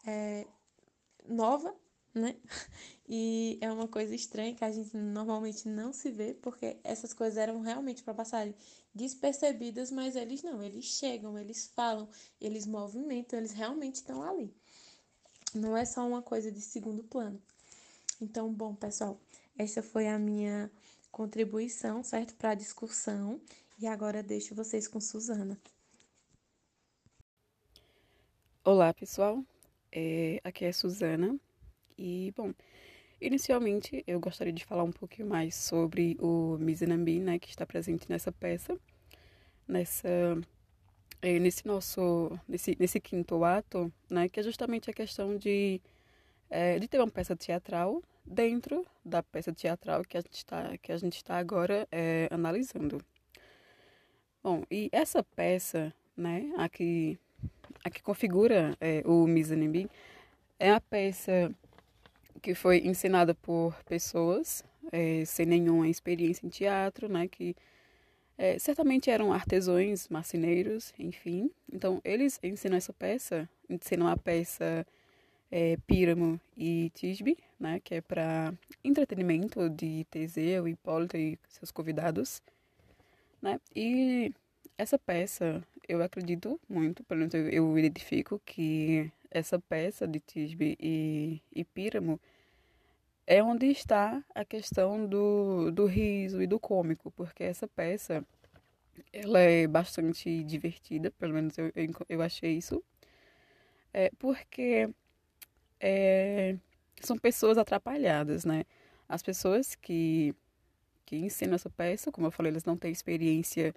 é, 0.05 0.49
nova, 1.29 1.73
né? 2.13 2.35
E 3.13 3.59
é 3.61 3.73
uma 3.73 3.89
coisa 3.89 4.15
estranha 4.15 4.55
que 4.55 4.65
a 4.65 4.71
gente 4.71 4.97
normalmente 4.97 5.69
não 5.69 5.93
se 5.93 6.13
vê, 6.13 6.33
porque 6.33 6.79
essas 6.85 7.13
coisas 7.13 7.37
eram 7.37 7.61
realmente 7.61 8.05
para 8.05 8.15
passarem 8.15 8.55
despercebidas, 8.95 9.91
mas 9.91 10.15
eles 10.15 10.45
não, 10.45 10.63
eles 10.63 10.85
chegam, 10.85 11.37
eles 11.37 11.73
falam, 11.75 12.09
eles 12.41 12.67
movimentam, 12.67 13.37
eles 13.37 13.51
realmente 13.51 13.97
estão 13.97 14.23
ali. 14.23 14.55
Não 15.53 15.77
é 15.77 15.85
só 15.85 16.07
uma 16.07 16.23
coisa 16.23 16.53
de 16.53 16.61
segundo 16.61 17.03
plano. 17.03 17.43
Então, 18.21 18.53
bom, 18.53 18.77
pessoal, 18.77 19.21
essa 19.59 19.83
foi 19.83 20.07
a 20.07 20.17
minha 20.17 20.71
contribuição, 21.11 22.03
certo, 22.05 22.35
para 22.37 22.51
a 22.51 22.55
discussão. 22.55 23.41
E 23.81 23.87
agora 23.87 24.23
deixo 24.23 24.55
vocês 24.55 24.87
com 24.87 25.01
Suzana. 25.01 25.59
Olá, 28.63 28.93
pessoal. 28.93 29.43
É, 29.91 30.39
aqui 30.45 30.67
é 30.67 30.73
Suzana. 30.73 31.41
E, 31.97 32.31
bom, 32.37 32.53
inicialmente 33.19 34.05
eu 34.07 34.21
gostaria 34.21 34.53
de 34.53 34.67
falar 34.67 34.83
um 34.83 34.93
pouquinho 34.93 35.27
mais 35.27 35.55
sobre 35.55 36.15
o 36.21 36.59
Mizanambi, 36.59 37.21
né, 37.21 37.39
que 37.39 37.49
está 37.49 37.65
presente 37.65 38.05
nessa 38.11 38.31
peça. 38.31 38.79
Nessa 39.67 40.09
é, 41.23 41.39
nesse 41.39 41.67
nosso 41.67 42.39
nesse, 42.47 42.77
nesse 42.79 43.01
quinto 43.01 43.43
ato, 43.45 43.91
né, 44.11 44.29
que 44.29 44.41
é 44.41 44.43
justamente 44.43 44.91
a 44.91 44.93
questão 44.93 45.39
de 45.39 45.81
é, 46.51 46.79
de 46.79 46.87
ter 46.87 46.99
uma 46.99 47.11
peça 47.11 47.35
teatral 47.35 48.03
dentro 48.27 48.87
da 49.03 49.23
peça 49.23 49.55
teatral 49.55 50.05
que 50.05 50.19
a 50.19 50.21
gente 50.21 50.37
está 50.37 50.77
que 50.77 50.93
a 50.93 50.99
gente 50.99 51.17
está 51.17 51.39
agora 51.39 51.89
é, 51.91 52.29
analisando. 52.31 53.03
Bom, 54.43 54.65
e 54.71 54.89
essa 54.91 55.23
peça, 55.23 55.93
né, 56.17 56.51
a 56.57 56.67
que, 56.67 57.19
a 57.85 57.91
que 57.91 58.03
configura 58.03 58.75
é, 58.81 59.03
o 59.05 59.27
Mizanimbi, 59.27 59.87
é 60.59 60.71
a 60.71 60.81
peça 60.81 61.55
que 62.41 62.55
foi 62.55 62.79
ensinada 62.79 63.35
por 63.35 63.75
pessoas 63.85 64.65
é, 64.91 65.25
sem 65.27 65.45
nenhuma 65.45 65.89
experiência 65.89 66.47
em 66.47 66.49
teatro, 66.49 67.07
né, 67.07 67.29
que 67.29 67.55
é, 68.39 68.59
certamente 68.59 69.11
eram 69.11 69.31
artesãos, 69.31 70.09
marceneiros, 70.09 70.95
enfim. 70.99 71.51
Então, 71.71 72.01
eles 72.03 72.41
ensinam 72.43 72.79
essa 72.79 72.95
peça, 72.95 73.47
ensinam 73.69 74.09
a 74.09 74.17
peça 74.17 74.87
é, 75.51 75.77
Píramo 75.87 76.41
e 76.57 76.91
Tisbe, 76.95 77.37
né, 77.59 77.79
que 77.85 77.97
é 77.97 78.01
para 78.01 78.55
entretenimento 78.83 79.69
de 79.69 80.07
Teseu, 80.11 80.67
Hipólito 80.67 81.19
e 81.19 81.39
seus 81.47 81.71
convidados 81.71 82.41
né? 83.43 83.61
E 83.75 84.33
essa 84.77 84.99
peça, 84.99 85.63
eu 85.89 86.03
acredito 86.03 86.61
muito, 86.69 87.05
pelo 87.05 87.21
menos 87.21 87.35
eu, 87.35 87.79
identifico 87.79 88.41
que 88.45 89.11
essa 89.31 89.59
peça 89.59 90.07
de 90.07 90.21
Tisbe 90.21 90.77
e, 90.81 91.41
e 91.55 91.65
Píramo 91.65 92.21
é 93.27 93.43
onde 93.43 93.67
está 93.67 94.25
a 94.35 94.45
questão 94.45 95.07
do, 95.07 95.71
do 95.71 95.87
riso 95.87 96.43
e 96.43 96.47
do 96.47 96.59
cômico, 96.59 97.11
porque 97.13 97.45
essa 97.45 97.69
peça 97.69 98.25
ela 99.13 99.41
é 99.41 99.67
bastante 99.67 100.43
divertida, 100.45 101.11
pelo 101.13 101.35
menos 101.35 101.57
eu, 101.59 101.67
eu, 101.77 101.91
eu 102.09 102.23
achei 102.23 102.57
isso, 102.57 102.83
é 103.93 104.11
porque 104.19 104.89
é, 105.81 106.57
são 107.01 107.17
pessoas 107.19 107.59
atrapalhadas, 107.59 108.45
né? 108.45 108.65
As 109.09 109.23
pessoas 109.23 109.75
que, 109.75 110.35
que 111.11 111.17
ensinam 111.17 111.57
essa 111.57 111.69
peça, 111.69 112.13
como 112.13 112.29
eu 112.29 112.31
falei, 112.31 112.53
eles 112.53 112.63
não 112.63 112.77
têm 112.77 112.93
experiência 112.93 113.75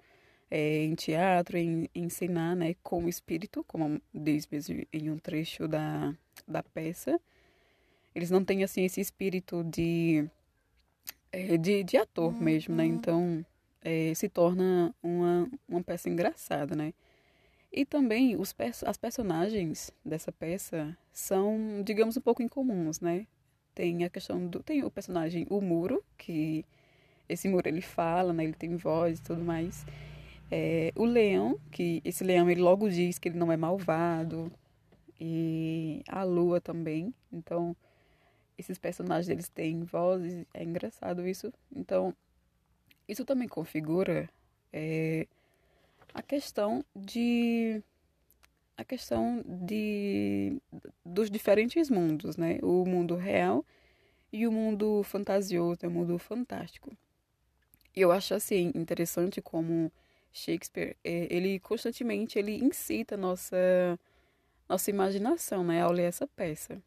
é, 0.48 0.84
em 0.84 0.94
teatro, 0.94 1.58
em, 1.58 1.90
em 1.92 2.04
ensinar 2.04 2.54
né, 2.54 2.76
com 2.80 3.04
o 3.04 3.08
espírito, 3.08 3.64
como 3.66 4.00
diz 4.14 4.46
mesmo 4.46 4.86
em 4.92 5.10
um 5.10 5.18
trecho 5.18 5.66
da, 5.66 6.14
da 6.46 6.62
peça. 6.62 7.20
Eles 8.14 8.30
não 8.30 8.44
têm 8.44 8.62
assim 8.62 8.84
esse 8.84 9.00
espírito 9.00 9.64
de, 9.64 10.30
é, 11.32 11.56
de, 11.56 11.82
de 11.82 11.96
ator 11.96 12.32
uhum. 12.32 12.40
mesmo, 12.40 12.76
né? 12.76 12.86
Então 12.86 13.44
é, 13.82 14.14
se 14.14 14.28
torna 14.28 14.94
uma, 15.02 15.50
uma 15.68 15.82
peça 15.82 16.08
engraçada, 16.08 16.76
né? 16.76 16.94
E 17.72 17.84
também 17.84 18.36
os, 18.36 18.54
as 18.86 18.96
personagens 18.96 19.90
dessa 20.04 20.30
peça 20.30 20.96
são, 21.12 21.82
digamos, 21.84 22.16
um 22.16 22.20
pouco 22.20 22.44
incomuns, 22.44 23.00
né? 23.00 23.26
Tem 23.74 24.04
a 24.04 24.08
questão 24.08 24.46
do. 24.46 24.62
Tem 24.62 24.84
o 24.84 24.90
personagem, 24.92 25.48
o 25.50 25.60
Muro, 25.60 26.04
que 26.16 26.64
esse 27.28 27.48
Muro 27.48 27.68
ele 27.68 27.80
fala, 27.80 28.32
né? 28.32 28.44
Ele 28.44 28.52
tem 28.52 28.76
voz 28.76 29.18
e 29.18 29.22
tudo 29.22 29.42
mais. 29.42 29.84
É, 30.50 30.92
o 30.94 31.04
Leão, 31.04 31.58
que 31.70 32.00
esse 32.04 32.22
Leão 32.22 32.50
ele 32.50 32.60
logo 32.60 32.88
diz 32.88 33.18
que 33.18 33.28
ele 33.28 33.38
não 33.38 33.50
é 33.50 33.56
malvado. 33.56 34.52
E 35.20 36.02
a 36.08 36.22
Lua 36.24 36.60
também. 36.60 37.14
Então, 37.32 37.76
esses 38.58 38.78
personagens 38.78 39.28
eles 39.28 39.48
têm 39.48 39.82
vozes. 39.84 40.44
É 40.52 40.62
engraçado 40.62 41.26
isso. 41.26 41.52
Então, 41.74 42.14
isso 43.08 43.24
também 43.24 43.48
configura. 43.48 44.28
É, 44.72 45.26
a 46.12 46.22
questão 46.22 46.84
de 46.94 47.82
a 48.76 48.84
questão 48.84 49.42
de 49.46 50.60
dos 51.04 51.30
diferentes 51.30 51.88
mundos, 51.90 52.36
né? 52.36 52.58
O 52.62 52.84
mundo 52.84 53.14
real 53.16 53.64
e 54.32 54.46
o 54.46 54.52
mundo 54.52 55.02
fantasioso, 55.04 55.86
o 55.86 55.90
mundo 55.90 56.18
fantástico. 56.18 56.96
Eu 57.94 58.10
acho 58.12 58.34
assim 58.34 58.72
interessante 58.74 59.40
como 59.40 59.92
Shakespeare, 60.32 60.96
é, 61.04 61.28
ele 61.30 61.60
constantemente 61.60 62.38
ele 62.38 62.56
incita 62.56 63.16
nossa 63.16 63.98
nossa 64.68 64.90
imaginação, 64.90 65.62
né, 65.62 65.82
ao 65.82 65.92
ler 65.92 66.04
essa 66.04 66.26
peça. 66.26 66.82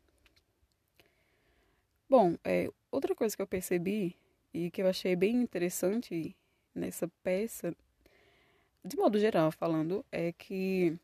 Bom, 2.09 2.35
é, 2.43 2.69
outra 2.91 3.13
coisa 3.15 3.35
que 3.35 3.41
eu 3.41 3.47
percebi 3.47 4.15
e 4.53 4.71
que 4.71 4.81
eu 4.81 4.87
achei 4.87 5.15
bem 5.15 5.35
interessante 5.35 6.35
nessa 6.73 7.07
peça 7.23 7.73
de 8.87 8.95
modo 8.95 9.19
geral 9.19 9.51
falando, 9.51 10.05
é 10.11 10.31
que 10.31 10.97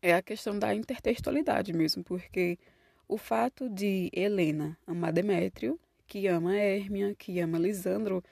é 0.00 0.14
a 0.14 0.22
questão 0.22 0.58
da 0.58 0.74
intertextualidade 0.74 1.72
mesmo, 1.72 2.02
porque 2.02 2.58
o 3.06 3.18
fato 3.18 3.68
de 3.68 4.10
Helena 4.12 4.76
amar 4.86 5.12
Demétrio, 5.12 5.78
que 6.06 6.26
ama 6.26 6.56
Hérmia, 6.56 7.14
que 7.14 7.38
ama 7.40 7.58
Lisandro, 7.58 8.24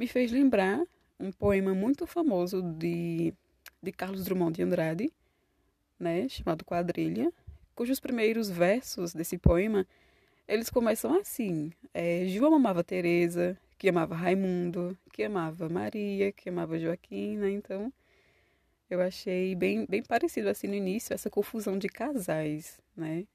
me 0.00 0.06
fez 0.06 0.32
lembrar 0.32 0.82
um 1.18 1.30
poema 1.30 1.74
muito 1.74 2.06
famoso 2.06 2.62
de, 2.62 3.34
de 3.82 3.92
Carlos 3.92 4.24
Drummond 4.24 4.56
de 4.56 4.62
Andrade, 4.62 5.12
né, 5.98 6.26
chamado 6.26 6.64
Quadrilha, 6.64 7.30
cujos 7.74 8.00
primeiros 8.00 8.48
versos 8.48 9.12
desse 9.12 9.36
poema 9.36 9.86
eles 10.48 10.70
começam 10.70 11.14
assim: 11.20 11.70
é, 11.92 12.24
João 12.28 12.54
amava 12.54 12.82
Teresa, 12.82 13.58
que 13.76 13.90
amava 13.90 14.14
Raimundo, 14.14 14.96
que 15.12 15.22
amava 15.22 15.68
Maria, 15.68 16.32
que 16.32 16.48
amava 16.48 16.78
Joaquina, 16.78 17.50
então 17.50 17.92
eu 18.88 19.02
achei 19.02 19.54
bem, 19.54 19.84
bem 19.86 20.02
parecido 20.02 20.48
assim 20.48 20.66
no 20.66 20.74
início, 20.74 21.12
essa 21.12 21.28
confusão 21.28 21.78
de 21.78 21.90
casais, 21.90 22.80
né? 22.96 23.26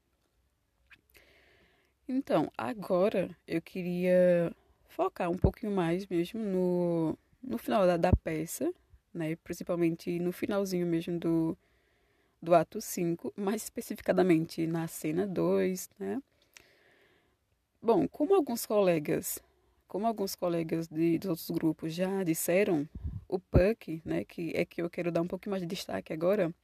Então, 2.08 2.50
agora 2.58 3.30
eu 3.46 3.62
queria 3.62 4.52
focar 4.96 5.30
um 5.30 5.36
pouquinho 5.36 5.70
mais 5.72 6.06
mesmo 6.06 6.40
no, 6.40 7.18
no 7.42 7.58
final 7.58 7.86
da, 7.86 7.98
da 7.98 8.12
peça, 8.12 8.72
né? 9.12 9.36
Principalmente 9.36 10.18
no 10.18 10.32
finalzinho 10.32 10.86
mesmo 10.86 11.18
do, 11.18 11.56
do 12.40 12.54
ato 12.54 12.80
5, 12.80 13.30
mais 13.36 13.62
especificadamente 13.62 14.66
na 14.66 14.88
cena 14.88 15.26
2, 15.26 15.90
né? 15.98 16.22
Bom, 17.82 18.08
como 18.08 18.34
alguns 18.34 18.64
colegas, 18.64 19.38
como 19.86 20.06
alguns 20.06 20.34
colegas 20.34 20.88
de, 20.88 21.18
de 21.18 21.28
outros 21.28 21.50
grupos 21.50 21.92
já 21.92 22.24
disseram, 22.24 22.88
o 23.28 23.38
Puck, 23.38 24.00
né, 24.02 24.24
que 24.24 24.52
é 24.56 24.64
que 24.64 24.80
eu 24.80 24.88
quero 24.88 25.12
dar 25.12 25.20
um 25.20 25.26
pouquinho 25.26 25.50
mais 25.50 25.62
de 25.62 25.68
destaque 25.68 26.10
agora. 26.10 26.54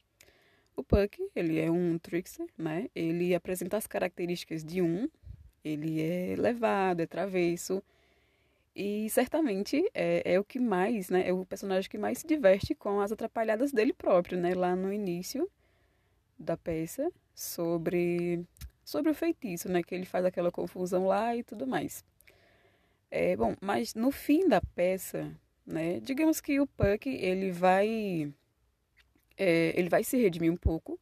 O 0.75 0.83
Puck, 0.83 1.29
ele 1.35 1.59
é 1.59 1.69
um 1.69 1.99
trickster, 1.99 2.47
né? 2.57 2.89
Ele 2.95 3.35
apresenta 3.35 3.77
as 3.77 3.85
características 3.85 4.63
de 4.63 4.81
um, 4.81 5.07
ele 5.63 6.01
é 6.01 6.35
levado, 6.35 7.01
é 7.01 7.05
travesso, 7.05 7.81
e 8.75 9.09
certamente 9.09 9.83
é, 9.93 10.33
é 10.33 10.39
o 10.39 10.43
que 10.43 10.59
mais, 10.59 11.09
né? 11.09 11.27
É 11.27 11.33
o 11.33 11.45
personagem 11.45 11.89
que 11.89 11.97
mais 11.97 12.19
se 12.19 12.27
diverte 12.27 12.73
com 12.73 12.99
as 13.01 13.11
atrapalhadas 13.11 13.71
dele 13.71 13.93
próprio, 13.93 14.37
né? 14.39 14.53
Lá 14.55 14.75
no 14.75 14.91
início 14.91 15.49
da 16.39 16.57
peça, 16.57 17.11
sobre, 17.35 18.43
sobre 18.83 19.11
o 19.11 19.15
feitiço, 19.15 19.69
né? 19.69 19.83
Que 19.83 19.93
ele 19.93 20.05
faz 20.05 20.25
aquela 20.25 20.51
confusão 20.51 21.05
lá 21.07 21.35
e 21.35 21.43
tudo 21.43 21.67
mais. 21.67 22.03
É, 23.11 23.35
bom, 23.35 23.55
mas 23.61 23.93
no 23.93 24.09
fim 24.09 24.47
da 24.47 24.59
peça, 24.59 25.31
né? 25.65 25.99
Digamos 25.99 26.41
que 26.41 26.59
o 26.59 26.65
Puck 26.65 27.07
ele 27.07 27.51
vai 27.51 28.33
é, 29.37 29.79
ele 29.79 29.89
vai 29.89 30.03
se 30.03 30.17
redimir 30.17 30.51
um 30.51 30.57
pouco 30.57 30.99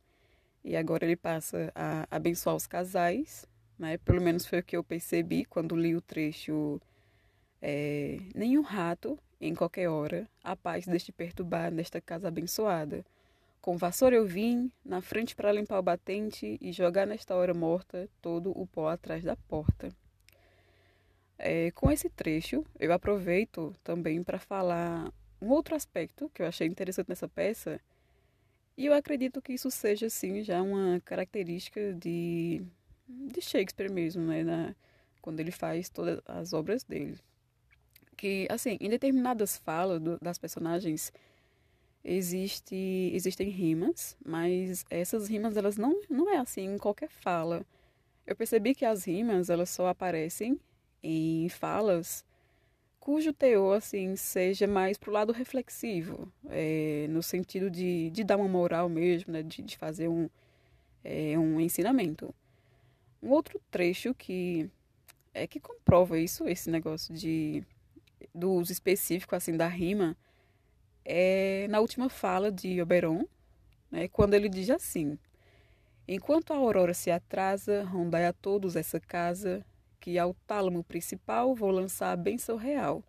e 0.63 0.75
agora 0.75 1.05
ele 1.05 1.15
passa 1.15 1.71
a 1.73 2.05
abençoar 2.11 2.55
os 2.55 2.67
casais, 2.67 3.47
né? 3.79 3.97
Pelo 3.99 4.21
menos 4.21 4.45
foi 4.45 4.59
o 4.59 4.63
que 4.63 4.75
eu 4.75 4.83
percebi 4.83 5.45
quando 5.45 5.75
li 5.75 5.95
o 5.95 6.01
trecho 6.01 6.81
é, 7.61 8.17
nenhum 8.33 8.61
rato 8.61 9.17
em 9.39 9.53
qualquer 9.53 9.87
hora 9.89 10.27
a 10.43 10.55
paz 10.55 10.85
deste 10.85 11.11
perturbar 11.11 11.71
nesta 11.71 12.01
casa 12.01 12.27
abençoada. 12.27 13.05
Com 13.61 13.77
vassoura 13.77 14.15
eu 14.15 14.25
vim 14.25 14.71
na 14.83 15.01
frente 15.01 15.35
para 15.35 15.51
limpar 15.51 15.79
o 15.79 15.83
batente 15.83 16.57
e 16.59 16.71
jogar 16.71 17.05
nesta 17.05 17.35
hora 17.35 17.53
morta 17.53 18.09
todo 18.21 18.51
o 18.59 18.65
pó 18.65 18.89
atrás 18.89 19.23
da 19.23 19.35
porta. 19.35 19.89
É, 21.37 21.71
com 21.71 21.91
esse 21.91 22.09
trecho, 22.09 22.65
eu 22.79 22.91
aproveito 22.93 23.75
também 23.83 24.23
para 24.23 24.39
falar 24.39 25.11
um 25.41 25.49
outro 25.49 25.75
aspecto 25.75 26.29
que 26.33 26.41
eu 26.41 26.47
achei 26.47 26.67
interessante 26.67 27.09
nessa 27.09 27.27
peça, 27.27 27.79
e 28.77 28.85
eu 28.85 28.93
acredito 28.93 29.41
que 29.41 29.53
isso 29.53 29.69
seja, 29.69 30.05
assim, 30.05 30.43
já 30.43 30.61
uma 30.61 30.99
característica 31.01 31.93
de, 31.93 32.61
de 33.07 33.41
Shakespeare 33.41 33.91
mesmo, 33.91 34.23
né, 34.23 34.43
na, 34.43 34.75
quando 35.21 35.39
ele 35.39 35.51
faz 35.51 35.89
todas 35.89 36.19
as 36.25 36.53
obras 36.53 36.83
dele. 36.83 37.17
Que, 38.21 38.45
assim, 38.51 38.77
em 38.79 38.87
determinadas 38.87 39.57
falas 39.57 39.99
do, 39.99 40.19
das 40.21 40.37
personagens, 40.37 41.11
existe, 42.03 42.75
existem 43.15 43.49
rimas, 43.49 44.15
mas 44.23 44.85
essas 44.91 45.27
rimas, 45.27 45.57
elas 45.57 45.75
não, 45.75 45.99
não 46.07 46.29
é 46.29 46.37
assim 46.37 46.75
em 46.75 46.77
qualquer 46.77 47.09
fala. 47.09 47.65
Eu 48.27 48.35
percebi 48.35 48.75
que 48.75 48.85
as 48.85 49.05
rimas, 49.05 49.49
elas 49.49 49.71
só 49.71 49.87
aparecem 49.87 50.59
em 51.01 51.49
falas 51.49 52.23
cujo 52.99 53.33
teor 53.33 53.77
assim 53.77 54.15
seja 54.15 54.67
mais 54.67 54.99
para 54.99 55.09
o 55.09 55.13
lado 55.13 55.33
reflexivo, 55.33 56.31
é, 56.47 57.07
no 57.09 57.23
sentido 57.23 57.71
de, 57.71 58.11
de 58.11 58.23
dar 58.23 58.37
uma 58.37 58.47
moral 58.47 58.87
mesmo, 58.87 59.33
né, 59.33 59.41
de, 59.41 59.63
de 59.63 59.75
fazer 59.77 60.07
um, 60.07 60.29
é, 61.03 61.39
um 61.39 61.59
ensinamento. 61.59 62.31
Um 63.23 63.31
outro 63.31 63.59
trecho 63.71 64.13
que 64.13 64.69
é 65.33 65.47
que 65.47 65.59
comprova 65.59 66.19
isso, 66.19 66.47
esse 66.47 66.69
negócio 66.69 67.15
de 67.15 67.63
do 68.33 68.51
uso 68.51 68.71
específico 68.71 69.35
assim 69.35 69.55
da 69.55 69.67
rima, 69.67 70.17
é 71.03 71.67
na 71.69 71.79
última 71.79 72.09
fala 72.09 72.51
de 72.51 72.81
Oberon, 72.81 73.25
né, 73.89 74.07
quando 74.07 74.33
ele 74.33 74.49
diz 74.49 74.69
assim: 74.69 75.17
Enquanto 76.07 76.51
a 76.51 76.57
aurora 76.57 76.93
se 76.93 77.11
atrasa, 77.11 77.83
rondai 77.83 78.25
a 78.25 78.33
todos 78.33 78.75
essa 78.75 78.99
casa, 78.99 79.65
que 79.99 80.17
ao 80.17 80.33
tálamo 80.45 80.83
principal 80.83 81.55
vou 81.55 81.71
lançar 81.71 82.11
a 82.11 82.17
benção 82.17 82.57
real. 82.57 83.03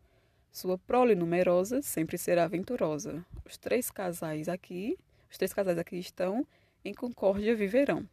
Sua 0.53 0.77
prole 0.77 1.15
numerosa 1.15 1.81
sempre 1.81 2.19
será 2.19 2.47
venturosa. 2.47 3.25
Os 3.47 3.57
três 3.57 3.91
casais 3.91 4.49
aqui, 4.49 4.99
os 5.31 5.39
três 5.39 5.53
casais 5.55 5.79
aqui 5.79 5.97
estão 5.97 6.47
em 6.85 6.93
concórdia 6.93 7.57
viverão. 7.57 8.07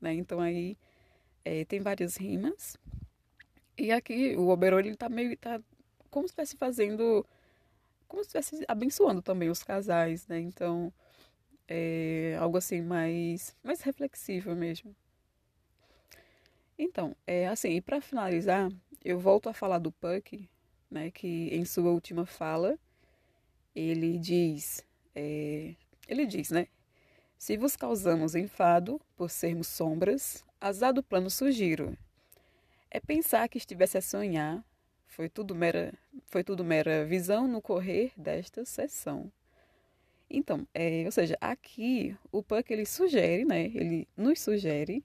Né? 0.00 0.14
Então 0.14 0.40
aí 0.40 0.76
é, 1.44 1.64
tem 1.64 1.80
várias 1.80 2.16
rimas. 2.16 2.76
E 3.78 3.92
aqui 3.92 4.34
o 4.36 4.48
Oberon 4.48 4.80
ele 4.80 4.96
tá 4.96 5.08
meio 5.08 5.36
tá 5.36 5.60
como 6.12 6.28
se 6.28 6.32
estivesse 6.32 6.56
fazendo 6.56 7.26
como 8.06 8.22
se 8.22 8.38
estivesse 8.38 8.64
abençoando 8.68 9.22
também 9.22 9.48
os 9.50 9.64
casais, 9.64 10.28
né? 10.28 10.38
Então 10.38 10.92
é 11.66 12.36
algo 12.38 12.58
assim 12.58 12.82
mais 12.82 13.56
mais 13.64 13.80
reflexivo 13.80 14.54
mesmo. 14.54 14.94
Então, 16.78 17.16
é 17.26 17.48
assim, 17.48 17.70
e 17.70 17.80
para 17.80 18.00
finalizar, 18.00 18.70
eu 19.04 19.18
volto 19.18 19.48
a 19.48 19.52
falar 19.54 19.78
do 19.78 19.92
Puck, 19.92 20.48
né, 20.90 21.10
que 21.10 21.48
em 21.54 21.64
sua 21.64 21.90
última 21.90 22.26
fala 22.26 22.78
ele 23.74 24.18
diz, 24.18 24.84
é, 25.14 25.74
ele 26.08 26.26
diz, 26.26 26.50
né, 26.50 26.66
se 27.38 27.56
vos 27.56 27.76
causamos 27.76 28.34
enfado 28.34 29.00
por 29.16 29.30
sermos 29.30 29.68
sombras, 29.68 30.44
azar 30.60 30.92
do 30.92 31.02
plano 31.02 31.30
sugiro. 31.30 31.96
É 32.90 33.00
pensar 33.00 33.48
que 33.48 33.58
estivesse 33.58 33.96
a 33.96 34.02
sonhar, 34.02 34.64
foi 35.12 35.28
tudo 35.28 35.54
mera, 35.54 35.92
foi 36.26 36.42
tudo 36.42 36.64
mera 36.64 37.04
visão 37.04 37.46
no 37.46 37.60
correr 37.60 38.12
desta 38.16 38.64
sessão. 38.64 39.30
Então, 40.28 40.66
é, 40.72 41.02
ou 41.04 41.12
seja, 41.12 41.36
aqui 41.38 42.16
o 42.30 42.42
Puck 42.42 42.72
ele 42.72 42.86
sugere, 42.86 43.44
né, 43.44 43.66
ele 43.66 44.08
nos 44.16 44.40
sugere 44.40 45.04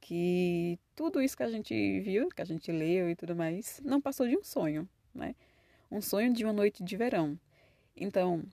que 0.00 0.78
tudo 0.94 1.20
isso 1.20 1.36
que 1.36 1.42
a 1.42 1.50
gente 1.50 2.00
viu, 2.00 2.28
que 2.28 2.40
a 2.40 2.44
gente 2.44 2.70
leu 2.70 3.10
e 3.10 3.16
tudo 3.16 3.34
mais, 3.34 3.80
não 3.84 4.00
passou 4.00 4.28
de 4.28 4.36
um 4.36 4.44
sonho, 4.44 4.88
né? 5.12 5.34
Um 5.90 6.00
sonho 6.00 6.32
de 6.32 6.44
uma 6.44 6.52
noite 6.52 6.84
de 6.84 6.96
verão. 6.96 7.38
Então, 7.96 8.44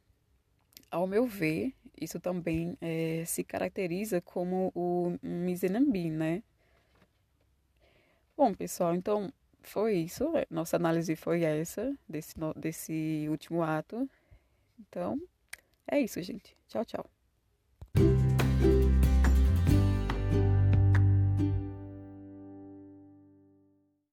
ao 0.89 1.05
meu 1.05 1.27
ver, 1.27 1.73
isso 2.01 2.19
também 2.19 2.75
é, 2.81 3.23
se 3.25 3.43
caracteriza 3.43 4.19
como 4.19 4.71
o 4.75 5.15
Mizenambi, 5.21 6.09
né? 6.09 6.41
Bom, 8.35 8.53
pessoal, 8.53 8.95
então 8.95 9.31
foi 9.67 9.97
isso. 9.97 10.25
Nossa 10.49 10.77
análise 10.77 11.15
foi 11.15 11.43
essa, 11.43 11.95
desse, 12.07 12.35
desse 12.55 13.27
último 13.29 13.63
ato. 13.63 14.09
Então, 14.79 15.21
é 15.87 15.99
isso, 15.99 16.21
gente. 16.21 16.55
Tchau, 16.67 16.85
tchau. 16.85 17.16